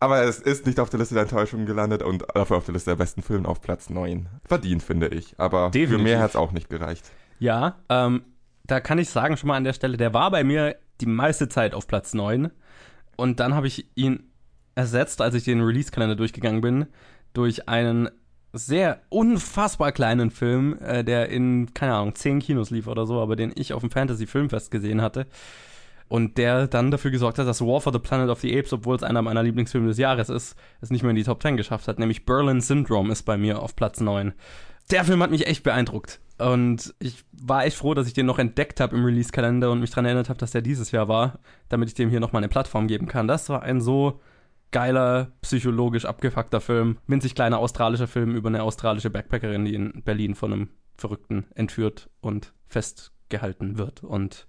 Aber 0.00 0.22
es 0.22 0.38
ist 0.38 0.66
nicht 0.66 0.78
auf 0.78 0.90
der 0.90 1.00
Liste 1.00 1.14
der 1.14 1.24
Enttäuschung 1.24 1.66
gelandet 1.66 2.02
und 2.02 2.24
dafür 2.34 2.58
auf 2.58 2.64
der 2.64 2.74
Liste 2.74 2.90
der 2.90 2.96
besten 2.96 3.22
Filme 3.22 3.48
auf 3.48 3.60
Platz 3.60 3.90
9. 3.90 4.28
Verdient, 4.44 4.82
finde 4.82 5.08
ich. 5.08 5.34
Aber 5.38 5.70
Definitiv. 5.70 5.96
für 5.96 6.02
mehr 6.02 6.20
hat 6.20 6.30
es 6.30 6.36
auch 6.36 6.52
nicht 6.52 6.70
gereicht. 6.70 7.10
Ja, 7.40 7.76
ähm, 7.88 8.22
da 8.64 8.80
kann 8.80 8.98
ich 8.98 9.10
sagen 9.10 9.36
schon 9.36 9.48
mal 9.48 9.56
an 9.56 9.64
der 9.64 9.72
Stelle, 9.72 9.96
der 9.96 10.14
war 10.14 10.30
bei 10.30 10.44
mir 10.44 10.76
die 11.00 11.06
meiste 11.06 11.48
Zeit 11.48 11.74
auf 11.74 11.88
Platz 11.88 12.14
9. 12.14 12.50
Und 13.16 13.40
dann 13.40 13.54
habe 13.54 13.66
ich 13.66 13.90
ihn 13.96 14.30
ersetzt, 14.76 15.20
als 15.20 15.34
ich 15.34 15.44
den 15.44 15.60
Release-Kalender 15.60 16.14
durchgegangen 16.14 16.60
bin, 16.60 16.86
durch 17.32 17.68
einen 17.68 18.08
sehr 18.52 19.00
unfassbar 19.08 19.92
kleinen 19.92 20.30
Film, 20.30 20.78
äh, 20.80 21.04
der 21.04 21.28
in, 21.28 21.74
keine 21.74 21.94
Ahnung, 21.94 22.14
10 22.14 22.40
Kinos 22.40 22.70
lief 22.70 22.86
oder 22.86 23.06
so, 23.06 23.20
aber 23.20 23.36
den 23.36 23.52
ich 23.54 23.72
auf 23.72 23.80
dem 23.80 23.90
Fantasy-Filmfest 23.90 24.70
gesehen 24.70 25.02
hatte. 25.02 25.26
Und 26.08 26.38
der 26.38 26.66
dann 26.66 26.90
dafür 26.90 27.10
gesorgt 27.10 27.38
hat, 27.38 27.46
dass 27.46 27.60
War 27.60 27.82
for 27.82 27.92
the 27.92 27.98
Planet 27.98 28.30
of 28.30 28.40
the 28.40 28.58
Apes, 28.58 28.72
obwohl 28.72 28.96
es 28.96 29.02
einer 29.02 29.20
meiner 29.20 29.42
Lieblingsfilme 29.42 29.88
des 29.88 29.98
Jahres 29.98 30.30
ist, 30.30 30.56
es 30.80 30.90
nicht 30.90 31.02
mehr 31.02 31.10
in 31.10 31.16
die 31.16 31.24
Top 31.24 31.42
10 31.42 31.58
geschafft 31.58 31.86
hat. 31.86 31.98
Nämlich 31.98 32.24
Berlin 32.24 32.62
Syndrome 32.62 33.12
ist 33.12 33.24
bei 33.24 33.36
mir 33.36 33.60
auf 33.60 33.76
Platz 33.76 34.00
9. 34.00 34.32
Der 34.90 35.04
Film 35.04 35.22
hat 35.22 35.30
mich 35.30 35.46
echt 35.46 35.64
beeindruckt. 35.64 36.20
Und 36.38 36.94
ich 36.98 37.24
war 37.32 37.66
echt 37.66 37.76
froh, 37.76 37.92
dass 37.92 38.06
ich 38.06 38.14
den 38.14 38.24
noch 38.24 38.38
entdeckt 38.38 38.80
habe 38.80 38.96
im 38.96 39.04
Release-Kalender 39.04 39.70
und 39.70 39.80
mich 39.80 39.90
daran 39.90 40.06
erinnert 40.06 40.30
habe, 40.30 40.38
dass 40.38 40.52
der 40.52 40.62
dieses 40.62 40.92
Jahr 40.92 41.08
war, 41.08 41.40
damit 41.68 41.88
ich 41.88 41.94
dem 41.94 42.08
hier 42.08 42.20
nochmal 42.20 42.40
eine 42.40 42.48
Plattform 42.48 42.86
geben 42.86 43.06
kann. 43.06 43.28
Das 43.28 43.50
war 43.50 43.62
ein 43.62 43.82
so 43.82 44.20
geiler, 44.70 45.32
psychologisch 45.40 46.04
abgefuckter 46.04 46.60
Film. 46.60 46.98
Winzig 47.06 47.34
kleiner 47.34 47.58
australischer 47.58 48.08
Film 48.08 48.34
über 48.34 48.48
eine 48.48 48.62
australische 48.62 49.10
Backpackerin, 49.10 49.64
die 49.64 49.74
in 49.74 50.02
Berlin 50.04 50.34
von 50.34 50.52
einem 50.52 50.68
Verrückten 50.96 51.46
entführt 51.54 52.10
und 52.20 52.52
festgehalten 52.66 53.78
wird. 53.78 54.02
Und 54.02 54.46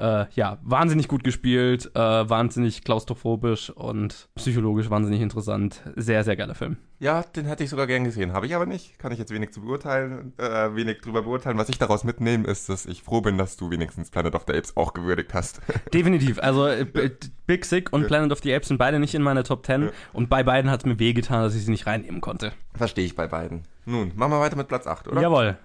äh, 0.00 0.26
ja, 0.34 0.58
wahnsinnig 0.62 1.06
gut 1.08 1.22
gespielt, 1.22 1.90
äh, 1.94 1.98
wahnsinnig 2.00 2.82
klaustrophobisch 2.82 3.70
und 3.70 4.28
psychologisch 4.34 4.90
wahnsinnig 4.90 5.20
interessant. 5.20 5.82
Sehr, 5.96 6.24
sehr 6.24 6.36
geiler 6.36 6.54
Film. 6.54 6.76
Ja, 6.98 7.22
den 7.22 7.46
hätte 7.46 7.64
ich 7.64 7.70
sogar 7.70 7.86
gern 7.86 8.04
gesehen. 8.04 8.32
Habe 8.32 8.46
ich 8.46 8.54
aber 8.54 8.66
nicht. 8.66 8.98
Kann 8.98 9.10
ich 9.12 9.18
jetzt 9.18 9.32
wenig 9.32 9.52
zu 9.52 9.60
beurteilen, 9.62 10.32
äh, 10.38 10.74
wenig 10.74 11.00
drüber 11.00 11.22
beurteilen. 11.22 11.56
Was 11.56 11.68
ich 11.68 11.78
daraus 11.78 12.04
mitnehme, 12.04 12.46
ist, 12.46 12.68
dass 12.68 12.84
ich 12.86 13.02
froh 13.02 13.20
bin, 13.20 13.38
dass 13.38 13.56
du 13.56 13.70
wenigstens 13.70 14.10
Planet 14.10 14.34
of 14.34 14.44
the 14.46 14.54
Apes 14.54 14.76
auch 14.76 14.92
gewürdigt 14.92 15.32
hast. 15.32 15.60
Definitiv. 15.94 16.38
Also 16.40 16.66
äh, 16.66 16.84
B- 16.84 17.10
Big 17.46 17.64
Sick 17.64 17.92
und. 17.92 18.06
Planet 18.06 18.32
of 18.32 18.40
the 18.42 18.54
Apes 18.54 18.68
sind 18.68 18.78
beide 18.78 18.98
nicht 18.98 19.14
in 19.14 19.22
meiner 19.22 19.44
Top 19.44 19.64
10 19.64 19.82
Ja. 19.84 19.88
und 20.12 20.28
bei 20.28 20.42
beiden 20.42 20.70
hat 20.70 20.80
es 20.80 20.86
mir 20.86 20.98
wehgetan, 20.98 21.42
dass 21.42 21.54
ich 21.54 21.64
sie 21.64 21.70
nicht 21.70 21.86
reinnehmen 21.86 22.20
konnte. 22.20 22.52
Verstehe 22.74 23.04
ich 23.06 23.14
bei 23.14 23.26
beiden. 23.26 23.62
Nun, 23.86 24.12
machen 24.14 24.32
wir 24.32 24.40
weiter 24.40 24.56
mit 24.56 24.68
Platz 24.68 24.86
8, 24.86 25.08
oder? 25.08 25.20
Jawohl. 25.22 25.56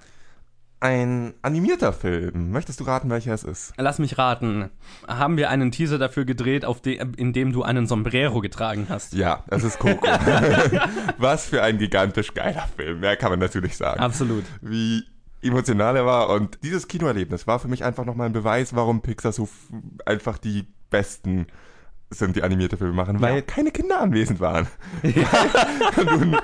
Ein 0.85 1.33
animierter 1.41 1.93
Film. 1.93 2.51
Möchtest 2.51 2.79
du 2.79 2.83
raten, 2.83 3.09
welcher 3.09 3.33
es 3.33 3.43
ist? 3.43 3.73
Lass 3.77 3.97
mich 3.97 4.19
raten. 4.19 4.69
Haben 5.07 5.35
wir 5.35 5.49
einen 5.49 5.71
Teaser 5.71 5.97
dafür 5.97 6.25
gedreht, 6.25 6.63
de 6.85 7.03
in 7.17 7.33
dem 7.33 7.51
du 7.51 7.63
einen 7.63 7.87
Sombrero 7.87 8.39
getragen 8.39 8.85
hast? 8.87 9.13
Ja, 9.13 9.43
es 9.47 9.63
ist 9.63 9.79
Coco. 9.79 10.05
Was 11.17 11.47
für 11.47 11.63
ein 11.63 11.79
gigantisch 11.79 12.35
geiler 12.35 12.67
Film. 12.75 12.99
Mehr 12.99 13.15
kann 13.17 13.31
man 13.31 13.39
natürlich 13.39 13.77
sagen. 13.77 13.99
Absolut. 13.99 14.43
Wie 14.61 15.03
emotional 15.41 15.95
er 15.95 16.05
war. 16.05 16.29
Und 16.29 16.59
dieses 16.61 16.87
Kinoerlebnis 16.87 17.47
war 17.47 17.57
für 17.57 17.67
mich 17.67 17.83
einfach 17.83 18.05
nochmal 18.05 18.27
ein 18.27 18.33
Beweis, 18.33 18.75
warum 18.75 19.01
Pixar 19.01 19.31
so 19.31 19.49
einfach 20.05 20.37
die 20.37 20.67
besten 20.91 21.47
sind, 22.11 22.35
die 22.35 22.43
animierte 22.43 22.77
Filme 22.77 22.93
machen, 22.93 23.19
weil 23.21 23.35
Ja. 23.35 23.41
keine 23.41 23.71
Kinder 23.71 23.99
anwesend 23.99 24.39
waren. 24.39 24.67
Du 25.03 26.01
ein 26.09 26.37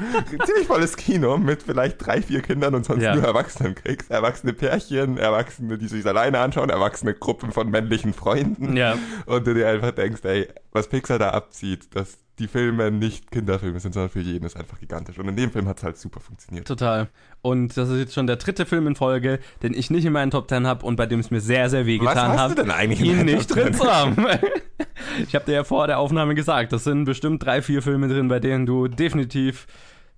ziemlich 0.45 0.67
volles 0.67 0.97
Kino 0.97 1.37
mit 1.37 1.63
vielleicht 1.63 2.05
drei, 2.05 2.21
vier 2.21 2.41
Kindern 2.41 2.75
und 2.75 2.85
sonst 2.85 3.03
Ja. 3.03 3.15
nur 3.15 3.23
Erwachsenen 3.23 3.75
kriegst. 3.75 4.09
Erwachsene 4.11 4.53
Pärchen, 4.53 5.17
Erwachsene, 5.17 5.77
die 5.77 5.87
sich 5.87 6.05
alleine 6.05 6.39
anschauen, 6.39 6.69
erwachsene 6.69 7.13
Gruppen 7.13 7.51
von 7.51 7.69
männlichen 7.69 8.13
Freunden. 8.13 8.75
Ja. 8.75 8.97
Und 9.25 9.45
du 9.47 9.53
dir 9.53 9.67
einfach 9.69 9.91
denkst, 9.91 10.21
ey, 10.23 10.47
was 10.71 10.87
Pixar 10.87 11.19
da 11.19 11.29
abzieht, 11.29 11.95
dass 11.95 12.17
die 12.41 12.47
Filme 12.47 12.91
nicht 12.91 13.31
Kinderfilme 13.31 13.79
sind, 13.79 13.93
sondern 13.93 14.09
für 14.09 14.19
jeden 14.19 14.45
ist 14.45 14.57
einfach 14.57 14.79
gigantisch. 14.79 15.17
Und 15.19 15.27
in 15.29 15.35
dem 15.35 15.51
Film 15.51 15.67
hat 15.67 15.77
es 15.77 15.83
halt 15.83 15.97
super 15.97 16.19
funktioniert. 16.19 16.67
Total. 16.67 17.07
Und 17.41 17.77
das 17.77 17.89
ist 17.89 17.99
jetzt 17.99 18.13
schon 18.13 18.27
der 18.27 18.35
dritte 18.37 18.65
Film 18.65 18.87
in 18.87 18.95
Folge, 18.95 19.39
den 19.63 19.73
ich 19.73 19.89
nicht 19.89 20.05
in 20.05 20.13
meinen 20.13 20.31
Top 20.31 20.49
10 20.49 20.67
habe 20.67 20.85
und 20.85 20.95
bei 20.95 21.05
dem 21.05 21.19
es 21.19 21.31
mir 21.31 21.39
sehr, 21.41 21.69
sehr 21.69 21.85
weh 21.85 21.99
Was 22.01 22.09
getan 22.13 22.31
hast 22.31 22.39
hat, 22.41 22.51
du 22.51 22.55
denn 22.63 22.71
eigentlich 22.71 23.01
ihn 23.01 23.25
nicht 23.25 23.47
drin 23.53 23.73
10? 23.73 23.73
zu 23.75 23.85
haben. 23.91 24.15
ich 25.27 25.35
habe 25.35 25.45
dir 25.45 25.53
ja 25.53 25.63
vor 25.63 25.87
der 25.87 25.99
Aufnahme 25.99 26.35
gesagt, 26.35 26.73
das 26.73 26.83
sind 26.83 27.05
bestimmt 27.05 27.43
drei, 27.45 27.61
vier 27.61 27.81
Filme 27.81 28.07
drin, 28.07 28.27
bei 28.27 28.39
denen 28.39 28.65
du 28.65 28.87
definitiv 28.87 29.67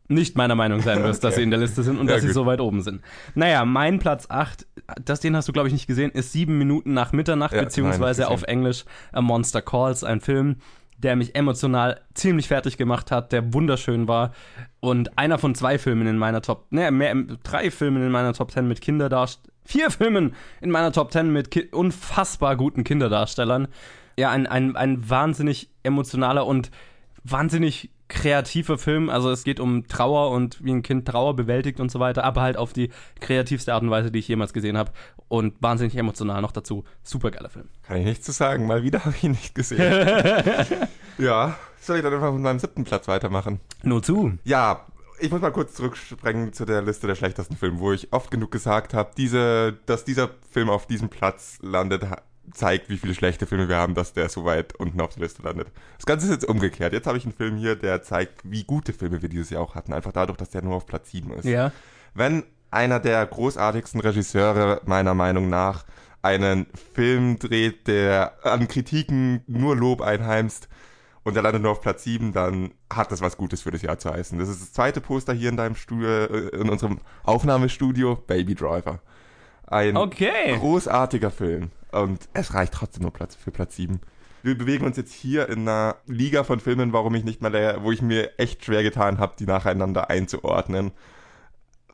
nicht 0.10 0.36
meiner 0.36 0.56
Meinung 0.56 0.82
sein 0.82 1.02
wirst, 1.04 1.24
dass 1.24 1.32
Okay. 1.34 1.40
sie 1.40 1.44
in 1.44 1.50
der 1.52 1.60
Liste 1.60 1.82
sind 1.84 1.98
und 1.98 2.08
Ja, 2.08 2.14
dass 2.14 2.22
sie 2.22 2.28
gut. 2.28 2.36
so 2.36 2.46
weit 2.46 2.60
oben 2.60 2.82
sind. 2.82 3.02
Naja, 3.36 3.64
mein 3.66 4.00
Platz 4.00 4.26
8, 4.30 4.66
das 5.04 5.22
den 5.22 5.36
hast 5.36 5.48
du 5.48 5.54
glaube 5.54 5.68
ich 5.70 5.74
nicht 5.74 5.88
gesehen, 5.88 6.12
ist 6.12 6.34
sieben 6.34 6.58
Minuten 6.58 6.94
nach 6.94 7.14
Mitternacht, 7.14 7.54
Ja, 7.54 7.62
beziehungsweise 7.64 8.24
nein, 8.24 8.32
auf 8.32 8.44
Englisch 8.44 8.84
A 9.14 9.22
Monster 9.22 9.62
Calls, 9.62 10.04
ein 10.04 10.20
Film, 10.20 10.58
der 11.04 11.16
mich 11.16 11.36
emotional 11.36 12.02
ziemlich 12.14 12.48
fertig 12.48 12.78
gemacht 12.78 13.12
hat, 13.12 13.32
der 13.32 13.54
wunderschön 13.54 14.08
war 14.08 14.32
und 14.80 15.18
einer 15.18 15.38
von 15.38 15.54
zwei 15.54 15.78
Filmen 15.78 16.08
in 16.08 16.18
meiner 16.18 16.42
Top, 16.42 16.66
ne, 16.72 16.92
mehr, 16.92 17.14
drei 17.44 17.70
Filmen 17.70 18.04
in 18.04 18.12
meiner 18.12 18.34
Top 18.34 18.52
10 18.52 18.68
mit 18.68 18.82
Kinderdarstellern, 18.82 19.54
vier 19.66 19.92
Filmen 19.92 20.34
in 20.62 20.72
meiner 20.72 20.92
Top 20.92 21.12
10 21.12 21.32
mit 21.32 21.52
ki 21.52 21.70
unfassbar 21.72 22.56
guten 22.56 22.84
Kinderdarstellern. 22.84 23.68
Ja, 24.18 24.30
ein, 24.30 24.48
ein, 24.48 24.76
ein 24.76 25.10
wahnsinnig 25.10 25.70
emotionaler 25.84 26.46
und 26.46 26.72
wahnsinnig 27.24 27.90
kreativer 28.14 28.78
Film. 28.78 29.10
Also 29.10 29.32
es 29.32 29.44
geht 29.44 29.60
um 29.60 29.88
Trauer 29.88 30.32
und 30.32 30.64
wie 30.64 30.72
ein 30.72 30.84
Kind 30.84 31.08
Trauer 31.08 31.36
bewältigt 31.36 31.80
und 31.80 31.92
so 31.92 32.00
weiter, 32.00 32.24
aber 32.24 32.42
halt 32.42 32.58
auf 32.58 32.72
die 32.72 32.90
kreativste 33.20 33.74
Art 33.74 33.84
und 33.84 33.90
Weise, 33.90 34.12
die 34.12 34.20
ich 34.20 34.28
jemals 34.28 34.54
gesehen 34.54 34.78
habe. 34.78 34.92
Und 35.28 35.56
wahnsinnig 35.62 35.98
emotional 35.98 36.42
noch 36.42 36.52
dazu. 36.52 36.84
Super 37.02 37.32
geiler 37.32 37.50
Film. 37.50 37.68
Kann 37.82 37.98
ich 37.98 38.06
nichts 38.06 38.26
zu 38.26 38.32
sagen. 38.32 38.68
Mal 38.68 38.84
wieder 38.84 39.00
habe 39.06 39.16
ich 39.16 39.24
ihn 39.24 39.32
nicht 39.32 39.56
gesehen. 39.56 39.82
ja, 41.18 41.58
soll 41.82 41.98
ich 41.98 42.04
dann 42.04 42.14
einfach 42.14 42.32
mit 42.32 42.42
meinem 42.42 42.60
siebten 42.60 42.84
Platz 42.84 43.08
weitermachen? 43.08 43.60
Nur 43.82 44.04
zu. 44.04 44.38
Ja, 44.44 44.86
ich 45.20 45.32
muss 45.32 45.42
mal 45.42 45.52
kurz 45.52 45.74
zurückspringen 45.74 46.54
zu 46.54 46.66
der 46.66 46.82
Liste 46.82 47.08
der 47.08 47.16
schlechtesten 47.16 47.58
Filme, 47.58 47.80
wo 47.80 47.92
ich 47.92 48.14
oft 48.14 48.30
genug 48.30 48.52
gesagt 48.52 48.94
habe, 48.94 49.12
diese, 49.18 49.74
dass 49.86 50.06
dieser 50.06 50.30
Film 50.52 50.70
auf 50.70 50.86
diesem 50.86 51.10
Platz 51.10 51.58
landet, 51.62 52.06
zeigt, 52.52 52.90
wie 52.90 52.98
viele 52.98 53.14
schlechte 53.14 53.46
Filme 53.46 53.70
wir 53.70 53.78
haben, 53.78 53.94
dass 53.96 54.14
der 54.14 54.30
so 54.30 54.44
weit 54.46 54.76
unten 54.76 55.00
auf 55.02 55.14
der 55.14 55.24
Liste 55.24 55.42
landet. 55.44 55.68
Das 55.98 56.06
Ganze 56.06 56.26
ist 56.28 56.32
jetzt 56.34 56.46
umgekehrt. 56.46 56.94
Jetzt 56.94 57.08
habe 57.08 57.18
ich 57.18 57.24
einen 57.26 57.34
Film 57.34 57.56
hier, 57.58 57.76
der 57.76 58.02
zeigt, 58.04 58.42
wie 58.44 58.64
gute 58.64 58.94
Filme 58.94 59.22
wir 59.22 59.30
dieses 59.30 59.50
Jahr 59.50 59.62
auch 59.62 59.76
hatten. 59.76 59.94
Einfach 59.94 60.12
dadurch, 60.12 60.38
dass 60.38 60.50
der 60.50 60.62
nur 60.64 60.76
auf 60.76 60.86
Platz 60.86 61.12
7 61.12 61.32
ist. 61.34 61.46
Ja. 61.46 61.72
wenn 62.14 62.44
einer 62.72 63.00
der 63.00 63.26
großartigsten 63.26 64.02
Regisseure 64.02 64.82
meiner 64.86 65.14
Meinung 65.14 65.48
nach 65.50 65.86
einen 66.24 66.66
Film 66.94 67.38
dreht, 67.38 67.88
der 67.88 68.34
an 68.44 68.68
Kritiken 68.68 69.44
nur 69.46 69.76
Lob 69.76 70.02
einheimst 70.02 70.68
und 71.24 71.36
der 71.36 71.44
landet 71.44 71.62
nur 71.62 71.72
auf 71.72 71.82
Platz 71.82 72.04
7, 72.04 72.34
dann 72.34 72.72
hat 72.92 73.12
das 73.12 73.22
was 73.22 73.38
Gutes 73.38 73.62
für 73.62 73.72
das 73.72 73.82
Jahr 73.84 74.00
zu 74.00 74.10
heißen. 74.12 74.40
Das 74.40 74.50
ist 74.50 74.62
das 74.62 74.74
zweite 74.74 75.02
Poster 75.02 75.34
hier 75.34 75.50
in 75.50 75.58
deinem 75.58 75.76
Studio, 75.76 76.08
äh, 76.10 76.48
in 76.60 76.70
unserem 76.70 77.00
Aufnahmestudio, 77.24 78.16
Baby 78.16 78.56
Driver. 78.56 79.00
Ein 79.68 79.96
Okay. 79.98 80.56
großartiger 80.58 81.30
Film. 81.32 81.72
Und 81.94 82.28
es 82.34 82.54
reicht 82.54 82.74
trotzdem 82.74 83.04
nur 83.04 83.14
Platz 83.14 83.36
für 83.36 83.52
Platz 83.52 83.76
7. 83.76 84.00
Wir 84.42 84.58
bewegen 84.58 84.86
uns 84.86 84.98
jetzt 84.98 85.14
hier 85.14 85.48
in 85.48 85.62
einer 85.68 85.96
Liga 86.06 86.44
von 86.44 86.60
Filmen, 86.60 86.92
warum 86.92 87.16
ich 87.16 87.24
nicht 87.24 87.42
mal, 87.42 87.78
wo 87.82 87.92
ich 87.92 88.02
mir 88.02 88.38
echt 88.38 88.66
schwer 88.66 88.84
getan 88.84 89.18
habe, 89.20 89.36
die 89.40 89.46
nacheinander 89.46 90.10
einzuordnen. 90.10 90.92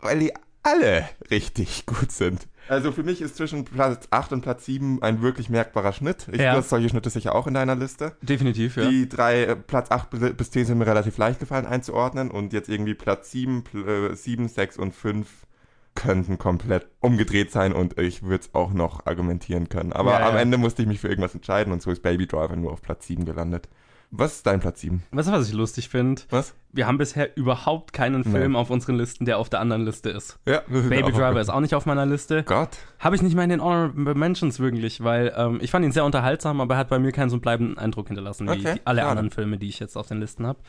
Weil 0.02 0.20
die 0.20 0.34
alle 0.64 1.08
richtig 1.30 1.86
gut 1.86 2.12
sind. 2.12 2.48
Also 2.68 2.92
für 2.92 3.04
mich 3.04 3.22
ist 3.22 3.36
zwischen 3.38 3.66
Platz 3.66 4.08
8 4.12 4.34
und 4.34 4.42
Platz 4.42 4.66
7 4.66 5.02
ein 5.02 5.22
wirklich 5.22 5.50
merkbarer 5.50 5.92
Schnitt. 5.94 6.28
Ich 6.32 6.40
Ja. 6.40 6.62
solche 6.62 6.90
Schnitte 6.90 7.10
sicher 7.10 7.34
auch 7.36 7.48
in 7.48 7.54
deiner 7.56 7.76
Liste. 7.76 8.16
Definitiv, 8.22 8.78
ja. 8.78 8.88
Die 8.90 9.10
drei, 9.10 9.44
äh, 9.44 9.56
Platz 9.56 9.90
8 9.92 10.10
bis- 10.12 10.34
bis 10.34 10.52
10 10.52 10.66
sind 10.66 10.78
mir 10.78 10.86
relativ 10.88 11.18
leicht 11.18 11.40
gefallen 11.40 11.66
einzuordnen 11.66 12.30
und 12.30 12.54
jetzt 12.54 12.70
irgendwie 12.70 12.94
Platz 12.94 13.32
7, 13.32 13.64
pl- 13.64 14.12
äh, 14.12 14.16
7, 14.16 14.48
6 14.48 14.78
und 14.78 14.94
5 14.94 15.28
könnten 16.00 16.38
komplett 16.38 16.88
umgedreht 17.02 17.52
sein 17.52 17.74
und 17.74 18.00
ich 18.00 18.24
würde 18.24 18.44
es 18.46 18.56
auch 18.56 18.72
noch 18.72 19.06
argumentieren 19.06 19.70
können. 19.70 19.94
Aber 19.94 20.20
Ja, 20.20 20.28
am 20.30 20.36
ja. 20.36 20.42
Ende 20.42 20.58
musste 20.58 20.82
ich 20.82 20.88
mich 20.88 21.00
für 21.00 21.10
irgendwas 21.10 21.36
entscheiden 21.36 21.72
und 21.74 21.82
so 21.82 21.92
ist 21.92 22.02
Baby 22.02 22.26
Driver 22.26 22.56
nur 22.56 22.72
auf 22.72 22.82
Platz 22.82 23.06
7 23.08 23.26
gelandet. 23.26 23.68
Was 24.12 24.38
ist 24.38 24.48
dein 24.48 24.60
Platz 24.60 24.82
7? 24.82 25.04
Weißt 25.12 25.28
du, 25.28 25.32
was 25.34 25.48
ich 25.48 25.54
lustig 25.54 25.88
finde? 25.90 26.24
Was? 26.32 26.56
Wir 26.72 26.88
haben 26.88 26.98
bisher 26.98 27.38
überhaupt 27.38 27.94
keinen. 27.94 28.24
Film 28.24 28.56
auf 28.56 28.72
unseren 28.72 28.96
Listen, 28.96 29.26
der 29.26 29.38
auf 29.38 29.50
der 29.50 29.60
anderen 29.60 29.86
Liste 29.86 30.10
ist. 30.10 30.40
Ja, 30.48 30.62
Baby 30.68 31.12
Driver 31.12 31.40
ist 31.40 31.50
auch 31.50 31.60
nicht 31.60 31.76
auf 31.76 31.86
meiner 31.86 32.08
Liste. 32.08 32.42
Gott. 32.44 32.70
Habe 32.98 33.16
ich 33.16 33.22
nicht 33.22 33.36
mal 33.36 33.44
in 33.44 33.50
den 33.52 33.62
Honorable 33.64 34.16
Mentions 34.16 34.60
wirklich, 34.60 35.04
weil 35.04 35.32
ähm, 35.38 35.60
ich 35.62 35.70
fand 35.70 35.86
ihn 35.86 35.92
sehr 35.92 36.06
unterhaltsam, 36.06 36.60
aber 36.60 36.74
er 36.76 36.78
hat 36.80 36.90
bei 36.90 36.98
mir 36.98 37.12
keinen 37.12 37.30
so 37.30 37.40
bleibenden 37.40 37.78
Eindruck 37.78 38.08
hinterlassen 38.08 38.48
wie 38.48 38.52
Okay, 38.52 38.74
die, 38.78 38.82
alle 38.86 39.02
schade. 39.02 39.10
anderen 39.12 39.30
Filme, 39.30 39.58
die 39.60 39.68
ich 39.70 39.80
jetzt 39.80 39.96
auf 39.96 40.08
den 40.08 40.20
Listen 40.20 40.48
habe. 40.48 40.60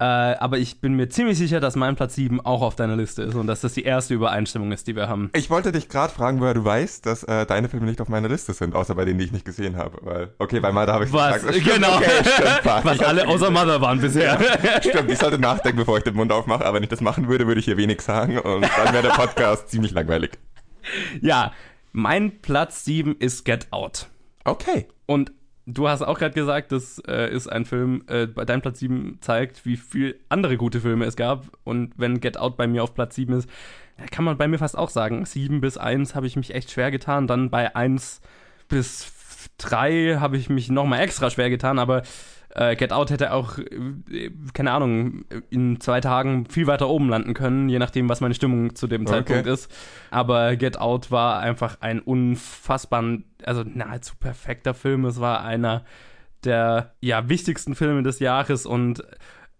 Äh, 0.00 0.04
aber 0.04 0.58
ich 0.58 0.80
bin 0.80 0.94
mir 0.94 1.08
ziemlich 1.08 1.38
sicher, 1.38 1.60
dass 1.60 1.76
mein 1.76 1.94
Platz 1.94 2.16
7 2.16 2.40
auch 2.40 2.62
auf 2.62 2.74
deiner 2.74 2.96
Liste 2.96 3.22
ist 3.22 3.36
und 3.36 3.46
dass 3.46 3.60
das 3.60 3.74
die 3.74 3.84
erste 3.84 4.12
Übereinstimmung 4.14 4.72
ist, 4.72 4.88
die 4.88 4.96
wir 4.96 5.08
haben. 5.08 5.30
Ich 5.34 5.50
wollte 5.50 5.70
dich 5.70 5.88
gerade 5.88 6.12
fragen, 6.12 6.40
woher 6.40 6.54
du 6.54 6.64
weißt, 6.64 7.06
dass 7.06 7.22
äh, 7.22 7.46
deine 7.46 7.68
Filme 7.68 7.86
nicht 7.86 8.00
auf 8.00 8.08
meiner 8.08 8.28
Liste 8.28 8.54
sind, 8.54 8.74
außer 8.74 8.96
bei 8.96 9.04
denen, 9.04 9.18
die 9.20 9.26
ich 9.26 9.32
nicht 9.32 9.44
gesehen 9.44 9.76
habe. 9.76 9.98
Weil, 10.02 10.34
okay, 10.38 10.58
bei 10.58 10.72
Mother 10.72 10.94
habe 10.94 11.04
ich 11.04 11.12
Was? 11.12 11.34
gesagt. 11.34 11.54
stimmt, 11.54 11.74
genau. 11.74 11.96
Okay, 11.96 12.10
stimmt. 12.22 12.60
Was 12.84 13.00
alle 13.00 13.28
außer 13.28 13.50
Mother 13.52 13.80
waren 13.80 14.00
bisher. 14.00 14.38
Stimmt, 14.80 15.10
ich 15.12 15.18
sollte 15.18 15.38
nachdenken, 15.38 15.78
bevor 15.78 15.98
ich 15.98 16.04
den 16.04 16.14
Mund 16.16 16.32
aufmache, 16.32 16.64
aber 16.64 16.76
wenn 16.76 16.82
ich 16.82 16.88
das 16.88 17.00
machen 17.00 17.28
würde, 17.28 17.46
würde 17.46 17.60
ich 17.60 17.64
hier 17.66 17.76
wenig 17.76 18.00
sagen 18.00 18.38
und 18.38 18.62
dann 18.62 18.92
wäre 18.92 19.02
der 19.04 19.10
Podcast 19.14 19.68
ziemlich 19.70 19.92
langweilig. 19.92 20.32
ja, 21.20 21.52
mein 21.92 22.40
Platz 22.42 22.84
7 22.84 23.14
ist 23.20 23.44
Get 23.44 23.68
Out. 23.70 24.08
Okay. 24.44 24.88
Und 25.06 25.30
du 25.66 25.88
hast 25.88 26.02
auch 26.02 26.18
gerade 26.18 26.34
gesagt, 26.34 26.72
das 26.72 27.00
äh, 27.06 27.32
ist 27.32 27.48
ein 27.48 27.64
Film, 27.64 28.04
äh, 28.08 28.26
deinem 28.26 28.62
Platz 28.62 28.80
7 28.80 29.18
zeigt, 29.20 29.64
wie 29.64 29.76
viel 29.76 30.18
andere 30.28 30.56
gute 30.56 30.80
Filme 30.80 31.04
es 31.04 31.16
gab. 31.16 31.46
Und 31.64 31.92
wenn 31.96 32.20
Get 32.20 32.36
Out 32.36 32.56
bei 32.56 32.66
mir 32.66 32.82
auf 32.82 32.94
Platz 32.94 33.14
7 33.14 33.32
ist, 33.34 33.48
kann 34.10 34.24
man 34.24 34.36
bei 34.36 34.48
mir 34.48 34.58
fast 34.58 34.76
auch 34.76 34.90
sagen. 34.90 35.24
7 35.24 35.60
bis 35.60 35.78
1 35.78 36.14
habe 36.14 36.26
ich 36.26 36.36
mich 36.36 36.54
echt 36.54 36.70
schwer 36.70 36.90
getan. 36.90 37.26
Dann 37.26 37.50
bei 37.50 37.74
1 37.74 38.20
bis 38.68 39.12
3 39.58 40.18
habe 40.20 40.36
ich 40.36 40.50
mich 40.50 40.68
nochmal 40.70 41.00
extra 41.00 41.30
schwer 41.30 41.50
getan. 41.50 41.78
Aber 41.78 42.02
äh, 42.54 42.76
Get 42.76 42.92
Out 42.92 43.10
hätte 43.10 43.32
auch, 43.32 43.58
äh, 43.58 44.30
keine 44.52 44.72
Ahnung, 44.72 45.24
in 45.50 45.80
zwei 45.80 46.00
Tagen 46.00 46.46
viel 46.46 46.66
weiter 46.66 46.88
oben 46.88 47.08
landen 47.08 47.34
können, 47.34 47.68
je 47.68 47.78
nachdem, 47.78 48.08
was 48.08 48.20
meine 48.20 48.34
Stimmung 48.34 48.74
zu 48.74 48.86
dem 48.86 49.02
Okay. 49.02 49.10
Zeitpunkt 49.10 49.46
ist. 49.46 49.70
Aber 50.10 50.54
Get 50.56 50.78
Out 50.78 51.10
war 51.10 51.40
einfach 51.40 51.78
ein 51.80 52.00
unfassbar, 52.00 53.18
also 53.44 53.64
nahezu 53.64 54.14
perfekter 54.16 54.72
Film. 54.72 55.04
Es 55.04 55.20
war 55.20 55.42
einer 55.44 55.84
der 56.44 56.94
ja, 57.00 57.28
wichtigsten 57.28 57.74
Filme 57.74 58.02
des 58.02 58.20
Jahres 58.20 58.66
und 58.66 59.02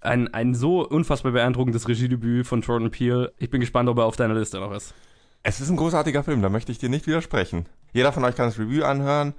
ein, 0.01 0.33
ein 0.33 0.55
so 0.55 0.87
unfassbar 0.87 1.33
beeindruckendes 1.33 1.89
Regiedebüt 1.89 2.47
von 2.47 2.61
Jordan 2.61 2.91
Peele. 2.91 3.33
Ich 3.39 3.51
bin 3.51 3.61
gespannt, 3.61 3.89
ob 3.89 3.99
er 3.99 4.05
auf 4.05 4.17
deiner 4.17 4.35
Liste 4.35 4.61
noch 4.61 4.73
ist. 4.73 4.95
Es 5.43 5.61
ist 5.61 5.69
ein 5.69 5.77
großartiger 5.77 6.23
Film, 6.23 6.43
da 6.43 6.49
möchte 6.49 6.73
ich 6.73 6.79
dir 6.79 6.89
nicht 6.89 7.07
widersprechen. 7.07 7.67
Jeder 7.93 8.13
von 8.13 8.25
euch 8.25 8.37
kann 8.37 8.47
das 8.47 8.59
Review 8.59 8.85
anhören 8.85 9.35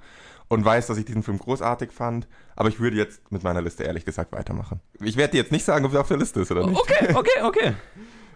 und 0.48 0.64
weiß, 0.64 0.86
dass 0.86 0.98
ich 0.98 1.04
diesen 1.04 1.22
Film 1.22 1.38
großartig 1.38 1.90
fand, 1.90 2.26
aber 2.54 2.68
ich 2.68 2.80
würde 2.80 2.96
jetzt 2.96 3.30
mit 3.30 3.42
meiner 3.42 3.62
Liste 3.62 3.84
ehrlich 3.84 4.04
gesagt 4.04 4.32
weitermachen. 4.32 4.80
Ich 5.00 5.16
werde 5.16 5.32
dir 5.32 5.38
jetzt 5.38 5.52
nicht 5.52 5.64
sagen, 5.64 5.84
ob 5.84 5.94
er 5.94 6.00
auf 6.00 6.08
der 6.08 6.18
Liste 6.18 6.40
ist 6.40 6.50
oder 6.50 6.66
nicht. 6.66 6.80
Okay, 6.80 7.14
okay, 7.14 7.42
okay. 7.42 7.72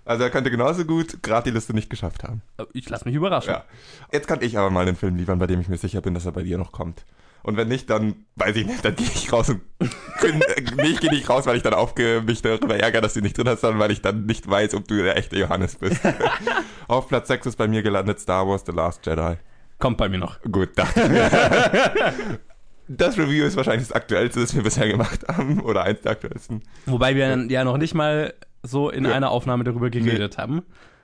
Also 0.06 0.24
er 0.24 0.30
könnte 0.30 0.50
genauso 0.50 0.84
gut 0.86 1.22
gerade 1.22 1.50
die 1.50 1.54
Liste 1.54 1.74
nicht 1.74 1.90
geschafft 1.90 2.24
haben. 2.24 2.42
Ich 2.72 2.88
lasse 2.88 3.04
mich 3.04 3.14
überraschen. 3.14 3.52
Ja. 3.52 3.64
Jetzt 4.11 4.26
kann 4.26 4.40
ich 4.42 4.56
aber 4.58 4.70
mal 4.70 4.86
einen 4.88 4.96
Film 4.96 5.14
liefern, 5.14 5.38
bei 5.38 5.46
dem 5.46 5.61
ich 5.61 5.68
mir 5.68 5.76
sicher 5.76 6.00
bin, 6.00 6.14
dass 6.14 6.24
er 6.24 6.32
bei 6.32 6.42
dir 6.42 6.58
noch 6.58 6.72
kommt. 6.72 7.04
Und 7.42 7.56
wenn 7.56 7.68
nicht, 7.68 7.88
dann 7.88 8.26
weiß 8.36 8.56
ich 8.56 8.66
nicht, 8.66 8.84
dann 8.84 8.96
gehe 8.96 9.06
ich 9.06 9.32
raus 9.32 9.48
und 9.48 9.61
nee, 10.76 10.88
ich 10.88 11.00
gehe 11.00 11.11
nicht 11.11 11.28
raus, 11.28 11.46
weil 11.46 11.56
ich 11.56 11.62
dann 11.62 11.74
aufge 11.74 12.22
mich 12.26 12.42
darüber 12.42 12.76
ärgere, 12.76 13.00
dass 13.00 13.14
du 13.14 13.20
nicht 13.20 13.36
drin 13.36 13.48
hast, 13.48 13.62
sondern 13.62 13.78
weil 13.78 13.90
ich 13.90 14.02
dann 14.02 14.26
nicht 14.26 14.48
weiß, 14.48 14.74
ob 14.74 14.86
du 14.88 14.96
der 14.96 15.16
echte 15.16 15.38
Johannes 15.38 15.76
bist. 15.76 16.00
Auf 16.88 17.08
Platz 17.08 17.28
6 17.28 17.46
ist 17.46 17.56
bei 17.56 17.68
mir 17.68 17.82
gelandet 17.82 18.20
Star 18.20 18.46
Wars 18.46 18.64
The 18.66 18.72
Last 18.72 19.06
Jedi. 19.06 19.36
Kommt 19.80 19.96
bei 19.96 20.08
mir 20.08 20.18
noch. 20.18 20.40
Gut, 20.42 20.70
dachte 20.76 21.00
ich. 21.00 22.38
Das 22.86 23.16
Review 23.18 23.44
ist 23.44 23.56
wahrscheinlich 23.56 23.86
das 23.88 23.96
aktuellste, 23.96 24.40
das 24.40 24.54
wir 24.54 24.62
bisher 24.62 24.88
gemacht 24.88 25.20
haben. 25.28 25.60
Oder 25.60 25.82
eins 25.84 26.00
der 26.02 26.12
aktuellsten. 26.12 26.62
Wobei 26.86 27.14
wir 27.14 27.46
ja 27.48 27.64
noch 27.64 27.78
nicht 27.78 27.94
mal 27.94 28.34
so 28.62 28.90
in 28.90 29.04
Ja. 29.04 29.12
einer 29.14 29.30
Aufnahme 29.30 29.64
darüber 29.64 29.90
geredet 29.90 30.38
haben. 30.38 30.62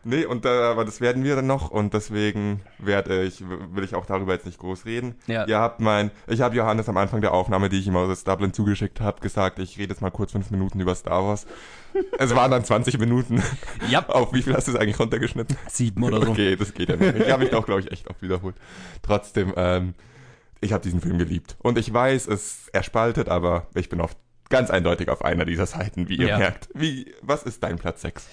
Nee, 0.09 0.25
und 0.25 0.45
äh, 0.45 0.49
aber 0.49 0.85
das 0.85 1.01
werden 1.01 1.25
wir 1.25 1.35
dann 1.35 1.49
noch 1.49 1.71
und 1.71 1.93
deswegen 1.93 2.61
werde 2.79 3.25
ich, 3.25 3.43
will 3.49 3.83
ich 3.83 3.97
auch 3.97 4.07
darüber 4.07 4.35
jetzt 4.35 4.47
nicht 4.47 4.59
groß 4.61 4.85
reden. 4.85 5.17
Ja. 5.27 5.47
Ihr 5.47 5.59
habt 5.59 5.81
mein, 5.81 6.13
ich 6.29 6.43
habe 6.43 6.55
Johannes 6.55 6.89
am 6.89 6.97
Anfang 6.97 7.21
der 7.21 7.35
Aufnahme, 7.35 7.69
die 7.69 7.81
ich 7.81 7.89
ihm 7.89 7.97
aus 7.97 8.23
Dublin 8.23 8.53
zugeschickt 8.53 9.01
habe, 9.01 9.21
gesagt, 9.21 9.59
ich 9.59 9.79
rede 9.79 9.93
jetzt 9.93 10.01
mal 10.03 10.11
kurz 10.13 10.31
fünf 10.31 10.53
Minuten 10.53 10.79
über 10.79 10.95
Star 10.95 11.25
Wars. 11.25 11.45
es 12.19 12.37
waren 12.37 12.53
dann 12.53 12.65
20 12.65 13.01
Minuten. 13.01 13.43
Ja, 13.91 14.09
Auf 14.09 14.33
wie 14.33 14.43
viel 14.43 14.55
hast 14.55 14.69
du 14.69 14.73
es 14.73 14.79
eigentlich 14.79 15.01
runtergeschnitten? 15.01 15.57
sieben 15.69 16.05
oder 16.05 16.23
so. 16.25 16.31
Okay, 16.31 16.55
das 16.55 16.73
geht 16.73 16.89
ja 16.89 16.95
nicht. 16.95 17.17
Ich 17.17 17.31
habe 17.33 17.43
mich 17.43 17.51
doch, 17.51 17.67
glaube 17.67 17.81
ich, 17.81 17.91
echt 17.91 18.09
oft 18.09 18.23
wiederholt. 18.23 18.55
Trotzdem, 19.03 19.53
ähm, 19.57 19.95
ich 20.61 20.73
habe 20.73 20.85
diesen 20.85 21.01
Film 21.01 21.19
geliebt. 21.19 21.57
Und 21.63 21.79
ich 21.79 21.93
weiß, 21.93 22.29
es 22.29 22.69
er 22.73 22.85
spaltet, 22.85 23.29
aber 23.29 23.67
ich 23.75 23.89
bin 23.89 24.01
oft 24.01 24.17
ganz 24.51 24.71
eindeutig 24.71 25.09
auf 25.09 25.25
einer 25.25 25.45
dieser 25.45 25.67
Seiten, 25.67 26.09
wie 26.09 26.17
ihr 26.17 26.29
Ja. 26.29 26.39
merkt. 26.39 26.69
Wie, 26.75 27.13
was 27.23 27.43
ist 27.43 27.65
dein 27.65 27.77
Platz 27.79 28.03
6? 28.03 28.29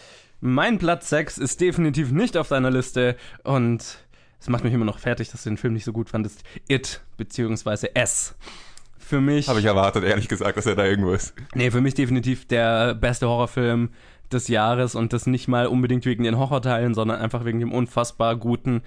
Mein 0.46 0.78
Platz 0.78 1.08
6 1.10 1.38
ist 1.38 1.62
definitiv 1.62 2.12
nicht 2.12 2.36
auf 2.36 2.50
deiner 2.50 2.70
Liste 2.70 3.16
und 3.46 4.00
es 4.42 4.50
macht 4.50 4.66
mich 4.66 4.74
immer 4.74 4.84
noch 4.84 5.00
fertig, 5.00 5.32
dass 5.32 5.44
du 5.44 5.50
den 5.50 5.56
Film 5.56 5.72
nicht 5.74 5.86
so 5.86 5.94
gut 5.94 6.10
fandest. 6.10 6.44
It, 6.68 7.00
beziehungsweise 7.16 7.96
S. 7.96 8.36
Für 8.98 9.22
mich, 9.22 9.48
Habe 9.48 9.62
ich 9.62 9.66
erwartet, 9.66 10.04
ehrlich 10.04 10.28
gesagt, 10.28 10.58
dass 10.58 10.66
er 10.66 10.76
da 10.76 10.84
irgendwo 10.84 11.14
ist. 11.14 11.34
nee, 11.56 11.72
für 11.72 11.80
mich 11.80 11.94
definitiv 11.94 12.46
der 12.46 12.94
beste 12.94 13.26
Horrorfilm 13.30 13.92
des 14.34 14.50
Jahres 14.50 14.96
und 14.96 15.14
das 15.14 15.28
nicht 15.28 15.48
mal 15.48 15.68
unbedingt 15.68 16.06
wegen 16.06 16.26
den 16.26 16.38
Horrorteilen, 16.38 16.94
sondern 16.94 17.22
einfach 17.22 17.46
wegen 17.46 17.62
dem 17.62 17.72
unfassbar 17.72 18.36
guten 18.36 18.82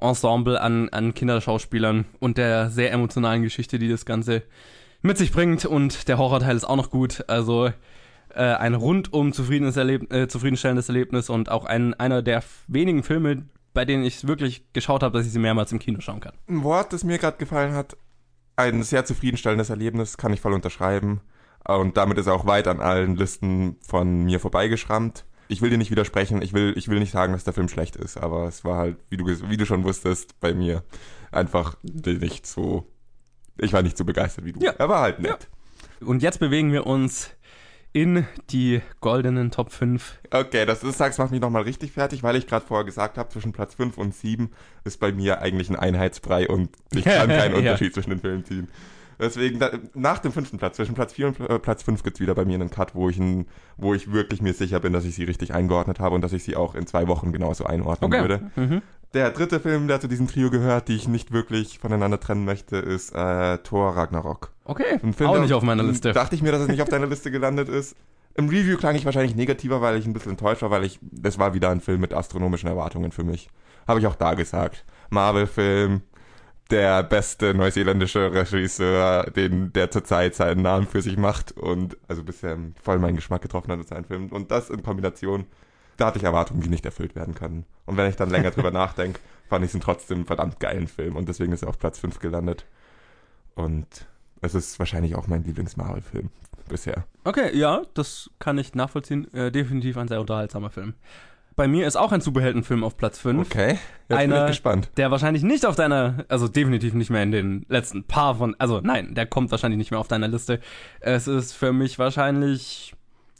Ensemble 0.00 0.58
an, 0.58 0.88
an 0.88 1.12
Kinderschauspielern 1.12 2.06
und 2.20 2.38
der 2.38 2.70
sehr 2.70 2.90
emotionalen 2.90 3.42
Geschichte, 3.42 3.78
die 3.78 3.90
das 3.90 4.06
Ganze 4.06 4.44
mit 5.02 5.18
sich 5.18 5.30
bringt. 5.30 5.66
Und 5.66 6.08
der 6.08 6.16
Horrorteil 6.16 6.56
ist 6.56 6.64
auch 6.64 6.76
noch 6.76 6.88
gut. 6.88 7.22
Also 7.28 7.70
äh, 8.36 8.54
ein 8.54 8.74
rundum 8.74 9.32
zufriedenes 9.32 9.76
Erleb 9.76 10.12
äh, 10.12 10.28
zufriedenstellendes 10.28 10.88
Erlebnis 10.88 11.30
und 11.30 11.50
auch 11.50 11.64
ein, 11.64 11.94
einer 11.94 12.22
der 12.22 12.42
wenigen 12.68 13.02
Filme, 13.02 13.46
bei 13.72 13.84
denen 13.84 14.04
ich 14.04 14.26
wirklich 14.26 14.72
geschaut 14.72 15.02
habe, 15.02 15.16
dass 15.16 15.26
ich 15.26 15.32
sie 15.32 15.38
mehrmals 15.38 15.72
im 15.72 15.78
Kino 15.78 16.00
schauen 16.00 16.20
kann. 16.20 16.34
Ein 16.48 16.62
Wort, 16.62 16.92
das 16.92 17.04
mir 17.04 17.18
gerade 17.18 17.36
gefallen 17.38 17.74
hat, 17.74 17.96
ein 18.56 18.82
sehr 18.82 19.04
zufriedenstellendes 19.04 19.70
Erlebnis, 19.70 20.16
kann 20.16 20.32
ich 20.32 20.40
voll 20.40 20.54
unterschreiben. 20.54 21.20
Und 21.66 21.96
damit 21.96 22.16
ist 22.18 22.26
er 22.26 22.34
auch 22.34 22.46
weit 22.46 22.68
an 22.68 22.80
allen 22.80 23.16
Listen 23.16 23.76
von 23.80 24.24
mir 24.24 24.40
vorbeigeschrammt. 24.40 25.24
Ich 25.48 25.62
will 25.62 25.70
dir 25.70 25.78
nicht 25.78 25.90
widersprechen, 25.90 26.42
ich 26.42 26.52
will, 26.52 26.74
ich 26.76 26.88
will 26.88 26.98
nicht 26.98 27.12
sagen, 27.12 27.32
dass 27.32 27.44
der 27.44 27.52
Film 27.52 27.68
schlecht 27.68 27.96
ist, 27.96 28.16
aber 28.16 28.48
es 28.48 28.64
war 28.64 28.78
halt, 28.78 28.96
wie 29.10 29.16
du, 29.16 29.26
wie 29.26 29.56
du 29.56 29.66
schon 29.66 29.84
wusstest, 29.84 30.40
bei 30.40 30.54
mir 30.54 30.82
einfach 31.30 31.76
nicht 31.82 32.46
so. 32.46 32.90
Ich 33.58 33.72
war 33.72 33.82
nicht 33.82 33.96
so 33.96 34.04
begeistert 34.04 34.44
wie 34.44 34.52
du. 34.52 34.60
Ja. 34.60 34.72
Er 34.72 34.88
war 34.88 35.00
halt 35.00 35.20
nett. 35.20 35.48
Und 36.00 36.22
jetzt 36.22 36.40
bewegen 36.40 36.72
wir 36.72 36.86
uns 36.86 37.30
in 37.96 38.26
die 38.50 38.82
goldenen 39.00 39.50
Top 39.50 39.72
5. 39.72 40.18
Okay, 40.30 40.66
das 40.66 40.84
ist, 40.84 40.98
sagst, 40.98 41.18
macht 41.18 41.30
mich 41.30 41.40
nochmal 41.40 41.62
richtig 41.62 41.92
fertig, 41.92 42.22
weil 42.22 42.36
ich 42.36 42.46
gerade 42.46 42.66
vorher 42.66 42.84
gesagt 42.84 43.16
habe, 43.16 43.30
zwischen 43.30 43.52
Platz 43.52 43.74
5 43.74 43.96
und 43.96 44.14
7 44.14 44.50
ist 44.84 45.00
bei 45.00 45.12
mir 45.12 45.40
eigentlich 45.40 45.70
ein 45.70 45.76
Einheitsbrei 45.76 46.46
und 46.46 46.68
ich 46.94 47.04
kann 47.04 47.28
keinen 47.28 47.52
Ja. 47.52 47.58
Unterschied 47.58 47.94
zwischen 47.94 48.10
den 48.10 48.20
Filmen 48.20 48.44
ziehen. 48.44 48.68
Deswegen, 49.18 49.58
da, 49.58 49.70
nach 49.94 50.18
dem 50.18 50.32
fünften 50.32 50.58
Platz, 50.58 50.76
zwischen 50.76 50.94
Platz 50.94 51.12
4 51.14 51.26
und 51.28 51.40
äh, 51.40 51.58
Platz 51.58 51.82
5 51.82 52.02
gibt's 52.02 52.20
wieder 52.20 52.34
bei 52.34 52.44
mir 52.44 52.54
einen 52.54 52.70
Cut, 52.70 52.94
wo 52.94 53.08
ich, 53.08 53.18
ein, 53.18 53.46
wo 53.76 53.94
ich 53.94 54.12
wirklich 54.12 54.42
mir 54.42 54.52
sicher 54.52 54.80
bin, 54.80 54.92
dass 54.92 55.04
ich 55.04 55.14
sie 55.14 55.24
richtig 55.24 55.54
eingeordnet 55.54 56.00
habe 56.00 56.14
und 56.14 56.22
dass 56.22 56.32
ich 56.32 56.44
sie 56.44 56.56
auch 56.56 56.74
in 56.74 56.86
zwei 56.86 57.08
Wochen 57.08 57.32
genauso 57.32 57.64
einordnen 57.64 58.12
würde. 58.12 58.50
Mhm. 58.56 58.82
Der 59.14 59.30
dritte 59.30 59.60
Film, 59.60 59.88
der 59.88 60.00
zu 60.00 60.08
diesem 60.08 60.26
Trio 60.26 60.50
gehört, 60.50 60.88
die 60.88 60.96
ich 60.96 61.08
nicht 61.08 61.32
wirklich 61.32 61.78
voneinander 61.78 62.20
trennen 62.20 62.44
möchte, 62.44 62.76
ist 62.76 63.14
äh, 63.14 63.58
Thor 63.58 63.96
Ragnarok. 63.96 64.52
Okay, 64.64 64.98
Ein 65.02 65.14
Film, 65.14 65.30
auch 65.30 65.38
nicht 65.38 65.54
auf 65.54 65.62
meiner 65.62 65.84
Liste. 65.84 66.12
Dachte 66.12 66.34
ich 66.34 66.42
mir, 66.42 66.52
dass 66.52 66.62
es 66.62 66.68
nicht 66.68 66.82
auf 66.82 66.88
deiner 66.88 67.06
Liste 67.06 67.30
gelandet 67.30 67.68
ist. 67.68 67.96
Im 68.34 68.48
Review 68.50 68.76
klang 68.76 68.94
ich 68.96 69.06
wahrscheinlich 69.06 69.34
negativer, 69.34 69.80
weil 69.80 69.96
ich 69.96 70.06
ein 70.06 70.12
bisschen 70.12 70.32
enttäuscht 70.32 70.60
war, 70.60 70.70
weil 70.70 70.84
ich, 70.84 70.98
das 71.00 71.38
war 71.38 71.54
wieder 71.54 71.70
ein 71.70 71.80
Film 71.80 72.00
mit 72.00 72.12
astronomischen 72.12 72.68
Erwartungen 72.68 73.10
für 73.10 73.24
mich. 73.24 73.48
Habe 73.88 74.00
ich 74.00 74.06
auch 74.06 74.16
da 74.16 74.34
gesagt. 74.34 74.84
Marvel-Film, 75.08 76.02
der 76.70 77.02
beste 77.02 77.54
neuseeländische 77.54 78.32
Regisseur, 78.32 79.30
den, 79.30 79.72
der 79.72 79.90
zurzeit 79.90 80.34
seinen 80.34 80.62
Namen 80.62 80.86
für 80.86 81.00
sich 81.00 81.16
macht 81.16 81.52
und 81.52 81.96
also 82.08 82.24
bisher 82.24 82.58
voll 82.82 82.98
meinen 82.98 83.16
Geschmack 83.16 83.42
getroffen 83.42 83.70
hat 83.70 83.78
mit 83.78 83.88
seinen 83.88 84.04
Filmen. 84.04 84.30
Und 84.30 84.50
das 84.50 84.70
in 84.70 84.82
Kombination, 84.82 85.46
da 85.96 86.06
hatte 86.06 86.18
ich 86.18 86.24
Erwartungen, 86.24 86.60
die 86.60 86.68
nicht 86.68 86.84
erfüllt 86.84 87.14
werden 87.14 87.34
können. 87.34 87.66
Und 87.84 87.96
wenn 87.96 88.10
ich 88.10 88.16
dann 88.16 88.30
länger 88.30 88.50
drüber 88.50 88.70
nachdenke, 88.72 89.20
fand 89.48 89.64
ich 89.64 89.72
es 89.72 89.80
trotzdem 89.80 90.18
einen 90.18 90.26
verdammt 90.26 90.58
geilen 90.58 90.88
Film 90.88 91.14
und 91.16 91.28
deswegen 91.28 91.52
ist 91.52 91.62
er 91.62 91.68
auf 91.68 91.78
Platz 91.78 91.98
5 91.98 92.18
gelandet. 92.18 92.66
Und 93.54 94.06
es 94.40 94.54
ist 94.54 94.78
wahrscheinlich 94.78 95.14
auch 95.14 95.28
mein 95.28 95.44
Lieblings-Marvel-Film 95.44 96.30
bisher. 96.68 97.04
Okay, 97.24 97.56
ja, 97.56 97.82
das 97.94 98.30
kann 98.38 98.58
ich 98.58 98.74
nachvollziehen. 98.74 99.32
Äh, 99.32 99.52
definitiv 99.52 99.96
ein 99.96 100.08
sehr 100.08 100.20
unterhaltsamer 100.20 100.70
Film. 100.70 100.94
Bei 101.56 101.66
mir 101.68 101.86
ist 101.86 101.96
auch 101.96 102.12
ein 102.12 102.20
Superheldenfilm 102.20 102.84
auf 102.84 102.98
Platz 102.98 103.18
5. 103.18 103.46
Okay, 103.46 103.68
jetzt 103.70 104.08
bin 104.08 104.18
Einer- 104.18 104.42
ich 104.44 104.48
gespannt. 104.48 104.90
Der 104.98 105.10
wahrscheinlich 105.10 105.42
nicht 105.42 105.64
auf 105.64 105.74
deiner, 105.74 106.24
also 106.28 106.48
definitiv 106.48 106.92
nicht 106.92 107.08
mehr 107.10 107.22
in 107.22 107.32
den 107.32 107.66
letzten 107.70 108.04
paar 108.04 108.34
von, 108.34 108.54
also 108.58 108.80
nein, 108.82 109.14
der 109.14 109.24
kommt 109.26 109.50
wahrscheinlich 109.50 109.78
nicht 109.78 109.90
mehr 109.90 109.98
auf 110.00 110.08
deiner 110.08 110.28
Liste. 110.28 110.60
Es 111.00 111.26
ist 111.26 111.54
für 111.54 111.72
mich 111.72 111.98
wahrscheinlich 111.98 112.92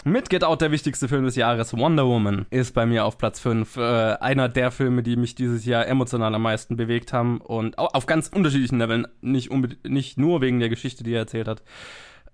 mit 0.04 0.30
Get 0.30 0.44
Out 0.44 0.62
der 0.62 0.70
wichtigste 0.70 1.08
Film 1.08 1.24
des 1.24 1.36
Jahres. 1.36 1.76
Wonder 1.76 2.06
Woman 2.06 2.46
ist 2.48 2.72
bei 2.72 2.86
mir 2.86 3.04
auf 3.04 3.18
Platz 3.18 3.38
5. 3.40 3.76
Äh, 3.76 3.80
einer 4.20 4.48
der 4.48 4.70
Filme, 4.70 5.02
die 5.02 5.16
mich 5.16 5.34
dieses 5.34 5.66
Jahr 5.66 5.86
emotional 5.86 6.34
am 6.34 6.42
meisten 6.42 6.76
bewegt 6.76 7.12
haben 7.12 7.38
und 7.42 7.78
au- 7.78 7.88
auf 7.92 8.06
ganz 8.06 8.28
unterschiedlichen 8.28 8.78
Leveln, 8.78 9.06
nicht, 9.20 9.50
nicht 9.84 10.16
nur 10.16 10.40
wegen 10.40 10.58
der 10.60 10.68
Geschichte, 10.70 11.04
die 11.04 11.12
er 11.12 11.20
erzählt 11.20 11.48
hat. 11.48 11.62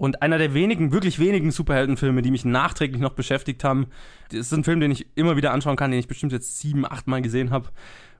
Und 0.02 0.20
einer 0.20 0.36
der 0.36 0.52
wenigen, 0.52 0.90
wirklich 0.90 1.20
wenigen 1.20 1.52
Superheldenfilme, 1.52 2.22
die 2.22 2.32
mich 2.32 2.44
nachträglich 2.44 3.00
noch 3.00 3.12
beschäftigt 3.12 3.62
haben. 3.62 3.86
Das 4.30 4.40
ist 4.40 4.52
ein 4.52 4.64
Film, 4.64 4.80
den 4.80 4.90
ich 4.90 5.06
immer 5.14 5.36
wieder 5.36 5.52
anschauen 5.52 5.76
kann, 5.76 5.92
den 5.92 6.00
ich 6.00 6.08
bestimmt 6.08 6.32
jetzt 6.32 6.58
sieben, 6.58 6.84
acht 6.84 7.06
Mal 7.06 7.22
gesehen 7.22 7.50
habe. 7.52 7.68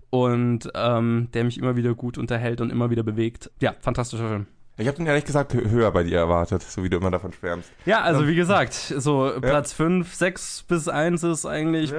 Und 0.09 0.70
ähm, 0.76 1.26
der 1.35 1.43
mich 1.43 1.59
immer 1.59 1.74
wieder 1.74 1.93
gut 1.97 2.18
unterhält 2.18 2.61
und 2.61 2.70
immer 2.70 2.91
wieder 2.91 3.03
bewegt. 3.03 3.51
Ja, 3.61 3.74
fantastischer 3.80 4.28
Film. 4.28 4.47
Ich 4.76 4.87
habe 4.87 4.97
den 4.97 5.07
ehrlich 5.07 5.24
gesagt 5.24 5.55
hö- 5.55 5.68
höher 5.70 5.91
bei 5.91 6.05
dir 6.05 6.18
erwartet, 6.18 6.62
so 6.62 6.85
wie 6.85 6.89
du 6.89 6.99
immer 6.99 7.11
davon 7.11 7.33
schwärmst. 7.33 7.72
Ja, 7.85 8.03
also 8.03 8.28
wie 8.28 8.37
gesagt, 8.37 8.74
so 8.74 9.33
Platz 9.41 9.72
5, 9.72 10.14
6 10.14 10.62
bis 10.68 10.87
1 10.87 11.24
ist 11.24 11.47
eigentlich 11.47 11.93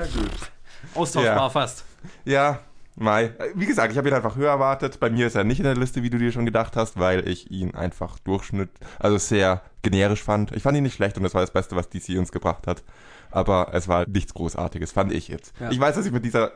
austauschbar 0.95 1.36
Ja. 1.36 1.49
fast. 1.49 1.84
Ja, 2.23 2.59
Mai. 2.95 3.25
Äh, 3.25 3.49
Wie 3.55 3.65
gesagt, 3.65 3.91
ich 3.91 3.97
habe 3.97 4.07
ihn 4.07 4.13
einfach 4.13 4.35
höher 4.35 4.49
erwartet. 4.49 4.99
Bei 4.99 5.09
mir 5.09 5.27
ist 5.27 5.35
er 5.35 5.43
nicht 5.43 5.59
in 5.59 5.65
der 5.65 5.75
Liste, 5.75 6.03
wie 6.03 6.09
du 6.09 6.17
dir 6.17 6.31
schon 6.31 6.45
gedacht 6.45 6.75
hast, 6.75 6.99
weil 6.99 7.27
ich 7.27 7.51
ihn 7.51 7.75
einfach 7.75 8.19
Durchschnitt, 8.19 8.69
also 8.99 9.17
sehr 9.17 9.61
generisch 9.81 10.23
fand. 10.23 10.51
Ich 10.51 10.63
fand 10.63 10.77
ihn 10.77 10.83
nicht 10.83 10.95
schlecht 10.95 11.17
und 11.17 11.23
das 11.23 11.33
war 11.33 11.41
das 11.41 11.51
Beste, 11.51 11.75
was 11.75 11.89
DC 11.89 12.17
uns 12.17 12.31
gebracht 12.31 12.67
hat. 12.67 12.83
Aber 13.31 13.69
es 13.73 13.87
war 13.87 14.07
nichts 14.07 14.33
Großartiges, 14.33 14.91
fand 14.91 15.11
ich 15.11 15.27
jetzt. 15.27 15.53
Ja. 15.59 15.71
Ich 15.71 15.79
weiß, 15.79 15.95
dass 15.95 16.05
ich 16.05 16.11
mit 16.11 16.23
dieser 16.23 16.51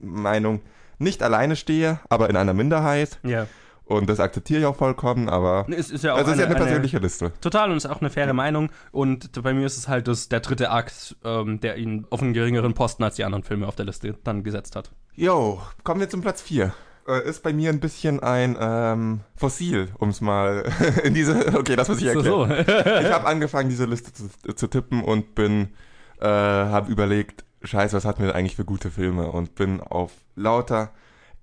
Meinung 0.00 0.62
nicht 0.98 1.22
alleine 1.22 1.56
stehe, 1.56 2.00
aber 2.08 2.30
in 2.30 2.36
einer 2.36 2.54
Minderheit. 2.54 3.18
Ja. 3.22 3.46
Und 3.84 4.08
das 4.08 4.20
akzeptiere 4.20 4.60
ich 4.60 4.66
auch 4.66 4.76
vollkommen, 4.76 5.28
aber 5.28 5.66
Es 5.68 5.90
ist 5.90 6.04
ja 6.04 6.14
auch 6.14 6.18
also 6.18 6.30
es 6.30 6.36
ist 6.36 6.40
ja 6.40 6.46
eine, 6.46 6.54
eine 6.54 6.64
eine 6.64 6.70
persönliche 6.70 6.98
Liste. 6.98 7.32
Total 7.40 7.70
und 7.70 7.76
ist 7.76 7.86
auch 7.86 8.00
eine 8.00 8.10
faire 8.10 8.32
Meinung. 8.32 8.70
Und 8.92 9.42
bei 9.42 9.52
mir 9.52 9.66
ist 9.66 9.76
es 9.76 9.88
halt 9.88 10.08
das, 10.08 10.28
der 10.28 10.40
dritte 10.40 10.70
Akt, 10.70 11.16
ähm, 11.24 11.60
der 11.60 11.76
ihn 11.76 12.06
auf 12.08 12.22
einen 12.22 12.32
geringeren 12.32 12.74
Posten 12.74 13.02
als 13.02 13.16
die 13.16 13.24
anderen 13.24 13.42
Filme 13.42 13.66
auf 13.66 13.76
der 13.76 13.84
Liste 13.84 14.14
dann 14.24 14.44
gesetzt 14.44 14.76
hat. 14.76 14.92
Jo, 15.14 15.60
kommen 15.84 16.00
wir 16.00 16.08
zum 16.08 16.22
Platz 16.22 16.40
4. 16.42 16.72
Äh, 17.06 17.28
ist 17.28 17.42
bei 17.42 17.52
mir 17.52 17.70
ein 17.70 17.80
bisschen 17.80 18.20
ein 18.20 18.56
ähm, 18.60 19.20
Fossil, 19.36 19.88
um 19.98 20.10
es 20.10 20.20
mal 20.20 20.64
in 21.04 21.14
diese. 21.14 21.54
Okay, 21.56 21.76
das 21.76 21.88
muss 21.88 22.00
ich 22.00 22.10
So, 22.12 22.44
erklären. 22.44 22.64
so. 22.66 22.72
Ich 23.06 23.12
habe 23.12 23.26
angefangen, 23.26 23.68
diese 23.68 23.84
Liste 23.86 24.12
zu, 24.12 24.28
zu 24.54 24.66
tippen 24.68 25.02
und 25.02 25.34
bin, 25.34 25.74
äh, 26.20 26.26
habe 26.26 26.90
überlegt, 26.90 27.44
scheiße, 27.62 27.96
was 27.96 28.04
hatten 28.04 28.22
wir 28.22 28.34
eigentlich 28.34 28.56
für 28.56 28.64
gute 28.64 28.90
Filme 28.90 29.30
und 29.30 29.54
bin 29.54 29.80
auf 29.80 30.12
lauter 30.36 30.92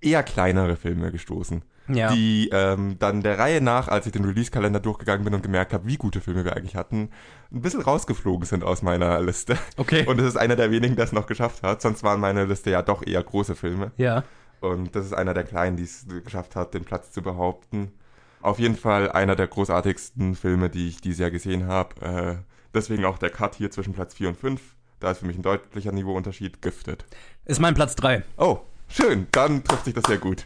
eher 0.01 0.23
kleinere 0.23 0.75
Filme 0.77 1.11
gestoßen, 1.11 1.61
ja. 1.95 2.11
die 2.11 2.49
ähm, 2.51 2.97
dann 2.99 3.21
der 3.21 3.39
Reihe 3.39 3.61
nach, 3.61 3.87
als 3.87 4.05
ich 4.05 4.11
den 4.11 4.25
Release-Kalender 4.25 4.79
durchgegangen 4.79 5.23
bin 5.23 5.33
und 5.33 5.43
gemerkt 5.43 5.73
habe, 5.73 5.87
wie 5.87 5.97
gute 5.97 6.21
Filme 6.21 6.45
wir 6.45 6.55
eigentlich 6.55 6.75
hatten, 6.75 7.09
ein 7.51 7.61
bisschen 7.61 7.81
rausgeflogen 7.81 8.45
sind 8.45 8.63
aus 8.63 8.81
meiner 8.81 9.21
Liste. 9.21 9.57
okay. 9.77 10.05
Und 10.05 10.19
es 10.19 10.27
ist 10.27 10.37
einer 10.37 10.55
der 10.55 10.71
wenigen, 10.71 10.95
der 10.95 11.05
es 11.05 11.11
noch 11.11 11.27
geschafft 11.27 11.63
hat. 11.63 11.81
Sonst 11.81 12.03
waren 12.03 12.19
meine 12.19 12.45
Liste 12.45 12.69
ja 12.71 12.81
doch 12.81 13.05
eher 13.05 13.23
große 13.23 13.55
Filme. 13.55 13.91
ja. 13.97 14.23
Und 14.61 14.93
das 14.93 15.05
ist 15.05 15.13
einer 15.13 15.33
der 15.33 15.45
Kleinen, 15.45 15.77
die 15.77 15.83
es 15.83 16.05
geschafft 16.25 16.57
hat, 16.57 16.73
den 16.73 16.83
Platz 16.83 17.11
zu 17.11 17.21
behaupten. 17.21 17.93
Auf 18.41 18.59
jeden 18.59 18.75
Fall 18.75 19.11
einer 19.11 19.35
der 19.35 19.47
großartigsten 19.47 20.35
Filme, 20.35 20.69
die 20.69 20.87
ich 20.87 21.01
dieses 21.01 21.19
Jahr 21.19 21.31
gesehen 21.31 21.67
habe. 21.67 22.01
Äh, 22.01 22.35
deswegen 22.73 23.05
auch 23.05 23.17
der 23.17 23.29
Cut 23.29 23.55
hier 23.55 23.71
zwischen 23.71 23.93
Platz 23.93 24.13
4 24.15 24.29
und 24.29 24.37
5. 24.37 24.61
Da 24.99 25.11
ist 25.11 25.19
für 25.19 25.25
mich 25.25 25.37
ein 25.37 25.43
deutlicher 25.43 25.91
Niveauunterschied. 25.91 26.61
Gifted. 26.61 27.05
Ist 27.45 27.59
mein 27.59 27.73
Platz 27.73 27.95
3. 27.95 28.23
Oh, 28.37 28.59
schön. 28.89 29.27
Dann 29.31 29.63
trifft 29.63 29.85
sich 29.85 29.93
das 29.93 30.05
sehr 30.05 30.17
gut. 30.17 30.45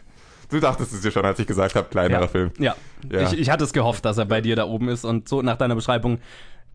Du 0.50 0.60
dachtest 0.60 0.92
es 0.92 1.04
ja 1.04 1.10
schon, 1.10 1.24
als 1.24 1.38
ich 1.38 1.46
gesagt 1.46 1.74
habe, 1.74 1.88
kleinerer 1.88 2.22
Ja. 2.22 2.28
Film. 2.28 2.50
Ja. 2.58 2.74
Ja. 3.10 3.20
Ich, 3.22 3.38
ich 3.38 3.50
hatte 3.50 3.64
es 3.64 3.72
gehofft, 3.72 4.04
dass 4.04 4.18
er 4.18 4.24
bei 4.24 4.40
dir 4.40 4.56
da 4.56 4.64
oben 4.66 4.88
ist 4.88 5.04
und 5.04 5.28
so 5.28 5.42
nach 5.42 5.56
deiner 5.56 5.74
Beschreibung 5.74 6.18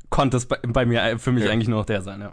konnte 0.09 0.37
es 0.37 0.45
bei, 0.45 0.57
bei 0.67 0.85
mir 0.85 1.01
äh, 1.03 1.17
für 1.17 1.31
mich 1.31 1.43
Ja. 1.45 1.51
eigentlich 1.51 1.67
nur 1.67 1.79
noch 1.79 1.85
der 1.85 2.01
sein, 2.01 2.21
ja. 2.21 2.31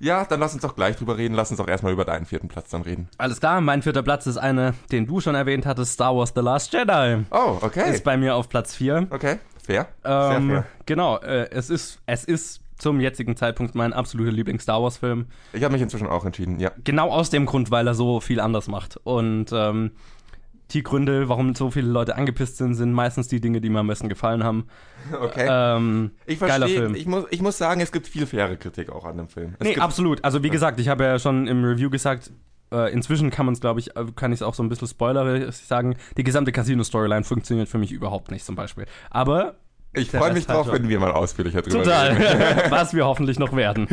Ja, 0.00 0.24
dann 0.24 0.40
lass 0.40 0.52
uns 0.52 0.62
doch 0.62 0.74
gleich 0.74 0.96
drüber 0.96 1.16
reden. 1.16 1.34
Lass 1.34 1.50
uns 1.52 1.60
auch 1.60 1.68
erstmal 1.68 1.92
über 1.92 2.04
deinen 2.04 2.26
vierten 2.26 2.48
Platz 2.48 2.68
dann 2.70 2.82
reden. 2.82 3.08
Alles 3.16 3.38
klar, 3.40 3.60
mein 3.60 3.80
vierter 3.80 4.02
Platz 4.02 4.26
ist 4.26 4.36
eine, 4.36 4.74
den 4.90 5.06
du 5.06 5.20
schon 5.20 5.34
erwähnt 5.36 5.66
hattest, 5.66 5.92
Star 5.94 6.14
Wars 6.16 6.32
The 6.34 6.40
Last 6.42 6.72
Jedi. 6.72 7.24
Oh, 7.30 7.58
okay. 7.60 7.90
Ist 7.94 8.02
bei 8.04 8.16
mir 8.16 8.34
auf 8.34 8.48
Platz 8.48 8.74
4. 8.74 9.06
Okay, 9.10 9.38
fair. 9.64 9.86
Sehr 10.02 10.32
Ähm, 10.36 10.48
fair. 10.50 10.66
genau, 10.84 11.18
äh, 11.18 11.48
es 11.50 11.70
ist, 11.70 12.00
es 12.06 12.24
ist 12.24 12.60
zum 12.76 13.00
jetzigen 13.00 13.36
Zeitpunkt 13.36 13.76
mein 13.76 13.92
absoluter 13.92 14.32
Lieblings-Star 14.32 14.82
Wars-Film. 14.82 15.26
Ich 15.52 15.62
habe 15.62 15.72
mich 15.72 15.80
inzwischen 15.80 16.08
auch 16.08 16.24
entschieden, 16.26 16.58
ja. 16.58 16.72
Genau 16.82 17.10
aus 17.10 17.30
dem 17.30 17.46
Grund, 17.46 17.70
weil 17.70 17.86
er 17.86 17.94
so 17.94 18.20
viel 18.20 18.40
anders 18.40 18.66
macht. 18.66 18.98
Und 19.04 19.52
ähm, 19.52 19.92
die 20.70 20.82
Gründe, 20.82 21.28
warum 21.28 21.54
so 21.54 21.70
viele 21.70 21.88
Leute 21.88 22.16
angepisst 22.16 22.56
sind, 22.56 22.74
sind 22.74 22.92
meistens 22.92 23.28
die 23.28 23.40
Dinge, 23.40 23.60
die 23.60 23.68
mir 23.68 23.80
am 23.80 23.86
besten 23.86 24.08
gefallen 24.08 24.44
haben. 24.44 24.66
Okay. 25.12 25.46
Ähm, 25.48 26.12
ich 26.26 26.40
geiler 26.40 26.66
verstehe, 26.66 26.80
Film. 26.80 26.94
ich 26.94 27.06
muss, 27.06 27.24
ich 27.30 27.42
muss 27.42 27.58
sagen, 27.58 27.80
es 27.80 27.92
gibt 27.92 28.06
viel 28.06 28.26
faire 28.26 28.56
Kritik 28.56 28.90
auch 28.90 29.04
an 29.04 29.18
dem 29.18 29.28
Film. 29.28 29.54
Es 29.58 29.68
Nee, 29.68 29.76
absolut. 29.76 30.24
Also 30.24 30.42
wie 30.42 30.50
gesagt, 30.50 30.80
ich 30.80 30.88
habe 30.88 31.04
ja 31.04 31.18
schon 31.18 31.46
im 31.46 31.64
Review 31.64 31.90
gesagt, 31.90 32.30
äh, 32.72 32.92
inzwischen 32.92 33.30
kann 33.30 33.46
man 33.46 33.54
es, 33.54 33.60
glaube 33.60 33.80
ich, 33.80 33.96
äh, 33.96 34.06
kann 34.16 34.32
ich 34.32 34.38
es 34.38 34.42
auch 34.42 34.54
so 34.54 34.62
ein 34.62 34.68
bisschen 34.68 34.88
spoilerisch 34.88 35.56
sagen, 35.56 35.96
die 36.16 36.24
gesamte 36.24 36.50
Casino-Storyline 36.52 37.24
funktioniert 37.24 37.68
für 37.68 37.78
mich 37.78 37.92
überhaupt 37.92 38.30
nicht 38.30 38.44
zum 38.44 38.56
Beispiel. 38.56 38.86
Aber 39.10 39.56
ich 39.92 40.10
freue 40.10 40.32
mich 40.32 40.46
drauf, 40.46 40.70
wenn 40.72 40.88
wir 40.88 40.98
mal 40.98 41.12
ausführlicher 41.12 41.62
drüber 41.62 41.84
total, 41.84 42.12
reden. 42.12 42.62
was 42.70 42.94
wir 42.94 43.06
hoffentlich 43.06 43.38
noch 43.38 43.54
werden. 43.54 43.86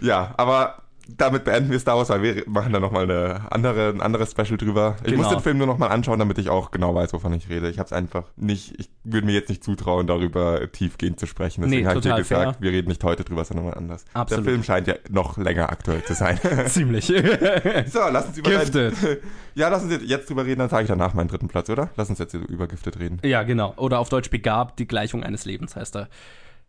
Ja, 0.00 0.32
aber 0.36 0.82
damit 1.16 1.44
beenden 1.44 1.70
wir 1.70 1.78
Star 1.78 1.96
Wars, 1.96 2.08
weil 2.08 2.22
wir 2.22 2.42
machen 2.46 2.72
da 2.72 2.80
nochmal 2.80 3.04
eine 3.04 3.50
andere, 3.52 3.88
ein 3.90 4.00
anderes 4.00 4.30
Special 4.32 4.56
drüber. 4.56 4.96
Ich 5.04 5.12
Genau. 5.12 5.22
muss 5.24 5.28
den 5.32 5.40
Film 5.40 5.58
nur 5.58 5.66
nochmal 5.66 5.90
anschauen, 5.90 6.18
damit 6.18 6.38
ich 6.38 6.48
auch 6.48 6.70
genau 6.70 6.94
weiß, 6.94 7.12
wovon 7.12 7.32
ich 7.32 7.48
rede. 7.48 7.68
Ich 7.70 7.78
habe 7.78 7.86
es 7.86 7.92
einfach 7.92 8.24
nicht, 8.36 8.78
ich 8.78 8.88
würde 9.04 9.26
mir 9.26 9.32
jetzt 9.32 9.48
nicht 9.48 9.64
zutrauen, 9.64 10.06
darüber 10.06 10.70
tiefgehend 10.72 11.18
zu 11.20 11.26
sprechen. 11.26 11.62
Deswegen 11.62 11.82
Nee, 11.82 11.86
habe 11.88 11.98
ich 11.98 12.04
dir 12.04 12.14
gesagt, 12.16 12.26
fair. 12.26 12.56
wir 12.60 12.70
reden 12.70 12.88
nicht 12.88 13.02
heute 13.04 13.24
drüber, 13.24 13.44
sondern 13.44 13.66
mal 13.66 13.74
anders. 13.74 14.04
Absolut. 14.14 14.44
Der 14.46 14.52
Film 14.52 14.62
scheint 14.64 14.86
ja 14.86 14.94
noch 15.08 15.36
länger 15.38 15.70
aktuell 15.70 16.02
zu 16.04 16.14
sein. 16.14 16.38
Ziemlich. 16.66 17.06
so, 17.86 18.00
lass 18.10 18.26
uns 18.28 18.38
über 18.38 18.50
Gifted. 18.50 18.94
Ja, 19.56 19.68
lass 19.68 19.82
uns 19.82 19.90
jetzt- 19.92 20.04
jetzt 20.06 20.30
drüber 20.30 20.46
reden, 20.46 20.60
dann 20.60 20.68
sage 20.68 20.84
ich 20.84 20.88
danach 20.88 21.12
meinen 21.12 21.26
dritten 21.28 21.48
Platz, 21.48 21.68
oder? 21.68 21.90
Lass 21.96 22.08
uns 22.08 22.20
jetzt 22.20 22.34
über 22.34 22.68
Gifted 22.68 23.00
reden. 23.00 23.18
Ja, 23.24 23.42
genau. 23.42 23.74
Oder 23.78 23.98
auf 23.98 24.08
Deutsch 24.08 24.30
begabt, 24.30 24.78
die 24.78 24.86
Gleichung 24.86 25.24
eines 25.24 25.44
Lebens 25.44 25.74
heißt 25.74 25.96
er. 25.96 26.08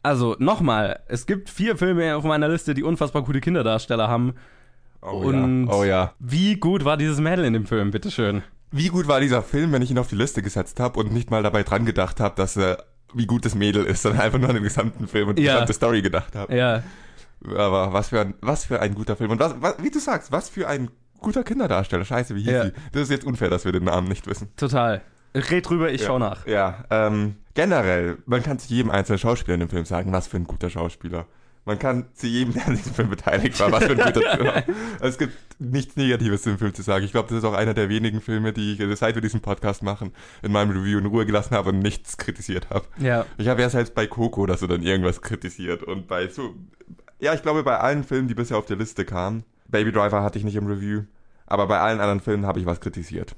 Also, 0.04 0.36
nochmal, 0.40 1.00
es 1.08 1.26
gibt 1.28 1.50
vier 1.50 1.78
Filme 1.78 2.16
auf 2.16 2.24
meiner 2.24 2.48
Liste, 2.50 2.74
die 2.74 2.84
unfassbar 2.84 3.22
gute 3.24 3.40
Kinderdarsteller 3.42 4.08
haben. 4.08 4.34
Oh 5.02 5.10
Und 5.28 5.68
ja. 5.68 5.74
Oh 5.74 5.84
ja. 5.84 6.14
wie 6.20 6.56
gut 6.58 6.86
war 6.86 6.98
dieses 6.98 7.20
Mädel 7.20 7.46
in 7.46 7.54
dem 7.54 7.66
Film, 7.66 7.92
bitteschön. 7.92 8.44
Wie 8.72 8.88
gut 8.88 9.08
war 9.08 9.20
dieser 9.20 9.42
Film, 9.44 9.72
wenn 9.74 9.82
ich 9.82 9.92
ihn 9.92 9.98
auf 9.98 10.08
die 10.08 10.16
Liste 10.16 10.42
gesetzt 10.42 10.80
habe 10.80 11.00
und 11.00 11.12
nicht 11.12 11.30
mal 11.30 11.44
dabei 11.44 11.64
dran 11.64 11.86
gedacht 11.86 12.20
habe, 12.20 12.36
dass 12.36 12.56
er 12.58 12.84
wie 13.14 13.26
gut 13.26 13.44
das 13.46 13.54
Mädel 13.56 13.84
ist, 13.86 14.02
sondern 14.04 14.22
einfach 14.22 14.40
nur 14.40 14.48
an 14.50 14.56
den 14.56 14.64
gesamten 14.64 15.08
Film 15.08 15.30
und 15.30 15.38
die 15.40 15.44
Ja. 15.44 15.54
gesamte 15.54 15.74
Story 15.74 16.02
gedacht 16.02 16.36
habe. 16.36 16.56
Ja, 16.56 16.84
Aber 17.56 17.92
was 17.94 18.10
für 18.10 18.22
ein, 18.22 18.36
was 18.42 18.66
für 18.66 18.80
ein 18.80 18.94
guter 18.96 19.16
Film. 19.16 19.32
Und 19.32 19.40
was, 19.40 19.56
was, 19.60 19.76
wie 19.84 19.90
du 19.90 20.00
sagst, 20.00 20.32
was 20.32 20.48
für 20.50 20.68
ein 20.68 20.90
guter 21.20 21.44
Kinderdarsteller. 21.44 22.06
Scheiße, 22.06 22.36
wie 22.36 22.44
hieß 22.44 22.52
Ja. 22.52 22.66
sie? 22.66 22.72
Das 22.94 23.02
ist 23.04 23.10
jetzt 23.12 23.26
unfair, 23.26 23.50
dass 23.50 23.66
wir 23.66 23.72
den 23.72 23.84
Namen 23.84 24.08
nicht 24.08 24.28
wissen. 24.28 24.50
total. 24.56 25.02
Red 25.34 25.70
drüber, 25.70 25.92
ich 25.92 26.02
ja. 26.02 26.08
schau 26.08 26.20
nach. 26.20 26.46
Ja, 26.46 26.84
ähm, 26.90 27.36
generell, 27.54 28.18
man 28.26 28.44
kann 28.44 28.60
zu 28.60 28.74
jedem 28.74 28.92
einzelnen 28.92 29.20
Schauspieler 29.20 29.56
in 29.56 29.62
dem 29.62 29.70
Film 29.70 29.86
sagen, 29.86 30.12
was 30.12 30.28
für 30.28 30.38
ein 30.38 30.46
guter 30.46 30.70
Schauspieler. 30.70 31.26
Man 31.64 31.78
kann 31.78 32.06
zu 32.14 32.28
jedem, 32.28 32.54
der 32.56 32.68
an 32.68 32.76
diesem 32.76 32.94
Film 32.94 33.10
beteiligt 33.10 33.60
war, 33.60 33.72
was 33.72 33.84
für 33.84 33.92
ein 33.92 34.14
guter 34.14 34.38
Film. 34.66 34.76
Es 35.00 35.18
gibt 35.18 35.34
nichts 35.60 35.96
Negatives 35.96 36.42
zu 36.42 36.50
dem 36.50 36.58
Film 36.58 36.74
zu 36.74 36.82
sagen. 36.82 37.06
Ich 37.06 37.12
glaube, 37.12 37.30
das 37.30 37.40
ist 37.40 37.44
auch 37.44 37.54
einer 37.54 37.74
der 37.74 37.88
wenigen 37.90 38.20
Filme, 38.20 38.52
die 38.52 38.74
ich, 38.74 38.98
seit 38.98 39.16
wir 39.16 39.22
diesen 39.22 39.42
Podcast 39.42 39.84
machen, 39.84 40.12
in 40.42 40.52
meinem 40.52 40.72
Review 40.72 40.98
in 40.98 41.06
Ruhe 41.06 41.26
gelassen 41.26 41.56
habe 41.56 41.70
und 41.70 41.80
nichts 41.80 42.18
kritisiert 42.18 42.70
habe. 42.70 42.86
Ja, 42.98 43.26
Ich 43.38 43.48
habe 43.48 43.62
ja 43.62 43.70
selbst 43.70 43.94
bei 43.94 44.08
Coco 44.08 44.42
oder 44.42 44.58
so 44.58 44.68
dann 44.68 44.82
irgendwas 44.82 45.22
kritisiert 45.22 45.84
und 45.84 46.08
bei 46.08 46.28
so, 46.28 46.56
ja, 47.20 47.34
ich 47.34 47.44
glaube 47.44 47.64
bei 47.64 47.78
allen 47.78 48.04
Filmen, 48.04 48.28
die 48.28 48.34
bisher 48.34 48.58
auf 48.58 48.66
der 48.66 48.78
Liste 48.78 49.06
kamen, 49.06 49.44
Baby 49.68 49.92
Driver 49.92 50.24
hatte 50.24 50.40
ich 50.40 50.44
nicht 50.44 50.56
im 50.56 50.66
Review, 50.66 51.04
aber 51.46 51.68
bei 51.68 51.80
allen 51.80 52.00
anderen 52.00 52.22
Filmen 52.22 52.46
habe 52.46 52.60
ich 52.60 52.66
was 52.66 52.82
kritisiert. 52.82 53.36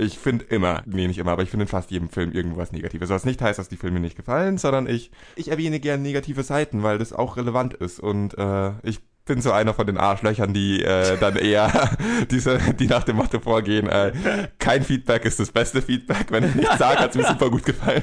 Ich 0.00 0.18
finde 0.18 0.46
immer, 0.46 0.82
nee, 0.86 1.06
nicht 1.06 1.18
immer, 1.18 1.32
aber 1.32 1.42
ich 1.42 1.50
finde 1.50 1.64
in 1.64 1.68
fast 1.68 1.90
jedem 1.90 2.08
Film 2.08 2.32
irgendwas 2.32 2.72
Negatives. 2.72 3.10
Was 3.10 3.26
nicht 3.26 3.42
heißt, 3.42 3.58
dass 3.58 3.68
die 3.68 3.76
Filme 3.76 4.00
nicht 4.00 4.16
gefallen, 4.16 4.56
sondern 4.56 4.86
ich, 4.86 5.10
ich 5.36 5.48
erwähne 5.48 5.78
gerne 5.78 6.02
negative 6.02 6.42
Seiten, 6.42 6.82
weil 6.82 6.96
das 6.96 7.12
auch 7.12 7.36
relevant 7.36 7.74
ist 7.74 8.00
und 8.00 8.36
äh, 8.38 8.72
ich 8.82 9.00
bin 9.26 9.42
so 9.42 9.52
einer 9.52 9.74
von 9.74 9.86
den 9.86 9.98
Arschlöchern, 9.98 10.54
die 10.54 10.82
äh, 10.82 11.18
dann 11.18 11.36
eher 11.36 11.90
diese, 12.30 12.58
die 12.78 12.86
nach 12.86 13.04
dem 13.04 13.16
Motto 13.16 13.40
vorgehen, 13.40 13.88
äh, 13.88 14.12
kein 14.58 14.82
Feedback 14.82 15.26
ist 15.26 15.38
das 15.38 15.52
beste 15.52 15.82
Feedback, 15.82 16.30
wenn 16.30 16.44
ich 16.44 16.54
nicht 16.54 16.78
sage, 16.78 16.98
hat 16.98 17.10
es 17.10 17.16
mir 17.16 17.26
super 17.28 17.50
gut 17.50 17.64
gefallen. 17.66 18.02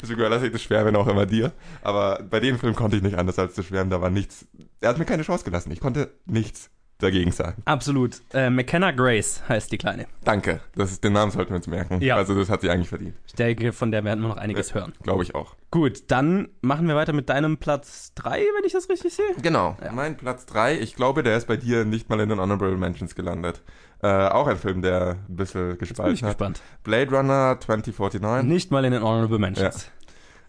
Deswegen 0.00 0.20
überlasse 0.20 0.46
ich 0.46 0.52
das 0.52 0.62
Schwärmen 0.62 0.94
auch 0.94 1.08
immer 1.08 1.26
dir. 1.26 1.52
Aber 1.82 2.22
bei 2.30 2.38
dem 2.38 2.60
Film 2.60 2.76
konnte 2.76 2.96
ich 2.96 3.02
nicht 3.02 3.18
anders 3.18 3.40
als 3.40 3.54
zu 3.54 3.64
schwärmen. 3.64 3.90
Da 3.90 4.00
war 4.00 4.08
nichts. 4.08 4.46
Er 4.80 4.90
hat 4.90 4.98
mir 4.98 5.04
keine 5.04 5.24
Chance 5.24 5.44
gelassen. 5.44 5.72
Ich 5.72 5.80
konnte 5.80 6.12
nichts 6.24 6.70
dagegen 7.00 7.32
sagen. 7.32 7.62
absolut. 7.64 8.20
Äh, 8.32 8.50
McKenna 8.50 8.90
Grace 8.92 9.42
heißt 9.48 9.72
die 9.72 9.78
Kleine. 9.78 10.06
Danke. 10.24 10.60
Das 10.74 10.92
ist, 10.92 11.02
den 11.04 11.12
Namen 11.12 11.32
sollten 11.32 11.50
wir 11.50 11.56
uns 11.56 11.66
merken. 11.66 12.00
Ja. 12.00 12.16
Also 12.16 12.34
das 12.34 12.48
hat 12.50 12.60
sie 12.60 12.70
eigentlich 12.70 12.88
verdient. 12.88 13.14
Ich 13.26 13.34
denke, 13.34 13.72
von 13.72 13.90
der 13.90 14.04
werden 14.04 14.20
wir 14.20 14.28
noch 14.28 14.36
einiges 14.36 14.74
hören. 14.74 14.92
Glaube 15.02 15.22
ich 15.22 15.34
auch. 15.34 15.56
Gut, 15.70 16.04
dann 16.10 16.48
machen 16.62 16.88
wir 16.88 16.96
weiter 16.96 17.12
mit 17.12 17.28
deinem 17.28 17.56
Platz 17.58 18.12
3, 18.16 18.30
wenn 18.40 18.64
ich 18.64 18.72
das 18.72 18.88
richtig 18.88 19.14
sehe. 19.14 19.24
Genau. 19.42 19.76
Mein 19.92 20.16
Platz 20.16 20.46
3, 20.46 20.78
ich 20.78 20.94
glaube, 20.96 21.22
der 21.22 21.36
ist 21.36 21.46
bei 21.46 21.56
dir 21.56 21.84
nicht 21.84 22.08
mal 22.10 22.20
in 22.20 22.28
den 22.28 22.40
Honorable 22.40 22.76
Mentions 22.76 23.14
gelandet. 23.14 23.62
Äh, 24.02 24.06
auch 24.08 24.46
ein 24.46 24.56
Film, 24.56 24.82
der 24.82 25.16
ein 25.28 25.36
bisschen 25.36 25.68
Bin 25.68 25.72
ich 25.74 25.78
gespalten 25.80 26.16
hat. 26.26 26.38
gespannt. 26.38 26.62
Blade 26.82 27.10
Runner 27.14 27.58
2049. 27.60 28.48
Nicht 28.48 28.70
mal 28.70 28.84
in 28.84 28.92
den 28.92 29.02
Honorable 29.02 29.38
Mentions. 29.38 29.90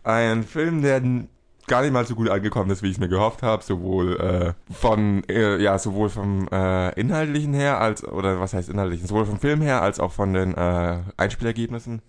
Ein 0.03 0.43
Film, 0.43 0.81
der 0.81 1.01
gar 1.67 1.81
nicht 1.81 1.91
mal 1.91 2.05
so 2.05 2.15
gut 2.15 2.29
angekommen 2.29 2.69
ist, 2.71 2.83
wie 2.83 2.87
ich 2.87 2.93
es 2.93 2.99
mir 2.99 3.09
gehofft 3.09 3.43
habe, 3.43 3.63
sowohl 3.63 4.17
äh, 4.19 4.73
von 4.73 5.23
äh, 5.29 5.57
ja 5.61 5.77
sowohl 5.77 6.09
vom 6.09 6.47
äh, 6.51 6.99
inhaltlichen 6.99 7.53
her 7.53 7.79
als 7.79 8.03
oder 8.03 8.39
was 8.39 8.53
heißt 8.53 8.69
inhaltlichen, 8.69 9.07
sowohl 9.07 9.25
vom 9.25 9.39
Film 9.39 9.61
her 9.61 9.81
als 9.81 9.99
auch 9.99 10.11
von 10.11 10.33
den 10.33 10.55
äh, 10.55 10.99
Einspielergebnissen. 11.17 12.01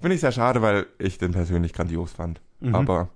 Finde 0.00 0.14
ich 0.14 0.20
sehr 0.20 0.32
schade, 0.32 0.62
weil 0.62 0.86
ich 0.98 1.18
den 1.18 1.32
persönlich 1.32 1.72
grandios 1.72 2.12
fand. 2.12 2.40
Mhm. 2.60 2.74
Aber 2.74 3.08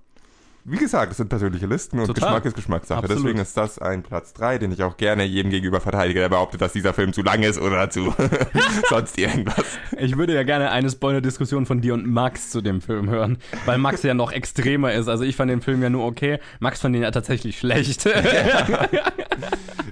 wie 0.65 0.77
gesagt, 0.77 1.11
es 1.11 1.17
sind 1.17 1.27
persönliche 1.27 1.65
Listen 1.65 1.99
und 1.99 2.07
Total. 2.07 2.29
Geschmack 2.29 2.45
ist 2.45 2.55
Geschmackssache. 2.55 2.99
Absolut. 2.99 3.23
Deswegen 3.23 3.39
ist 3.39 3.57
das 3.57 3.79
ein 3.79 4.01
Platz 4.01 4.33
3, 4.33 4.59
den 4.59 4.71
ich 4.71 4.81
auch 4.83 4.95
gerne 4.95 5.23
jedem 5.23 5.51
gegenüber 5.51 5.81
verteidige, 5.81 6.21
der 6.21 6.29
behauptet, 6.29 6.61
dass 6.61 6.71
dieser 6.71 6.93
Film 6.93 7.11
zu 7.11 7.21
lang 7.21 7.43
ist 7.43 7.59
oder 7.59 7.89
zu 7.89 8.13
sonst 8.89 9.17
irgendwas. 9.17 9.65
Ich 9.97 10.17
würde 10.17 10.33
ja 10.33 10.43
gerne 10.43 10.71
eine 10.71 10.89
Spoiler-Diskussion 10.89 11.65
von 11.65 11.81
dir 11.81 11.93
und 11.93 12.07
Max 12.07 12.49
zu 12.49 12.61
dem 12.61 12.81
Film 12.81 13.09
hören, 13.09 13.37
weil 13.65 13.77
Max 13.77 14.03
ja 14.03 14.13
noch 14.13 14.31
extremer 14.31 14.93
ist. 14.93 15.09
Also 15.09 15.25
ich 15.25 15.35
fand 15.35 15.51
den 15.51 15.61
Film 15.61 15.81
ja 15.81 15.89
nur 15.89 16.05
okay, 16.05 16.39
Max 16.59 16.79
fand 16.79 16.95
ihn 16.95 17.01
ja 17.03 17.11
tatsächlich 17.11 17.59
schlecht. 17.59 18.09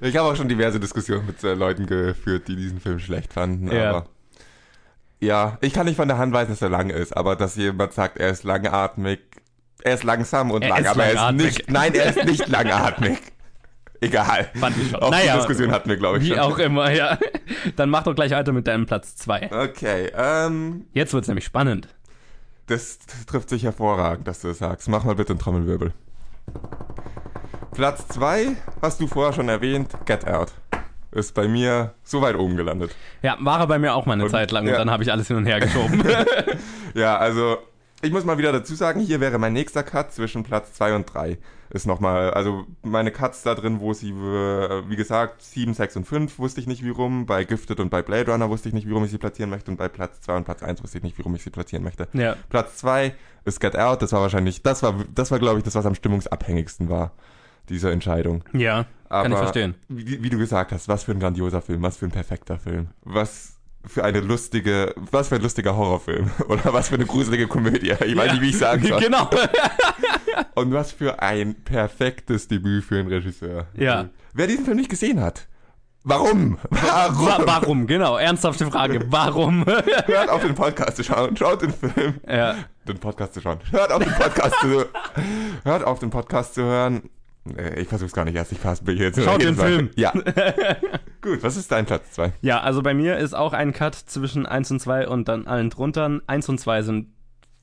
Ich 0.03 0.17
habe 0.17 0.29
auch 0.29 0.35
schon 0.35 0.49
diverse 0.49 0.79
Diskussionen 0.79 1.27
mit 1.27 1.43
äh, 1.43 1.53
Leuten 1.53 1.85
geführt, 1.85 2.47
die 2.47 2.55
diesen 2.55 2.79
Film 2.79 2.97
schlecht 2.97 3.33
fanden. 3.33 3.71
Ja. 3.71 3.89
Aber 3.89 4.05
ja, 5.19 5.59
ich 5.61 5.73
kann 5.73 5.85
nicht 5.85 5.95
von 5.95 6.07
der 6.07 6.17
Hand 6.17 6.33
weisen, 6.33 6.49
dass 6.49 6.61
er 6.63 6.69
lang 6.69 6.89
ist, 6.89 7.15
aber 7.15 7.35
dass 7.35 7.55
jemand 7.55 7.93
sagt, 7.93 8.17
er 8.17 8.29
ist 8.31 8.43
langatmig, 8.43 9.19
er 9.83 9.93
ist 9.95 10.03
langsam 10.03 10.51
und 10.51 10.61
Er 10.63 10.69
lang, 10.69 10.79
ist 10.81 10.87
aber 10.87 11.03
er 11.03 11.09
ist 11.09 11.15
langatmig. 11.15 11.45
nicht, 11.45 11.71
nein, 11.71 11.93
er 11.93 12.05
ist 12.15 12.25
nicht 12.25 12.47
langatmig. 12.47 13.17
Egal. 14.03 14.49
Fand 14.55 14.75
ich 14.77 14.89
schon. 14.89 14.99
Auch 15.01 15.11
Naja, 15.11 15.33
die 15.33 15.37
Diskussion 15.39 15.71
hatten 15.71 15.87
wir, 15.89 15.97
glaube 15.97 16.17
ich, 16.17 16.23
Wie 16.23 16.29
schon. 16.29 16.39
auch 16.39 16.57
immer, 16.57 16.91
ja. 16.91 17.19
Dann 17.75 17.89
mach 17.91 18.01
doch 18.03 18.15
gleich 18.15 18.31
weiter 18.31 18.51
mit 18.51 18.65
deinem 18.67 18.85
Platz 18.87 19.15
2. 19.17 19.51
Okay, 19.51 20.11
ähm, 20.15 20.85
Jetzt 20.93 21.13
wird's 21.13 21.27
nämlich 21.27 21.45
spannend. 21.45 21.87
das 22.67 22.97
trifft 23.27 23.49
sich 23.49 23.63
hervorragend, 23.63 24.27
dass 24.27 24.41
du 24.41 24.47
das 24.47 24.57
sagst. 24.57 24.89
Mach 24.89 25.03
mal 25.03 25.13
bitte 25.15 25.33
einen 25.33 25.39
Trommelwirbel. 25.39 25.93
Platz 27.73 28.07
2 28.09 28.55
hast 28.81 28.99
du 29.01 29.07
vorher 29.07 29.33
schon 29.33 29.49
erwähnt, 29.49 29.89
Get 30.05 30.27
Out. 30.27 30.51
Ist 31.11 31.35
bei 31.35 31.47
mir 31.47 31.93
so 32.03 32.21
weit 32.21 32.35
oben 32.37 32.55
gelandet. 32.55 32.95
Ja, 33.21 33.35
war 33.39 33.59
er 33.59 33.67
bei 33.67 33.77
mir 33.79 33.93
auch 33.93 34.05
mal 34.05 34.13
eine 34.13 34.23
Und- 34.25 34.29
Zeit 34.29 34.51
lang 34.51 34.63
und 34.65 34.71
ja. 34.71 34.77
dann 34.77 34.89
habe 34.89 35.03
ich 35.03 35.11
alles 35.11 35.27
hin 35.27 35.37
und 35.37 35.45
her 35.45 35.59
geschoben. 35.59 36.03
Ja, 36.93 37.17
also 37.17 37.57
ich 38.01 38.11
muss 38.11 38.25
mal 38.25 38.37
wieder 38.37 38.51
dazu 38.51 38.75
sagen, 38.75 38.99
hier 38.99 39.19
wäre 39.19 39.37
mein 39.37 39.53
nächster 39.53 39.83
Cut 39.83 40.11
zwischen 40.11 40.43
Platz 40.43 40.73
2 40.73 40.95
und 40.95 41.13
3. 41.13 41.37
Ist 41.69 41.87
nochmal, 41.87 42.31
also 42.31 42.65
meine 42.83 43.11
Cuts 43.11 43.43
da 43.43 43.55
drin, 43.55 43.79
wo 43.79 43.93
sie, 43.93 44.09
äh, 44.09 44.89
wie 44.89 44.95
gesagt, 44.97 45.41
7, 45.41 45.73
6 45.73 45.97
und 45.97 46.05
5 46.05 46.37
wusste 46.37 46.59
ich 46.59 46.67
nicht 46.67 46.83
wie 46.83 46.89
rum, 46.89 47.25
bei 47.25 47.45
Gifted 47.45 47.79
und 47.79 47.89
bei 47.89 48.01
Blade 48.01 48.31
Runner 48.31 48.49
wusste 48.49 48.67
ich 48.67 48.75
nicht, 48.75 48.87
wie 48.87 48.91
rum 48.91 49.05
ich 49.05 49.11
sie 49.11 49.17
platzieren 49.17 49.49
möchte 49.49 49.71
und 49.71 49.77
bei 49.77 49.87
Platz 49.87 50.19
2 50.21 50.37
und 50.37 50.43
Platz 50.43 50.63
1 50.63 50.83
wusste 50.83 50.97
ich 50.97 51.03
nicht, 51.03 51.17
wie 51.17 51.21
rum 51.21 51.33
ich 51.35 51.43
sie 51.43 51.49
platzieren 51.49 51.83
möchte. 51.83 52.07
ja. 52.13 52.35
Platz 52.49 52.77
2 52.77 53.13
ist 53.45 53.61
Get 53.61 53.77
Out, 53.77 54.01
das 54.01 54.11
war 54.11 54.21
wahrscheinlich, 54.21 54.61
das 54.63 54.83
war, 54.83 54.95
das 55.15 55.31
war 55.31 55.39
glaube 55.39 55.59
ich 55.59 55.63
das, 55.63 55.75
was 55.75 55.85
am 55.85 55.95
stimmungsabhängigsten 55.95 56.89
war, 56.89 57.11
diese 57.69 57.89
Entscheidung. 57.89 58.43
Ja, 58.51 58.85
Aber 59.07 59.23
kann 59.23 59.31
ich 59.31 59.37
verstehen. 59.37 59.75
Wie, 59.87 60.21
wie 60.21 60.29
du 60.29 60.37
gesagt 60.37 60.73
hast, 60.73 60.89
was 60.89 61.05
für 61.05 61.13
ein 61.13 61.19
grandioser 61.19 61.61
Film, 61.61 61.81
was 61.83 61.95
für 61.95 62.05
ein 62.05 62.11
perfekter 62.11 62.57
Film. 62.57 62.89
Was 63.03 63.50
für 63.85 64.03
eine 64.03 64.19
lustige, 64.19 64.93
was 64.95 65.29
für 65.29 65.35
ein 65.35 65.41
lustiger 65.41 65.75
Horrorfilm. 65.75 66.29
Oder 66.47 66.73
was 66.73 66.89
für 66.89 66.95
eine 66.95 67.05
gruselige 67.05 67.47
Komödie. 67.47 67.91
Ich 67.91 68.15
weiß 68.17 68.25
Ja. 68.27 68.33
nicht, 68.33 68.41
wie 68.41 68.49
ich 68.49 68.57
sagen 68.57 68.85
soll. 68.87 68.99
Genau. 69.03 69.29
Und 70.55 70.73
was 70.73 70.91
für 70.91 71.21
ein 71.21 71.55
perfektes 71.63 72.47
Debüt 72.47 72.83
für 72.83 72.99
einen 72.99 73.07
Regisseur. 73.09 73.67
Ja. 73.75 74.09
Wer 74.33 74.47
diesen 74.47 74.65
Film 74.65 74.77
nicht 74.77 74.89
gesehen 74.89 75.19
hat, 75.21 75.47
warum? 76.03 76.57
Warum? 76.69 77.27
Wa 77.27 77.41
warum? 77.45 77.87
Genau, 77.87 78.17
ernsthafte 78.17 78.65
Frage. 78.71 79.05
Warum? 79.09 79.65
Hört 79.65 80.29
auf 80.29 80.41
den 80.41 80.55
Podcast 80.55 80.97
zu 80.97 81.03
schauen, 81.03 81.35
schaut 81.35 81.61
den 81.61 81.73
Film. 81.73 82.15
ja. 82.27 82.55
Den 82.87 82.97
Podcast 82.99 83.33
zu 83.33 83.41
schauen. 83.41 83.59
Hört 83.71 83.91
auf 83.91 84.03
den 84.03 84.13
Podcast 84.13 84.55
zu 84.61 84.85
Hört 85.63 85.83
auf 85.83 85.99
den 85.99 86.09
Podcast 86.09 86.53
zu 86.55 86.63
hören. 86.63 87.09
Äh, 87.57 87.81
Ich 87.81 87.87
versuch's 87.87 88.13
gar 88.13 88.25
nicht 88.25 88.35
erst, 88.35 88.51
ich 88.51 88.59
fasse 88.59 88.83
mich 88.85 88.99
jetzt. 88.99 89.21
Schaut 89.21 89.41
den. 89.43 89.55
Film. 89.55 89.89
Ja. 89.95 90.11
Gut, 91.21 91.43
was 91.43 91.57
ist 91.57 91.71
dein 91.71 91.85
Platz 91.85 92.11
2? 92.13 92.33
ja, 92.41 92.61
also 92.61 92.81
bei 92.81 92.93
mir 92.93 93.17
ist 93.17 93.33
auch 93.33 93.53
ein 93.53 93.73
Cut 93.73 93.95
zwischen 93.95 94.45
1 94.45 94.71
und 94.71 94.79
2 94.79 95.07
und 95.07 95.27
dann 95.27 95.47
allen 95.47 95.69
drunter. 95.69 96.19
1 96.27 96.49
und 96.49 96.59
2 96.59 96.81
sind 96.81 97.07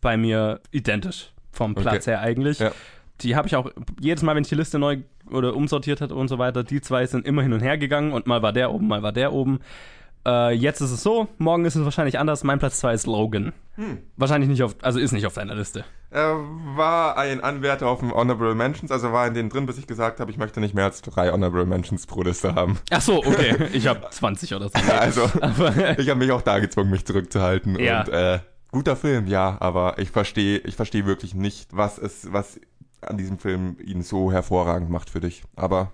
bei 0.01 0.17
mir 0.17 0.61
identisch 0.71 1.33
vom 1.51 1.75
Platz 1.75 2.07
Okay. 2.07 2.11
her 2.13 2.21
eigentlich. 2.21 2.61
Ja. 2.61 2.71
die 3.21 3.35
habe 3.35 3.49
ich 3.49 3.57
auch 3.57 3.71
jedes 4.01 4.23
Mal, 4.23 4.37
wenn 4.37 4.43
ich 4.45 4.49
die 4.49 4.55
Liste 4.55 4.79
neu 4.79 4.99
oder 5.29 5.57
umsortiert 5.57 6.01
hat 6.01 6.13
und 6.13 6.29
so 6.29 6.39
weiter, 6.39 6.63
die 6.63 6.81
zwei 6.81 7.05
sind 7.07 7.27
immer 7.27 7.43
hin 7.43 7.53
und 7.53 7.61
her 7.61 7.77
gegangen 7.77 8.13
und 8.13 8.27
mal 8.29 8.43
war 8.43 8.53
der 8.53 8.71
oben, 8.73 8.87
mal 8.87 9.03
war 9.03 9.13
der 9.13 9.33
oben. 9.33 9.59
Äh, 10.29 10.53
jetzt 10.53 10.83
ist 10.83 10.91
es 10.91 11.03
so, 11.03 11.29
morgen 11.39 11.65
ist 11.65 11.75
es 11.75 11.85
wahrscheinlich 11.85 12.19
anders. 12.19 12.45
Mein 12.45 12.59
Platz 12.59 12.81
2 12.81 12.93
ist 12.93 13.07
Logan. 13.07 13.55
Hm. 13.77 13.99
Wahrscheinlich 14.17 14.51
nicht 14.51 14.63
auf, 14.63 14.77
also 14.83 14.99
ist 14.99 15.13
nicht 15.13 15.27
auf 15.27 15.33
deiner 15.33 15.55
Liste. 15.55 15.85
Er 16.11 16.37
war 16.75 17.17
ein 17.17 17.43
Anwärter 17.43 17.87
auf 17.89 18.01
dem 18.01 18.13
Honorable 18.13 18.55
Mentions, 18.55 18.91
also 18.91 19.13
war 19.13 19.27
in 19.27 19.35
denen 19.35 19.49
drin, 19.49 19.65
bis 19.65 19.79
ich 19.79 19.87
gesagt 19.87 20.21
habe, 20.21 20.31
ich 20.31 20.37
möchte 20.37 20.61
nicht 20.61 20.75
mehr 20.75 20.85
als 20.85 21.01
drei 21.01 21.33
Honorable 21.33 21.65
Mentions 21.65 22.07
pro 22.07 22.23
Liste 22.23 22.55
haben. 22.55 22.79
Ach 22.91 23.01
so, 23.01 23.19
okay. 23.19 23.57
Ich 23.73 23.87
habe 23.87 24.07
20 24.11 24.55
oder 24.55 24.69
so. 24.69 24.93
also, 24.93 25.23
ich 25.99 26.09
habe 26.11 26.17
mich 26.17 26.31
auch 26.31 26.43
da 26.43 26.59
gezwungen, 26.59 26.91
mich 26.91 27.07
zurückzuhalten. 27.07 27.79
Ja. 27.79 28.01
Und 28.01 28.09
äh, 28.11 28.41
guter 28.71 28.97
Film, 28.97 29.29
ja, 29.29 29.57
aber 29.61 29.99
ich 29.99 30.11
verstehe 30.11 30.59
ich 30.59 30.77
verstehe 30.77 31.07
wirklich 31.07 31.35
nicht, 31.35 31.75
was 31.75 31.97
es, 31.97 32.33
was 32.33 32.61
an 33.01 33.17
diesem 33.17 33.39
Film 33.39 33.77
ihn 33.83 34.03
so 34.03 34.31
hervorragend 34.31 34.91
macht 34.91 35.09
für 35.09 35.21
dich. 35.21 35.43
Aber 35.57 35.93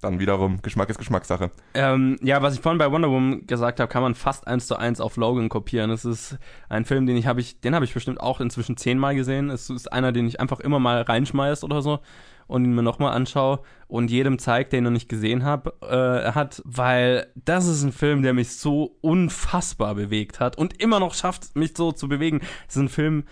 dann 0.00 0.20
wiederum, 0.20 0.60
Geschmack 0.62 0.90
ist 0.90 0.98
Geschmackssache. 0.98 1.50
Ähm, 1.74 2.18
ja, 2.22 2.42
was 2.42 2.54
ich 2.54 2.60
vorhin 2.60 2.78
bei 2.78 2.90
Wonder 2.90 3.10
Woman 3.10 3.46
gesagt 3.46 3.80
habe, 3.80 3.90
kann 3.90 4.02
man 4.02 4.14
fast 4.14 4.46
eins 4.46 4.66
zu 4.66 4.76
eins 4.76 5.00
auf 5.00 5.16
Logan 5.16 5.48
kopieren. 5.48 5.90
Es 5.90 6.04
ist 6.04 6.38
ein 6.68 6.84
Film, 6.84 7.06
den 7.06 7.16
ich 7.16 7.26
habe 7.26 7.40
ich, 7.40 7.60
den 7.60 7.74
habe 7.74 7.84
ich 7.84 7.94
bestimmt 7.94 8.20
auch 8.20 8.40
inzwischen 8.40 8.76
zehnmal 8.76 9.14
gesehen. 9.14 9.50
Es 9.50 9.70
ist 9.70 9.92
einer, 9.92 10.12
den 10.12 10.26
ich 10.26 10.40
einfach 10.40 10.60
immer 10.60 10.78
mal 10.78 11.02
reinschmeiß 11.02 11.64
oder 11.64 11.80
so 11.82 12.00
und 12.46 12.64
ihn 12.64 12.74
mir 12.74 12.82
nochmal 12.82 13.12
anschaue 13.12 13.60
und 13.88 14.10
jedem 14.10 14.38
zeigt, 14.38 14.72
den 14.72 14.84
noch 14.84 14.90
nicht 14.90 15.08
gesehen 15.08 15.44
habe, 15.44 15.74
äh, 15.82 16.32
hat, 16.32 16.62
weil 16.64 17.26
das 17.34 17.66
ist 17.66 17.82
ein 17.82 17.92
Film, 17.92 18.22
der 18.22 18.34
mich 18.34 18.56
so 18.56 18.96
unfassbar 19.00 19.94
bewegt 19.94 20.40
hat 20.40 20.56
und 20.56 20.80
immer 20.80 21.00
noch 21.00 21.14
schafft, 21.14 21.56
mich 21.56 21.76
so 21.76 21.92
zu 21.92 22.08
bewegen. 22.08 22.40
Es 22.68 22.76
ist 22.76 22.82
ein 22.82 22.88
Film, 22.88 23.24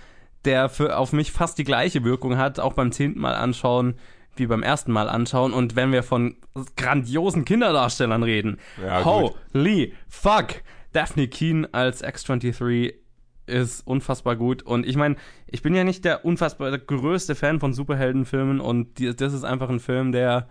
der 0.44 0.68
für, 0.68 0.98
auf 0.98 1.12
mich 1.12 1.32
fast 1.32 1.58
die 1.58 1.64
gleiche 1.64 2.04
Wirkung 2.04 2.36
hat, 2.36 2.58
auch 2.58 2.74
beim 2.74 2.92
zehnten 2.92 3.20
Mal 3.20 3.34
anschauen, 3.34 3.94
wie 4.36 4.46
beim 4.46 4.62
ersten 4.62 4.92
Mal 4.92 5.08
anschauen. 5.08 5.52
Und 5.52 5.76
wenn 5.76 5.92
wir 5.92 6.02
von 6.02 6.36
grandiosen 6.76 7.44
Kinderdarstellern 7.44 8.22
reden, 8.22 8.58
Ja, 8.82 9.04
holy 9.04 9.92
fuck, 10.08 10.62
Daphne 10.92 11.28
Keen 11.28 11.66
als 11.72 12.02
X-23 12.02 12.94
ist 13.46 13.86
unfassbar 13.86 14.36
gut. 14.36 14.62
Und 14.62 14.86
ich 14.86 14.96
meine, 14.96 15.16
ich 15.46 15.62
bin 15.62 15.74
ja 15.74 15.84
nicht 15.84 16.04
der 16.04 16.24
unfassbar 16.24 16.70
der 16.70 16.80
größte 16.80 17.34
Fan 17.34 17.60
von 17.60 17.72
Superheldenfilmen 17.74 18.60
und 18.60 18.98
die, 18.98 19.14
das 19.14 19.32
ist 19.32 19.44
einfach 19.44 19.68
ein 19.68 19.80
Film, 19.80 20.12
der 20.12 20.48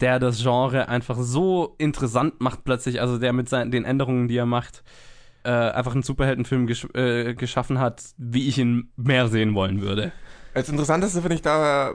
der 0.00 0.18
das 0.18 0.42
Genre 0.42 0.88
einfach 0.88 1.16
so 1.18 1.74
interessant 1.78 2.40
macht 2.40 2.64
plötzlich, 2.64 3.00
also 3.00 3.18
der 3.18 3.32
mit 3.32 3.48
seinen, 3.48 3.70
den 3.70 3.84
Änderungen, 3.84 4.28
die 4.28 4.36
er 4.36 4.46
macht, 4.46 4.84
äh, 5.44 5.50
einfach 5.50 5.92
einen 5.92 6.02
Superheldenfilm 6.02 6.66
gesch 6.66 6.86
äh, 6.94 7.34
geschaffen 7.34 7.80
hat, 7.80 8.02
wie 8.16 8.48
ich 8.48 8.58
ihn 8.58 8.90
mehr 8.96 9.28
sehen 9.28 9.54
wollen 9.54 9.80
würde. 9.80 10.12
Das 10.54 10.68
Interessanteste 10.68 11.20
finde 11.20 11.36
ich 11.36 11.42
da 11.42 11.94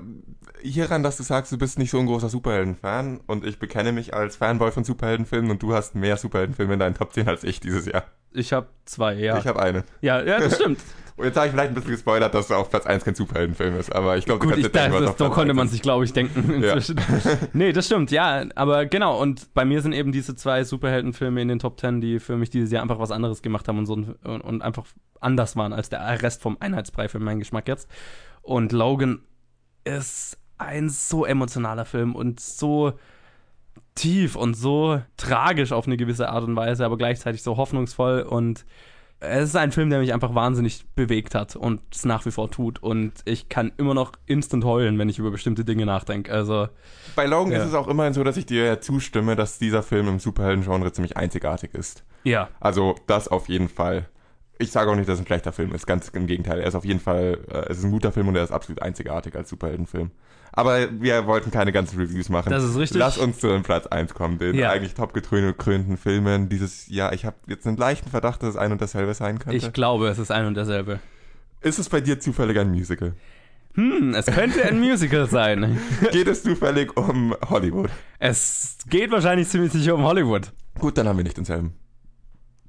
hieran, 0.62 1.04
dass 1.04 1.18
du 1.18 1.24
sagst, 1.24 1.52
du 1.52 1.58
bist 1.58 1.78
nicht 1.78 1.92
so 1.92 2.00
ein 2.00 2.06
großer 2.06 2.30
Superhelden-Fan 2.30 3.22
und 3.28 3.46
ich 3.46 3.60
bekenne 3.60 3.92
mich 3.92 4.14
als 4.14 4.38
Fanboy 4.38 4.72
von 4.72 4.84
Superheldenfilmen 4.84 5.52
und 5.52 5.62
du 5.62 5.74
hast 5.74 5.96
mehr 5.96 6.18
Superheldenfilme 6.18 6.74
in 6.74 6.80
deinen 6.80 6.96
Top 6.96 7.14
10 7.14 7.28
als 7.28 7.44
ich 7.44 7.60
dieses 7.60 7.86
Jahr. 7.86 8.06
Ich 8.32 8.54
habe 8.54 8.68
zwei, 8.86 9.14
ja. 9.16 9.38
Ich 9.38 9.46
habe 9.46 9.62
eine. 9.62 9.84
ja, 10.02 10.22
ja, 10.24 10.40
das 10.40 10.56
stimmt. 10.56 10.80
Und 11.16 11.26
jetzt 11.26 11.38
habe 11.38 11.46
ich 11.46 11.54
vielleicht 11.54 11.70
ein 11.70 11.76
bisschen 11.76 11.92
gespoilert, 11.92 12.34
dass 12.34 12.52
auf 12.52 12.72
Platz 12.72 12.88
1 12.88 13.04
kein 13.04 13.14
Superheldenfilm 13.14 13.78
ist, 13.78 13.94
aber 13.94 14.18
ich 14.18 14.26
glaube, 14.26 14.40
du 14.40 14.48
kannst 14.48 14.66
ich, 14.66 14.72
dir 14.72 14.80
denken, 14.80 15.06
das, 15.06 15.16
das, 15.16 15.32
konnte 15.32 15.52
1 15.52 15.56
man 15.56 15.68
sich, 15.68 15.84
glaube 15.84 16.06
ich, 16.06 16.14
denken 16.14 16.64
Ja. 16.64 16.74
inzwischen. 16.74 17.00
nee, 17.54 17.72
das 17.72 17.86
stimmt, 17.86 18.10
ja. 18.10 18.46
Aber 18.56 18.88
genau, 18.88 19.22
und 19.22 19.54
bei 19.54 19.64
mir 19.64 19.82
sind 19.84 19.94
eben 19.94 20.12
diese 20.12 20.36
zwei 20.36 20.64
Superheldenfilme 20.64 21.40
in 21.40 21.50
den 21.50 21.60
Top 21.60 21.78
Ten, 21.78 22.02
die 22.02 22.20
für 22.20 22.36
mich 22.36 22.50
dieses 22.50 22.72
Jahr 22.72 22.82
einfach 22.82 22.98
was 22.98 23.12
anderes 23.12 23.44
gemacht 23.44 23.68
haben 23.68 23.78
und, 23.78 23.86
so, 23.86 23.94
und, 23.94 24.42
und 24.42 24.62
einfach 24.64 24.86
anders 25.20 25.56
waren 25.56 25.72
als 25.72 25.90
der 25.90 26.22
Rest 26.24 26.42
vom 26.42 26.58
Einheitsbrei 26.60 27.08
für 27.08 27.20
meinen 27.20 27.40
Geschmack 27.40 27.68
jetzt. 27.68 27.88
Und 28.44 28.72
Logan 28.72 29.24
ist 29.84 30.38
ein 30.58 30.90
so 30.90 31.26
emotionaler 31.26 31.86
Film 31.86 32.16
und 32.16 32.40
so 32.40 32.94
tief 33.96 34.36
und 34.36 34.54
so 34.56 35.02
tragisch 35.18 35.72
auf 35.72 35.88
eine 35.88 35.98
gewisse 35.98 36.30
Art 36.30 36.44
und 36.44 36.56
Weise, 36.56 36.86
aber 36.86 36.98
gleichzeitig 36.98 37.44
so 37.44 37.58
hoffnungsvoll 37.58 38.22
und 38.22 38.66
es 39.26 39.50
ist 39.50 39.56
ein 39.56 39.72
Film, 39.72 39.90
der 39.90 40.00
mich 40.00 40.12
einfach 40.14 40.36
wahnsinnig 40.36 40.84
bewegt 40.96 41.34
hat 41.34 41.56
und 41.56 41.80
es 41.94 42.04
nach 42.04 42.26
wie 42.26 42.32
vor 42.32 42.52
tut. 42.52 42.84
Und 42.84 43.14
ich 43.24 43.48
kann 43.48 43.72
immer 43.78 43.94
noch 43.94 44.12
instant 44.26 44.66
heulen, 44.66 45.00
wenn 45.00 45.08
ich 45.08 45.18
über 45.18 45.32
bestimmte 45.32 45.64
Dinge 45.64 45.86
nachdenke. 45.86 46.30
Also, 46.34 46.68
Bei 47.16 47.26
Logan 47.26 47.54
Ja. 47.54 47.60
ist 47.60 47.70
es 47.70 47.74
auch 47.74 47.88
immerhin 47.88 48.14
so, 48.14 48.26
dass 48.26 48.36
ich 48.36 48.46
dir 48.46 48.82
zustimme, 48.82 49.38
dass 49.38 49.60
dieser 49.60 49.82
Film 49.82 50.10
im 50.10 50.20
Superhelden-Genre 50.20 50.92
ziemlich 50.92 51.16
einzigartig 51.16 51.74
ist. 51.74 52.04
ja. 52.26 52.50
Also 52.60 52.96
das 53.08 53.30
auf 53.30 53.48
jeden 53.48 53.70
Fall. 53.70 54.10
Ich 54.60 54.72
sage 54.72 54.92
auch 54.92 54.96
nicht, 54.96 55.10
dass 55.10 55.16
es 55.16 55.22
ein 55.22 55.28
schlechter 55.28 55.52
Film 55.52 55.74
ist, 55.74 55.88
ganz 55.88 56.10
im 56.10 56.28
Gegenteil. 56.28 56.60
Er 56.60 56.68
ist 56.68 56.76
auf 56.76 56.86
jeden 56.86 57.00
Fall, 57.00 57.40
äh, 57.52 57.70
es 57.72 57.80
ist 57.80 57.86
ein 57.86 57.92
guter 57.92 58.12
Film 58.12 58.28
und 58.28 58.36
er 58.36 58.44
ist 58.44 58.52
absolut 58.52 58.82
einzigartig 58.82 59.36
als 59.36 59.50
Superheldenfilm. 59.50 60.12
Aber 60.52 60.88
wir 61.02 61.26
wollten 61.26 61.50
keine 61.50 61.72
ganzen 61.72 62.00
Reviews 62.00 62.30
machen. 62.30 62.52
Das 62.52 62.64
ist 62.64 62.78
richtig. 62.78 63.00
Lass 63.00 63.18
uns 63.18 63.40
zu 63.40 63.48
dem 63.48 63.64
Platz 63.64 63.88
1 63.88 64.14
kommen, 64.14 64.38
den 64.38 64.56
Ja. 64.56 64.70
eigentlich 64.70 64.94
top 64.94 65.14
gekrönten 65.14 65.98
Filmen 65.98 66.48
dieses 66.48 66.88
Jahr. 66.90 67.14
Ich 67.14 67.26
habe 67.26 67.36
jetzt 67.48 67.66
einen 67.66 67.78
leichten 67.78 68.10
Verdacht, 68.12 68.44
dass 68.44 68.50
es 68.50 68.56
ein 68.56 68.72
und 68.72 68.80
dasselbe 68.80 69.16
sein 69.16 69.40
könnte. 69.40 69.58
Ich 69.58 69.74
glaube, 69.74 70.08
es 70.10 70.20
ist 70.20 70.30
ein 70.32 70.46
und 70.46 70.54
derselbe. 70.54 71.00
ist 71.62 71.80
es 71.80 71.90
bei 71.90 72.02
dir 72.02 72.20
zufällig 72.20 72.60
ein 72.60 72.70
Musical? 72.70 73.14
Hm, 73.74 74.14
es 74.14 74.28
könnte 74.28 74.64
ein 74.64 74.80
Musical 74.80 75.28
sein. 75.28 75.80
Geht 76.12 76.28
es 76.28 76.44
zufällig 76.44 76.96
um 76.96 77.36
Hollywood? 77.50 77.90
Es 78.20 78.78
geht 78.88 79.10
wahrscheinlich 79.10 79.48
ziemlich 79.48 79.72
sicher 79.72 79.96
um 79.96 80.04
Hollywood. 80.04 80.52
Gut, 80.78 80.96
dann 81.00 81.08
haben 81.08 81.18
wir 81.18 81.24
nicht 81.24 81.38
denselben. 81.38 81.74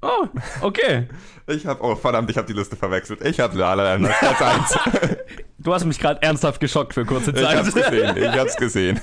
Oh, 0.05 0.27
okay. 0.61 1.07
Ich 1.47 1.67
habe, 1.67 1.83
oh 1.83 1.95
verdammt, 1.95 2.27
ich 2.31 2.37
habe 2.37 2.47
die 2.47 2.53
Liste 2.53 2.75
verwechselt. 2.75 3.23
Ich 3.23 3.39
habe 3.39 3.55
La 3.55 3.75
La 3.75 3.83
Land 3.93 4.07
als 4.07 4.17
Platz 4.17 4.41
1. 4.81 5.17
Du 5.59 5.71
hast 5.75 5.85
mich 5.85 5.99
gerade 5.99 6.19
ernsthaft 6.23 6.59
geschockt 6.59 6.95
für 6.95 7.05
kurze 7.05 7.29
Ich 7.29 7.37
Zeit. 7.39 7.55
hab's 7.57 7.71
gesehen, 7.71 8.17
ich 8.17 8.27
hab's 8.39 8.55
gesehen. 8.57 8.99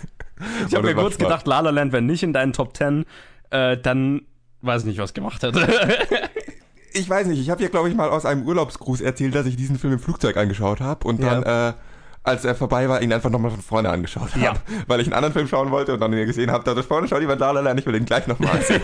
Ich 0.69 0.75
habe 0.75 0.89
mir 0.89 0.95
kurz 0.97 1.15
Spaß. 1.15 1.19
gedacht, 1.25 1.47
La 1.47 1.61
La 1.61 1.71
Land 1.71 1.93
wäre 1.93 2.03
nicht 2.03 2.25
in 2.25 2.33
deinen 2.33 2.53
Top 2.53 2.77
10, 2.77 3.05
äh, 3.51 3.77
dann 3.79 4.23
weiß 4.63 4.83
ich 4.83 4.89
nicht, 4.89 4.99
was 4.99 5.15
gemacht 5.15 5.41
hätte. 5.45 5.69
Ich 6.95 7.09
weiß 7.09 7.29
nicht, 7.29 7.39
ich 7.41 7.49
habe 7.49 7.61
hier, 7.61 7.69
glaube 7.71 7.89
ich, 7.89 7.95
mal 7.95 8.11
aus 8.11 8.27
einem 8.27 8.43
Urlaubsgruß 8.45 9.03
erzählt, 9.03 9.37
dass 9.37 9.47
ich 9.47 9.55
diesen 9.55 9.79
Film 9.79 9.93
im 9.93 9.99
Flugzeug 10.01 10.37
angeschaut 10.37 10.81
habe 10.81 11.07
und 11.07 11.23
Ja. 11.23 11.41
dann, 11.41 11.71
äh, 11.71 11.73
als 12.25 12.45
er 12.45 12.57
vorbei 12.57 12.89
war, 12.89 13.03
ihn 13.03 13.13
einfach 13.13 13.31
nochmal 13.31 13.53
von 13.53 13.63
vorne 13.63 13.89
angeschaut 13.89 14.33
habe. 14.35 14.41
Ja. 14.45 14.55
Weil 14.89 14.99
ich 15.01 15.07
einen 15.07 15.15
anderen 15.15 15.33
Film 15.33 15.47
schauen 15.47 15.71
wollte 15.71 15.95
und 15.95 16.01
dann 16.01 16.11
mir 16.11 16.27
gesehen 16.27 16.51
habe, 16.51 16.65
da 16.65 16.83
vorne 16.83 17.07
schaut 17.07 17.21
jemand 17.21 17.39
La 17.41 17.53
La 17.53 17.61
Land, 17.61 17.79
ich 17.79 17.87
will 17.87 17.93
den 17.93 18.05
gleich 18.05 18.27
nochmal 18.27 18.61
sehen. 18.63 18.83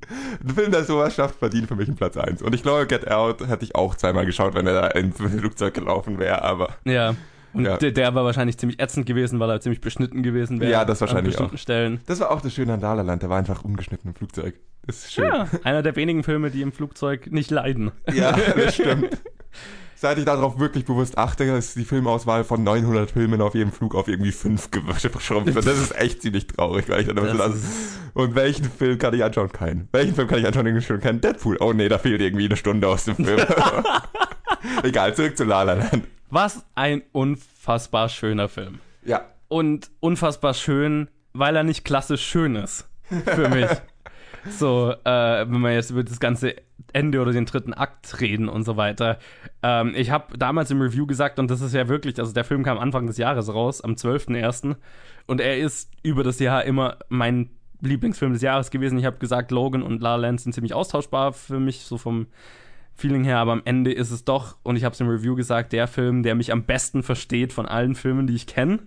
Ein 0.42 0.54
Film, 0.54 0.70
der 0.72 0.84
sowas 0.84 1.14
schafft, 1.14 1.38
verdient 1.38 1.68
für 1.68 1.76
mich 1.76 1.88
einen 1.88 1.96
Platz 1.96 2.16
1. 2.16 2.42
Und 2.42 2.54
ich 2.54 2.62
glaube, 2.62 2.86
Get 2.86 3.10
Out 3.10 3.46
hätte 3.46 3.64
ich 3.64 3.74
auch 3.74 3.94
zweimal 3.96 4.26
geschaut, 4.26 4.54
wenn 4.54 4.66
er 4.66 4.74
da 4.74 4.86
ins 4.88 5.16
Flugzeug 5.16 5.74
gelaufen 5.74 6.18
wäre, 6.18 6.42
aber 6.42 6.76
ja. 6.84 7.14
Und 7.54 7.64
Ja. 7.64 7.76
Der, 7.78 7.92
der 7.92 8.14
war 8.14 8.24
wahrscheinlich 8.24 8.58
ziemlich 8.58 8.80
ätzend 8.80 9.06
gewesen, 9.06 9.40
weil 9.40 9.50
er 9.50 9.60
ziemlich 9.60 9.80
beschnitten 9.80 10.22
gewesen 10.22 10.60
wäre. 10.60 10.70
Ja, 10.70 10.84
das 10.84 11.00
An 11.02 11.08
wahrscheinlich 11.08 11.32
bestimmten 11.34 11.58
Stellen. 11.58 12.00
das 12.06 12.20
war 12.20 12.30
auch 12.30 12.40
das 12.40 12.52
Schöne 12.54 12.74
an 12.74 12.80
La 12.80 12.92
La 12.94 13.02
Land, 13.02 13.22
der 13.22 13.30
war 13.30 13.38
einfach 13.38 13.64
ungeschnitten 13.64 14.10
im 14.10 14.14
Flugzeug. 14.14 14.54
Das 14.86 14.98
ist 15.04 15.12
schön. 15.12 15.24
Ja, 15.26 15.48
einer 15.64 15.82
der 15.82 15.96
wenigen 15.96 16.22
Filme, 16.22 16.50
die 16.50 16.62
im 16.62 16.72
Flugzeug 16.72 17.30
nicht 17.32 17.50
leiden. 17.50 17.90
Ja, 18.12 18.32
das 18.56 18.74
stimmt. 18.74 19.18
Seit 20.00 20.16
ich 20.16 20.24
darauf 20.24 20.60
wirklich 20.60 20.84
bewusst 20.84 21.18
achte, 21.18 21.42
ist 21.42 21.74
die 21.74 21.84
Filmauswahl 21.84 22.44
von 22.44 22.62
900 22.62 23.10
Filmen 23.10 23.40
auf 23.40 23.56
jedem 23.56 23.72
Flug 23.72 23.96
auf 23.96 24.06
irgendwie 24.06 24.30
5 24.30 24.70
geschrumpft. 24.70 25.56
Und 25.56 25.56
das 25.66 25.76
ist 25.76 25.98
echt 25.98 26.22
ziemlich 26.22 26.46
traurig, 26.46 26.88
weil 26.88 27.00
ich 27.00 27.08
dann 27.08 27.16
immer 27.16 27.50
so 27.50 27.68
Und 28.14 28.36
welchen 28.36 28.70
Film 28.70 28.96
kann 28.98 29.12
ich 29.12 29.24
anschauen? 29.24 29.50
Keinen. 29.50 29.88
Welchen 29.90 30.14
Film 30.14 30.28
kann 30.28 30.38
ich 30.38 30.46
anschauen? 30.46 30.66
Den 30.66 30.80
schon 30.82 31.00
keinen. 31.00 31.20
Deadpool. 31.20 31.56
Oh 31.58 31.72
nee, 31.72 31.88
da 31.88 31.98
fehlt 31.98 32.20
irgendwie 32.20 32.44
eine 32.44 32.54
Stunde 32.54 32.86
aus 32.86 33.06
dem 33.06 33.16
Film. 33.16 33.40
Egal, 34.84 35.16
zurück 35.16 35.36
zu 35.36 35.42
La 35.42 35.64
La 35.64 35.72
Land. 35.72 36.04
Was 36.30 36.64
ein 36.76 37.02
unfassbar 37.10 38.08
schöner 38.08 38.48
Film. 38.48 38.78
Ja. 39.04 39.24
Und 39.48 39.90
unfassbar 39.98 40.54
schön, 40.54 41.08
weil 41.32 41.56
er 41.56 41.64
nicht 41.64 41.84
klassisch 41.84 42.24
schön 42.24 42.54
ist. 42.54 42.88
Für 43.24 43.48
mich. 43.48 43.68
So, 44.50 44.92
äh, 45.04 45.50
wenn 45.50 45.60
wir 45.60 45.72
jetzt 45.72 45.90
über 45.90 46.04
das 46.04 46.20
ganze 46.20 46.56
Ende 46.92 47.20
oder 47.20 47.32
den 47.32 47.44
dritten 47.44 47.74
Akt 47.74 48.20
reden 48.20 48.48
und 48.48 48.64
so 48.64 48.76
weiter. 48.76 49.18
Ähm, 49.62 49.92
ich 49.94 50.10
habe 50.10 50.38
damals 50.38 50.70
im 50.70 50.80
Review 50.80 51.06
gesagt, 51.06 51.38
und 51.38 51.50
das 51.50 51.60
ist 51.60 51.74
ja 51.74 51.88
wirklich, 51.88 52.18
also 52.18 52.32
der 52.32 52.44
Film 52.44 52.62
kam 52.62 52.78
Anfang 52.78 53.06
des 53.06 53.18
Jahres 53.18 53.52
raus, 53.52 53.80
am 53.82 53.92
12.01. 53.92 54.76
Und 55.26 55.40
er 55.40 55.58
ist 55.58 55.90
über 56.02 56.22
das 56.22 56.38
Jahr 56.38 56.64
immer 56.64 56.98
mein 57.08 57.50
Lieblingsfilm 57.80 58.32
des 58.32 58.42
Jahres 58.42 58.70
gewesen. 58.70 58.98
Ich 58.98 59.04
habe 59.04 59.18
gesagt, 59.18 59.50
Logan 59.50 59.82
und 59.82 60.02
La 60.02 60.16
La 60.16 60.28
Land 60.28 60.40
sind 60.40 60.52
ziemlich 60.52 60.74
austauschbar 60.74 61.32
für 61.32 61.60
mich, 61.60 61.80
so 61.80 61.98
vom 61.98 62.26
Feeling 62.94 63.22
her, 63.22 63.38
aber 63.38 63.52
am 63.52 63.62
Ende 63.64 63.92
ist 63.92 64.10
es 64.10 64.24
doch, 64.24 64.56
und 64.64 64.74
ich 64.74 64.82
habe 64.82 64.92
es 64.92 65.00
im 65.00 65.08
Review 65.08 65.36
gesagt, 65.36 65.72
der 65.72 65.86
Film, 65.86 66.24
der 66.24 66.34
mich 66.34 66.50
am 66.50 66.64
besten 66.64 67.04
versteht 67.04 67.52
von 67.52 67.66
allen 67.66 67.94
Filmen, 67.94 68.26
die 68.26 68.34
ich 68.34 68.48
kenne. 68.48 68.80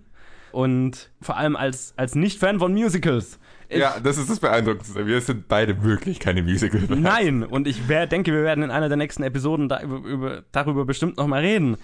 Und 0.52 1.10
vor 1.22 1.38
allem 1.38 1.56
als, 1.56 1.94
als 1.96 2.14
Nicht-Fan 2.14 2.58
von 2.58 2.74
Musicals. 2.74 3.38
Ja, 3.74 4.00
das 4.00 4.18
ist 4.18 4.30
das 4.30 4.40
Beeindruckendste. 4.40 5.06
Wir 5.06 5.20
sind 5.20 5.48
beide 5.48 5.82
wirklich 5.82 6.18
keine 6.18 6.42
musical 6.42 6.80
-Fans. 6.80 6.96
Nein, 6.96 7.42
und 7.42 7.66
ich 7.66 7.88
wär, 7.88 8.06
denke, 8.06 8.32
wir 8.32 8.42
werden 8.42 8.64
in 8.64 8.70
einer 8.70 8.88
der 8.88 8.96
nächsten 8.96 9.22
Episoden 9.22 9.68
da, 9.68 9.80
über, 9.82 9.96
über, 9.98 10.44
darüber 10.52 10.84
bestimmt 10.84 11.16
nochmal 11.16 11.40
reden. 11.40 11.76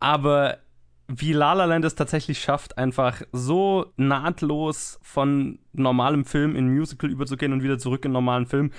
Aber 0.00 0.58
wie 1.08 1.32
La 1.32 1.52
La 1.52 1.64
Land 1.66 1.84
es 1.84 1.94
tatsächlich 1.94 2.40
schafft, 2.40 2.78
einfach 2.78 3.22
so 3.32 3.92
nahtlos 3.96 4.98
von 5.02 5.58
normalem 5.72 6.24
Film 6.24 6.56
in 6.56 6.72
Musical 6.72 7.10
überzugehen 7.10 7.52
und 7.52 7.62
wieder 7.62 7.78
zurück 7.78 8.04
in 8.04 8.12
normalen 8.12 8.46
Film, 8.46 8.70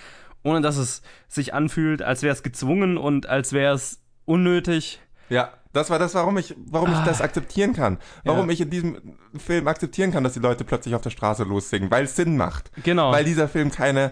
ohne 0.43 0.61
dass 0.61 0.77
es 0.77 1.01
sich 1.27 1.53
anfühlt, 1.53 2.01
als 2.01 2.23
wäre 2.23 2.33
es 2.33 2.43
gezwungen 2.43 2.97
und 2.97 3.27
als 3.27 3.53
wäre 3.53 3.73
es 3.73 4.01
unnötig. 4.25 4.99
Ja, 5.29 5.49
das 5.73 5.89
war 5.89 5.99
das, 5.99 6.13
warum 6.15 6.37
ich, 6.37 6.55
warum 6.67 6.89
ich 6.91 6.97
Ah. 6.97 7.05
das 7.05 7.21
akzeptieren 7.21 7.73
kann. 7.73 7.97
Warum 8.23 8.47
Ja. 8.47 8.53
ich 8.53 8.61
in 8.61 8.69
diesem 8.69 8.97
Film 9.37 9.67
akzeptieren 9.67 10.11
kann, 10.11 10.23
dass 10.23 10.33
die 10.33 10.39
Leute 10.39 10.63
plötzlich 10.63 10.95
auf 10.95 11.01
der 11.01 11.09
Straße 11.09 11.43
lossingen, 11.43 11.89
weil 11.91 12.05
es 12.05 12.15
Sinn 12.15 12.37
macht. 12.37 12.71
Genau. 12.83 13.11
Weil 13.11 13.25
dieser 13.25 13.47
Film 13.49 13.71
keine, 13.71 14.11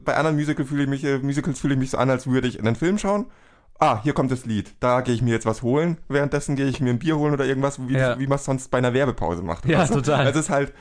bei 0.00 0.16
anderen 0.16 0.36
Musical 0.36 0.64
fühle 0.66 0.84
ich 0.84 0.88
mich, 0.88 1.04
äh, 1.04 1.18
Musicals 1.18 1.60
fühle 1.60 1.74
ich 1.74 1.80
mich 1.80 1.90
so 1.90 1.98
an, 1.98 2.10
als 2.10 2.26
würde 2.26 2.48
ich 2.48 2.58
in 2.58 2.66
einen 2.66 2.76
Film 2.76 2.98
schauen. 2.98 3.26
Ah, 3.78 4.00
hier 4.02 4.14
kommt 4.14 4.32
das 4.32 4.46
Lied. 4.46 4.72
Da 4.80 5.02
gehe 5.02 5.14
ich 5.14 5.20
mir 5.20 5.32
jetzt 5.34 5.44
was 5.46 5.60
holen. 5.62 5.98
Währenddessen 6.08 6.56
gehe 6.56 6.66
ich 6.66 6.80
mir 6.80 6.90
ein 6.90 6.98
Bier 6.98 7.18
holen 7.18 7.34
oder 7.34 7.44
irgendwas, 7.44 7.78
wie, 7.86 7.92
Ja. 7.94 8.18
wie 8.18 8.26
man 8.26 8.36
es 8.36 8.44
sonst 8.46 8.70
bei 8.70 8.78
einer 8.78 8.94
Werbepause 8.94 9.42
macht. 9.42 9.66
Ja, 9.66 9.84
du? 9.86 9.94
total. 9.94 10.26
Es 10.26 10.34
ist 10.36 10.48
halt 10.48 10.72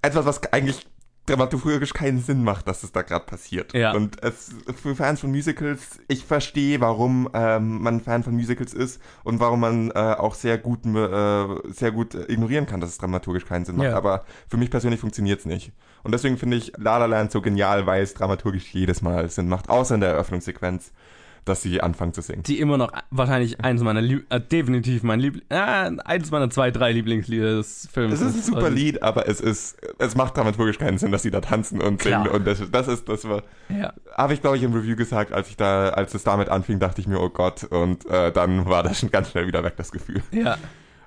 etwas, 0.00 0.24
was 0.24 0.42
eigentlich 0.52 0.86
dramaturgisch 1.26 1.94
keinen 1.94 2.20
Sinn 2.20 2.44
macht, 2.44 2.68
dass 2.68 2.82
es 2.82 2.92
da 2.92 3.02
gerade 3.02 3.24
passiert. 3.24 3.72
Ja. 3.72 3.92
Und 3.92 4.22
es, 4.22 4.54
für 4.80 4.94
Fans 4.94 5.20
von 5.20 5.30
Musicals, 5.30 5.98
ich 6.08 6.24
verstehe, 6.24 6.80
warum 6.80 7.28
ähm, 7.32 7.82
man 7.82 8.00
Fan 8.00 8.22
von 8.22 8.34
Musicals 8.34 8.74
ist 8.74 9.00
und 9.22 9.40
warum 9.40 9.60
man 9.60 9.90
äh, 9.90 9.94
auch 9.94 10.34
sehr 10.34 10.58
gut, 10.58 10.84
äh, 10.84 11.72
sehr 11.72 11.92
gut 11.92 12.14
äh, 12.14 12.30
ignorieren 12.30 12.66
kann, 12.66 12.80
dass 12.80 12.90
es 12.90 12.98
dramaturgisch 12.98 13.46
keinen 13.46 13.64
Sinn 13.64 13.76
macht. 13.76 13.88
Ja. 13.88 13.96
Aber 13.96 14.24
für 14.48 14.56
mich 14.56 14.70
persönlich 14.70 15.00
funktioniert 15.00 15.40
es 15.40 15.46
nicht. 15.46 15.72
Und 16.02 16.12
deswegen 16.12 16.36
finde 16.36 16.58
ich 16.58 16.72
La 16.76 16.98
La 16.98 17.06
Land 17.06 17.32
so 17.32 17.40
genial, 17.40 17.86
weil 17.86 18.02
es 18.02 18.12
dramaturgisch 18.12 18.74
jedes 18.74 19.00
Mal 19.00 19.30
Sinn 19.30 19.48
macht, 19.48 19.70
außer 19.70 19.94
in 19.94 20.02
der 20.02 20.10
Eröffnungssequenz, 20.10 20.92
dass 21.44 21.62
sie 21.62 21.80
anfangen 21.80 22.12
zu 22.12 22.22
singen. 22.22 22.42
die 22.42 22.58
immer 22.58 22.76
noch 22.78 22.90
wahrscheinlich 23.10 23.60
eins 23.60 23.82
meiner 23.82 24.00
Lieb 24.00 24.26
äh, 24.30 24.40
definitiv 24.40 25.02
mein 25.02 25.20
Liebling 25.20 25.44
äh, 25.50 25.56
eins 26.04 26.30
meiner 26.30 26.50
zwei 26.50 26.70
drei 26.70 26.92
Lieblingslieder 26.92 27.56
des 27.56 27.88
Films 27.92 28.14
Es 28.14 28.20
ist 28.20 28.34
ein 28.36 28.42
super 28.42 28.56
Also, 28.58 28.70
Lied, 28.70 29.02
aber 29.02 29.28
es 29.28 29.40
ist, 29.40 29.76
es 29.98 30.14
macht 30.16 30.36
dramaturgisch 30.36 30.78
keinen 30.78 30.98
Sinn, 30.98 31.12
dass 31.12 31.22
sie 31.22 31.30
da 31.30 31.40
tanzen 31.40 31.80
und 31.80 31.98
Klar. 32.00 32.24
singen. 32.24 32.34
Und 32.36 32.46
das, 32.46 32.62
das 32.70 32.88
ist, 32.88 33.08
das 33.08 33.28
war, 33.28 33.42
ja 33.68 33.92
habe 34.16 34.34
ich 34.34 34.40
glaube 34.40 34.56
ich 34.56 34.62
im 34.62 34.72
Review 34.72 34.96
gesagt, 34.96 35.32
als 35.32 35.48
ich 35.50 35.56
da, 35.56 35.88
als 35.90 36.14
es 36.14 36.24
damit 36.24 36.48
anfing, 36.48 36.78
dachte 36.78 37.00
ich 37.00 37.06
mir, 37.06 37.20
oh 37.20 37.28
Gott, 37.30 37.64
und 37.64 38.06
äh, 38.06 38.32
dann 38.32 38.66
war 38.66 38.82
das 38.82 39.00
schon 39.00 39.10
ganz 39.10 39.30
schnell 39.30 39.46
wieder 39.46 39.62
weg, 39.64 39.74
das 39.76 39.90
Gefühl. 39.92 40.22
ja 40.32 40.56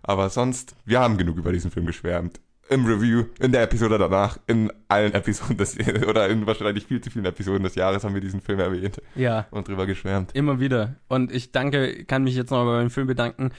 Aber 0.03 0.29
sonst, 0.29 0.75
wir 0.85 0.99
haben 0.99 1.17
genug 1.17 1.38
über 1.38 1.51
diesen 1.51 1.71
Film 1.71 1.85
geschwärmt. 1.85 2.39
Im 2.70 2.86
Review, 2.86 3.26
in 3.39 3.51
der 3.51 3.63
Episode 3.63 3.97
danach, 3.97 4.38
in 4.47 4.72
allen 4.88 5.13
Episoden 5.13 5.57
des, 5.57 5.78
oder 6.07 6.28
in 6.28 6.45
wahrscheinlich 6.45 6.86
viel 6.86 6.99
zu 7.01 7.09
vielen 7.09 7.26
Episoden 7.26 7.63
des 7.63 7.76
Jahres 7.76 8.03
haben 8.03 8.13
wir 8.13 8.22
diesen 8.22 8.41
Film 8.41 8.59
erwähnt 8.59 9.01
ja 9.15 9.47
und 9.51 9.68
drüber 9.68 9.86
geschwärmt. 9.86 10.32
immer 10.36 10.59
wieder 10.59 10.95
und 11.07 11.32
ich 11.32 11.51
danke 11.51 12.03
kann 12.05 12.24
mich 12.24 12.36
jetzt 12.36 12.51
noch 12.51 12.65
bei 12.65 12.80
dem 12.80 12.89
Film 12.89 13.07
bedanken 13.07 13.51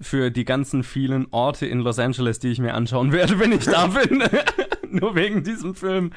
für 0.00 0.30
die 0.30 0.44
ganzen 0.44 0.82
vielen 0.82 1.26
Orte 1.30 1.66
in 1.66 1.80
Los 1.80 1.98
Angeles, 1.98 2.38
die 2.38 2.48
ich 2.48 2.58
mir 2.58 2.74
anschauen 2.74 3.12
werde, 3.12 3.38
wenn 3.38 3.52
ich 3.52 3.64
da 3.64 3.86
bin. 4.08 4.22
Nur 4.90 5.14
wegen 5.14 5.42
diesem 5.42 5.74
Film. 5.74 6.12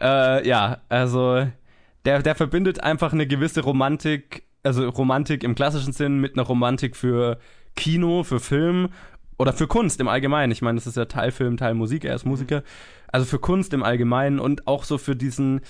Äh, 0.00 0.46
ja, 0.46 0.78
also 0.88 1.46
der, 2.04 2.22
der 2.22 2.34
verbindet 2.34 2.82
einfach 2.82 3.12
eine 3.12 3.26
gewisse 3.26 3.62
Romantik, 3.62 4.44
also 4.62 4.88
Romantik 4.88 5.44
im 5.44 5.54
klassischen 5.54 5.92
Sinn 5.92 6.18
mit 6.20 6.34
einer 6.34 6.46
Romantik 6.46 6.96
für 6.96 7.38
Kino, 7.74 8.22
für 8.22 8.40
Film 8.40 8.88
oder 9.38 9.52
für 9.52 9.66
Kunst 9.66 10.00
im 10.00 10.08
Allgemeinen. 10.08 10.52
Ich 10.52 10.62
meine, 10.62 10.76
das 10.76 10.86
ist 10.86 10.96
ja 10.96 11.04
Teil 11.04 11.30
Film, 11.30 11.56
Teil 11.56 11.74
Musik, 11.74 12.04
er 12.04 12.14
ist 12.14 12.24
Musiker. 12.24 12.62
Also 13.08 13.26
für 13.26 13.38
Kunst 13.38 13.72
im 13.72 13.82
Allgemeinen 13.82 14.38
und 14.38 14.66
auch 14.66 14.84
so 14.84 14.98
für 14.98 15.16
diesen 15.16 15.60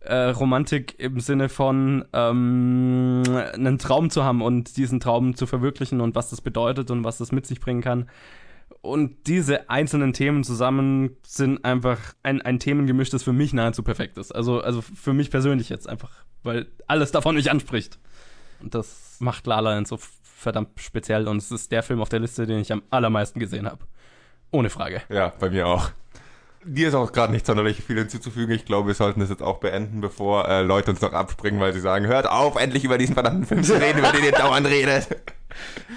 äh, 0.00 0.28
Romantik 0.30 0.98
im 0.98 1.20
Sinne 1.20 1.48
von 1.48 2.04
ähm, 2.12 3.22
einen 3.54 3.78
Traum 3.78 4.10
zu 4.10 4.24
haben 4.24 4.42
und 4.42 4.76
diesen 4.76 5.00
Traum 5.00 5.34
zu 5.34 5.46
verwirklichen 5.46 6.00
und 6.00 6.14
was 6.14 6.30
das 6.30 6.40
bedeutet 6.40 6.90
und 6.90 7.04
was 7.04 7.18
das 7.18 7.32
mit 7.32 7.46
sich 7.46 7.60
bringen 7.60 7.80
kann. 7.80 8.08
Und 8.80 9.26
diese 9.26 9.70
einzelnen 9.70 10.12
Themen 10.12 10.44
zusammen 10.44 11.16
sind 11.26 11.64
einfach 11.64 11.98
ein, 12.22 12.42
ein 12.42 12.58
Themengemisch, 12.58 13.08
das 13.08 13.22
für 13.22 13.32
mich 13.32 13.54
nahezu 13.54 13.82
perfekt 13.82 14.18
ist. 14.18 14.30
Also, 14.34 14.60
also 14.60 14.82
für 14.82 15.14
mich 15.14 15.30
persönlich 15.30 15.70
jetzt 15.70 15.88
einfach, 15.88 16.24
weil 16.42 16.66
alles 16.86 17.10
davon 17.10 17.34
mich 17.34 17.50
anspricht. 17.50 17.98
Und 18.60 18.74
das 18.74 19.16
macht 19.20 19.46
La 19.46 19.60
La 19.60 19.72
Land 19.72 19.88
so 19.88 19.98
verdammt 20.44 20.80
speziell 20.80 21.26
und 21.26 21.38
es 21.38 21.50
ist 21.50 21.72
der 21.72 21.82
Film 21.82 22.00
auf 22.00 22.08
der 22.08 22.20
Liste, 22.20 22.46
den 22.46 22.60
ich 22.60 22.72
am 22.72 22.82
allermeisten 22.90 23.40
gesehen 23.40 23.66
habe. 23.66 23.84
Ohne 24.52 24.70
Frage. 24.70 25.02
Ja, 25.08 25.32
bei 25.40 25.50
mir 25.50 25.66
auch. 25.66 25.90
Dir 26.64 26.88
ist 26.88 26.94
auch 26.94 27.12
gerade 27.12 27.32
nicht 27.32 27.44
sonderlich 27.44 27.82
viel 27.82 27.98
hinzuzufügen. 27.98 28.54
Ich 28.54 28.64
glaube, 28.64 28.86
wir 28.86 28.94
sollten 28.94 29.20
das 29.20 29.28
jetzt 29.28 29.42
auch 29.42 29.58
beenden, 29.58 30.00
bevor 30.00 30.48
äh, 30.48 30.62
Leute 30.62 30.92
uns 30.92 31.00
noch 31.00 31.12
abspringen, 31.12 31.60
weil 31.60 31.74
sie 31.74 31.80
sagen, 31.80 32.06
hört 32.06 32.30
auf, 32.30 32.56
endlich 32.56 32.84
über 32.84 32.96
diesen 32.96 33.14
verdammten 33.14 33.44
Film 33.44 33.64
zu 33.64 33.74
reden, 33.74 33.98
über 33.98 34.12
den 34.12 34.24
ihr 34.24 34.32
dauernd 34.32 34.66
redet. 34.66 35.08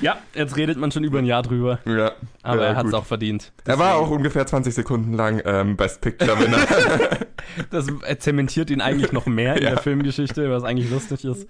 Ja, 0.02 0.18
jetzt 0.34 0.56
redet 0.58 0.78
man 0.78 0.92
schon 0.92 1.04
über 1.04 1.20
ein 1.20 1.26
Jahr 1.26 1.44
drüber, 1.44 1.80
Ja, 1.86 2.12
aber 2.44 2.62
ja, 2.62 2.68
er 2.70 2.76
hat 2.76 2.86
es 2.88 2.94
auch 2.94 3.06
verdient. 3.06 3.52
Er 3.66 3.80
war 3.80 3.96
auch 3.96 4.10
ungefähr 4.10 4.46
20 4.46 4.74
Sekunden 4.74 5.14
lang 5.14 5.42
ähm, 5.46 5.76
Best 5.78 6.02
Picture 6.02 6.40
Winner. 6.40 6.60
Das 7.72 7.88
zementiert 8.20 8.70
ihn 8.70 8.82
eigentlich 8.82 9.14
noch 9.14 9.26
mehr 9.26 9.56
in 9.56 9.64
Ja. 9.64 9.70
der 9.72 9.80
Filmgeschichte, 9.80 10.52
was 10.52 10.64
eigentlich 10.64 10.92
lustig 10.92 11.24
ist. 11.26 11.48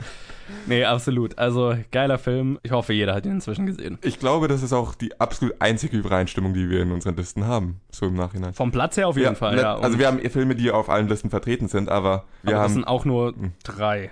Nee, 0.67 0.85
absolut. 0.85 1.37
Also, 1.37 1.75
geiler 1.91 2.17
Film. 2.17 2.59
Ich 2.63 2.71
hoffe, 2.71 2.93
jeder 2.93 3.13
hat 3.15 3.25
ihn 3.25 3.31
inzwischen 3.33 3.65
gesehen. 3.65 3.97
ich 4.03 4.17
glaube, 4.19 4.47
das 4.47 4.63
ist 4.63 4.71
auch 4.73 4.95
die 4.95 5.19
absolut 5.19 5.55
einzige 5.59 5.97
Übereinstimmung, 5.97 6.53
die 6.53 6.69
wir 6.69 6.81
in 6.83 6.91
unseren 6.91 7.15
Listen 7.17 7.45
haben, 7.45 7.81
so 7.91 8.05
im 8.05 8.13
Nachhinein. 8.13 8.53
Vom 8.53 8.71
Platz 8.71 8.95
her 8.95 9.07
auf 9.07 9.17
jeden 9.17 9.35
Fall, 9.35 9.55
ne- 9.55 9.61
ja. 9.63 9.75
Also 9.75 9.99
wir 9.99 10.07
haben 10.07 10.19
Filme, 10.29 10.55
die 10.55 10.71
auf 10.71 10.87
allen 10.89 11.09
Listen 11.09 11.29
vertreten 11.29 11.67
sind, 11.67 11.89
aber 11.89 12.23
wir 12.43 12.53
aber 12.53 12.61
das 12.61 12.61
haben... 12.63 12.73
sind 12.75 12.83
auch 12.85 13.03
nur 13.03 13.33
Hm. 13.33 13.51
drei. 13.63 14.11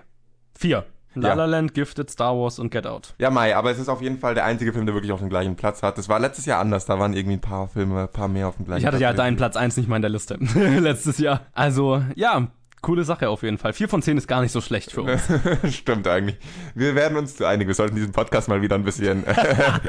Vier. 0.58 0.86
La 1.16 1.30
Ja. 1.30 1.34
La 1.36 1.46
Land, 1.46 1.74
Gifted, 1.74 2.10
Star 2.10 2.36
Wars 2.38 2.60
und 2.60 2.70
Get 2.72 2.86
Out. 2.86 3.14
Ja, 3.20 3.30
Mai, 3.30 3.56
aber 3.56 3.72
es 3.72 3.80
ist 3.80 3.90
auf 3.90 4.02
jeden 4.02 4.20
Fall 4.20 4.36
der 4.36 4.46
einzige 4.46 4.74
Film, 4.74 4.86
der 4.86 4.94
wirklich 4.96 5.12
auf 5.12 5.20
dem 5.20 5.30
gleichen 5.30 5.56
Platz 5.56 5.82
hat. 5.84 5.98
Das 5.98 6.08
war 6.10 6.20
letztes 6.20 6.46
Jahr 6.46 6.60
anders, 6.60 6.86
da 6.86 7.00
waren 7.00 7.14
irgendwie 7.14 7.38
ein 7.38 7.42
paar 7.42 7.68
Filme, 7.68 8.02
ein 8.04 8.08
paar 8.12 8.28
mehr 8.28 8.48
auf 8.48 8.58
dem 8.58 8.66
gleichen 8.66 8.80
Ich 8.82 8.86
hatte 8.86 8.98
Platz. 8.98 9.12
ja 9.12 9.14
deinen 9.14 9.38
Platz 9.38 9.56
1 9.56 9.78
nicht 9.78 9.88
mal 9.90 9.96
in 9.98 10.02
der 10.02 10.12
Liste. 10.12 10.36
Letztes 10.56 11.18
Jahr. 11.18 11.42
Also, 11.54 12.02
ja, 12.16 12.48
coole 12.82 13.04
Sache 13.04 13.30
auf 13.30 13.42
jeden 13.44 13.58
Fall. 13.58 13.74
Vier 13.74 13.90
von 13.90 14.02
zehn 14.02 14.18
ist 14.18 14.28
gar 14.28 14.42
nicht 14.42 14.52
so 14.52 14.62
schlecht 14.62 14.92
für 14.92 15.02
uns. 15.04 15.22
Stimmt 15.76 16.08
eigentlich. 16.08 16.38
Wir 16.76 16.94
werden 16.96 17.18
uns 17.18 17.36
zu 17.36 17.46
einigen. 17.46 17.68
Wir 17.68 17.76
sollten 17.76 17.96
diesen 17.96 18.12
Podcast 18.12 18.48
mal 18.48 18.62
wieder 18.62 18.76
ein 18.76 18.84
bisschen 18.84 19.24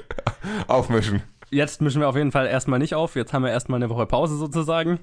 aufmischen. 0.66 1.22
Jetzt 1.50 1.80
mischen 1.80 2.00
wir 2.00 2.08
auf 2.08 2.16
jeden 2.16 2.32
Fall 2.32 2.46
erstmal 2.46 2.78
nicht 2.78 2.94
auf. 2.94 3.14
Jetzt 3.14 3.32
haben 3.32 3.44
wir 3.44 3.50
erstmal 3.50 3.78
eine 3.78 3.88
Woche 3.90 4.06
Pause 4.06 4.36
sozusagen. 4.36 4.98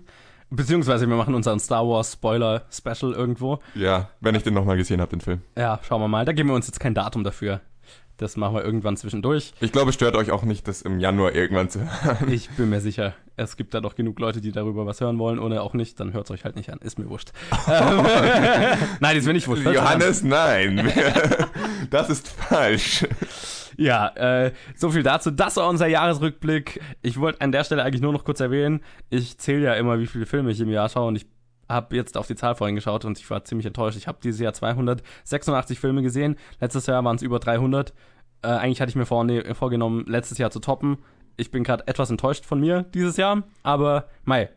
Beziehungsweise 0.55 1.09
wir 1.09 1.15
machen 1.15 1.33
unseren 1.33 1.59
Star 1.59 1.87
Wars 1.87 2.13
Spoiler 2.13 2.63
Special 2.71 3.13
irgendwo. 3.13 3.59
Ja, 3.73 4.09
wenn 4.19 4.35
ich 4.35 4.43
den 4.43 4.53
nochmal 4.53 4.77
gesehen 4.77 5.01
habe, 5.01 5.09
den 5.09 5.21
Film. 5.21 5.41
Ja, 5.57 5.79
schauen 5.87 5.99
wir 6.01 6.07
mal. 6.07 6.25
Da 6.25 6.31
geben 6.31 6.49
wir 6.49 6.55
uns 6.55 6.67
jetzt 6.67 6.79
kein 6.79 6.93
Datum 6.93 7.23
dafür. 7.23 7.61
Das 8.17 8.37
machen 8.37 8.53
wir 8.53 8.63
irgendwann 8.63 8.95
zwischendurch. 8.95 9.53
Ich 9.59 9.71
glaube, 9.71 9.89
es 9.89 9.95
stört 9.95 10.15
euch 10.15 10.29
auch 10.29 10.43
nicht, 10.43 10.67
das 10.67 10.83
im 10.83 10.99
Januar 10.99 11.33
irgendwann 11.33 11.69
zu 11.69 11.79
hören. 11.79 12.31
Ich 12.31 12.47
bin 12.51 12.69
mir 12.69 12.79
sicher, 12.79 13.15
es 13.35 13.57
gibt 13.57 13.73
da 13.73 13.81
doch 13.81 13.95
genug 13.95 14.19
Leute, 14.19 14.39
die 14.39 14.51
darüber 14.51 14.85
was 14.85 15.01
hören 15.01 15.17
wollen. 15.17 15.39
Ohne 15.39 15.63
auch 15.63 15.73
nicht, 15.73 15.99
dann 15.99 16.13
hört 16.13 16.25
es 16.25 16.31
euch 16.31 16.45
halt 16.45 16.55
nicht 16.55 16.71
an. 16.71 16.77
Ist 16.83 16.99
mir 16.99 17.09
wurscht. 17.09 17.31
Ähm, 17.67 18.05
Nein, 18.99 19.17
ist 19.17 19.25
mir 19.25 19.33
nicht 19.33 19.47
wurscht. 19.47 19.65
Johannes, 19.65 20.21
nein. 20.23 20.91
Das 21.89 22.09
ist 22.09 22.27
falsch. 22.27 23.05
Ja, 23.77 24.07
äh, 24.15 24.51
so 24.75 24.89
viel 24.89 25.03
dazu. 25.03 25.31
Das 25.31 25.57
war 25.57 25.69
unser 25.69 25.87
Jahresrückblick. 25.87 26.81
Ich 27.01 27.19
wollte 27.19 27.41
an 27.41 27.51
der 27.51 27.63
Stelle 27.63 27.83
eigentlich 27.83 28.01
nur 28.01 28.13
noch 28.13 28.23
kurz 28.23 28.39
erwähnen, 28.39 28.81
ich 29.09 29.37
zähle 29.37 29.65
ja 29.65 29.73
immer, 29.73 29.99
wie 29.99 30.07
viele 30.07 30.25
Filme 30.25 30.51
ich 30.51 30.59
im 30.59 30.69
Jahr 30.69 30.89
schaue 30.89 31.07
und 31.07 31.15
ich 31.15 31.25
habe 31.69 31.95
jetzt 31.95 32.17
auf 32.17 32.27
die 32.27 32.35
Zahl 32.35 32.55
vorhin 32.55 32.75
geschaut 32.75 33.05
und 33.05 33.17
ich 33.17 33.29
war 33.29 33.43
ziemlich 33.43 33.65
enttäuscht. 33.65 33.97
Ich 33.97 34.07
habe 34.07 34.19
dieses 34.23 34.39
Jahr 34.39 34.53
286 34.53 35.79
Filme 35.79 36.01
gesehen. 36.01 36.35
Letztes 36.59 36.85
Jahr 36.85 37.03
waren 37.03 37.15
es 37.15 37.21
über 37.21 37.39
300. 37.39 37.93
Äh, 38.41 38.47
eigentlich 38.47 38.81
hatte 38.81 38.89
ich 38.89 38.95
mir 38.95 39.05
vorne, 39.05 39.55
vorgenommen, 39.55 40.05
letztes 40.07 40.37
Jahr 40.37 40.51
zu 40.51 40.59
toppen. 40.59 40.97
Ich 41.37 41.51
bin 41.51 41.63
gerade 41.63 41.87
etwas 41.87 42.09
enttäuscht 42.09 42.45
von 42.45 42.59
mir 42.59 42.83
dieses 42.93 43.17
Jahr, 43.17 43.43
aber 43.63 44.07
mei, 44.23 44.49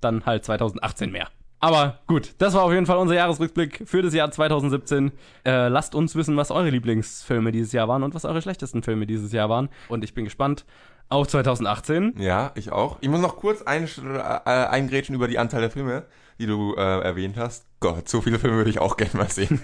dann 0.00 0.26
halt 0.26 0.44
2018 0.44 1.12
mehr. 1.12 1.28
Aber 1.64 2.00
gut, 2.06 2.34
das 2.36 2.52
war 2.52 2.62
auf 2.62 2.72
jeden 2.72 2.84
Fall 2.84 2.98
unser 2.98 3.14
Jahresrückblick 3.14 3.84
für 3.86 4.02
das 4.02 4.12
Jahr 4.12 4.30
2017. 4.30 5.12
Äh, 5.46 5.68
lasst 5.68 5.94
uns 5.94 6.14
wissen, 6.14 6.36
was 6.36 6.50
eure 6.50 6.68
Lieblingsfilme 6.68 7.52
dieses 7.52 7.72
Jahr 7.72 7.88
waren 7.88 8.02
und 8.02 8.14
was 8.14 8.26
eure 8.26 8.42
schlechtesten 8.42 8.82
Filme 8.82 9.06
dieses 9.06 9.32
Jahr 9.32 9.48
waren. 9.48 9.70
Und 9.88 10.04
ich 10.04 10.12
bin 10.12 10.24
gespannt 10.24 10.66
auf 11.08 11.26
2018. 11.26 12.16
Ja, 12.18 12.52
ich 12.54 12.70
auch. 12.70 12.98
Ich 13.00 13.08
muss 13.08 13.22
noch 13.22 13.36
kurz 13.36 13.62
ein, 13.62 13.88
äh, 13.96 14.50
eingrätschen 14.50 15.14
über 15.14 15.26
die 15.26 15.38
Anzahl 15.38 15.62
der 15.62 15.70
Filme, 15.70 16.04
die 16.38 16.44
du 16.44 16.74
äh, 16.74 17.00
erwähnt 17.00 17.38
hast. 17.38 17.64
Gott, 17.80 18.10
so 18.10 18.20
viele 18.20 18.38
Filme 18.38 18.58
würde 18.58 18.68
ich 18.68 18.78
auch 18.78 18.98
gerne 18.98 19.16
mal 19.16 19.30
sehen. 19.30 19.58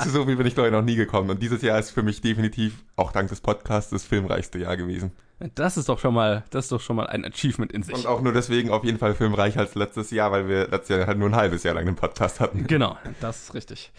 Zu 0.00 0.08
so 0.08 0.24
viel 0.24 0.36
bin 0.36 0.46
ich 0.46 0.54
glaube 0.54 0.68
ich 0.70 0.72
noch 0.72 0.80
nie 0.80 0.96
gekommen. 0.96 1.28
Und 1.28 1.42
dieses 1.42 1.60
Jahr 1.60 1.78
ist 1.78 1.90
für 1.90 2.02
mich 2.02 2.22
definitiv, 2.22 2.86
auch 2.96 3.12
dank 3.12 3.28
des 3.28 3.42
Podcasts, 3.42 3.90
das 3.90 4.04
filmreichste 4.04 4.60
Jahr 4.60 4.78
gewesen. 4.78 5.12
Das 5.54 5.76
ist 5.76 5.88
doch 5.88 5.98
schon 5.98 6.14
mal, 6.14 6.44
das 6.50 6.66
ist 6.66 6.72
doch 6.72 6.80
schon 6.80 6.96
mal 6.96 7.06
ein 7.06 7.24
Achievement 7.24 7.72
in 7.72 7.82
sich. 7.82 7.94
Und 7.94 8.06
auch 8.06 8.20
nur 8.20 8.32
deswegen 8.32 8.70
auf 8.70 8.84
jeden 8.84 8.98
Fall 8.98 9.14
filmreicher 9.14 9.60
als 9.60 9.74
letztes 9.74 10.10
Jahr, 10.10 10.30
weil 10.32 10.48
wir 10.48 10.68
letztes 10.68 10.96
Jahr 10.96 11.06
halt 11.06 11.18
nur 11.18 11.28
ein 11.28 11.36
halbes 11.36 11.64
Jahr 11.64 11.74
lang 11.74 11.86
den 11.86 11.96
Podcast 11.96 12.40
hatten. 12.40 12.66
Genau, 12.66 12.96
das 13.20 13.44
ist 13.44 13.54
richtig. 13.54 13.92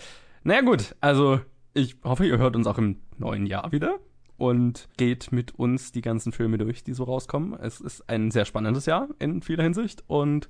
Naja 0.43 0.61
gut, 0.61 0.95
also 1.01 1.39
ich 1.73 1.97
hoffe, 2.03 2.25
ihr 2.25 2.37
hört 2.37 2.55
uns 2.55 2.67
auch 2.67 2.77
im 2.77 3.01
neuen 3.17 3.45
Jahr 3.45 3.71
wieder 3.71 3.99
und 4.37 4.87
geht 4.97 5.31
mit 5.31 5.55
uns 5.55 5.91
die 5.91 6.01
ganzen 6.01 6.31
Filme 6.31 6.57
durch, 6.57 6.83
die 6.83 6.93
so 6.93 7.03
rauskommen. 7.03 7.59
Es 7.59 7.81
ist 7.81 8.09
ein 8.09 8.31
sehr 8.31 8.45
spannendes 8.45 8.85
Jahr 8.85 9.09
in 9.19 9.41
vieler 9.41 9.63
Hinsicht 9.63 10.03
und 10.07 10.49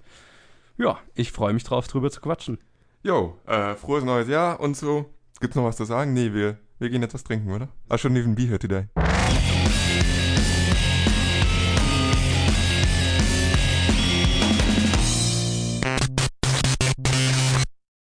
ja, 0.77 0.99
ich 1.13 1.31
freue 1.31 1.53
mich 1.53 1.63
drauf, 1.63 1.87
drüber 1.87 2.11
zu 2.11 2.21
quatschen. 2.21 2.59
Jo, 3.03 3.37
äh, 3.45 3.75
frohes 3.75 4.03
neues 4.03 4.27
Jahr 4.27 4.59
und 4.59 4.75
so. 4.75 5.13
Gibt's 5.39 5.55
noch 5.55 5.63
was 5.63 5.77
zu 5.77 5.85
sagen? 5.85 6.13
Nee, 6.13 6.33
wir, 6.33 6.57
wir 6.79 6.89
gehen 6.89 7.01
jetzt 7.01 7.13
was 7.13 7.23
trinken, 7.23 7.51
oder? 7.51 7.69
I 7.91 7.95
shouldn't 7.95 8.19
even 8.19 8.35
be 8.35 8.43
here 8.43 8.59
today. 8.59 8.87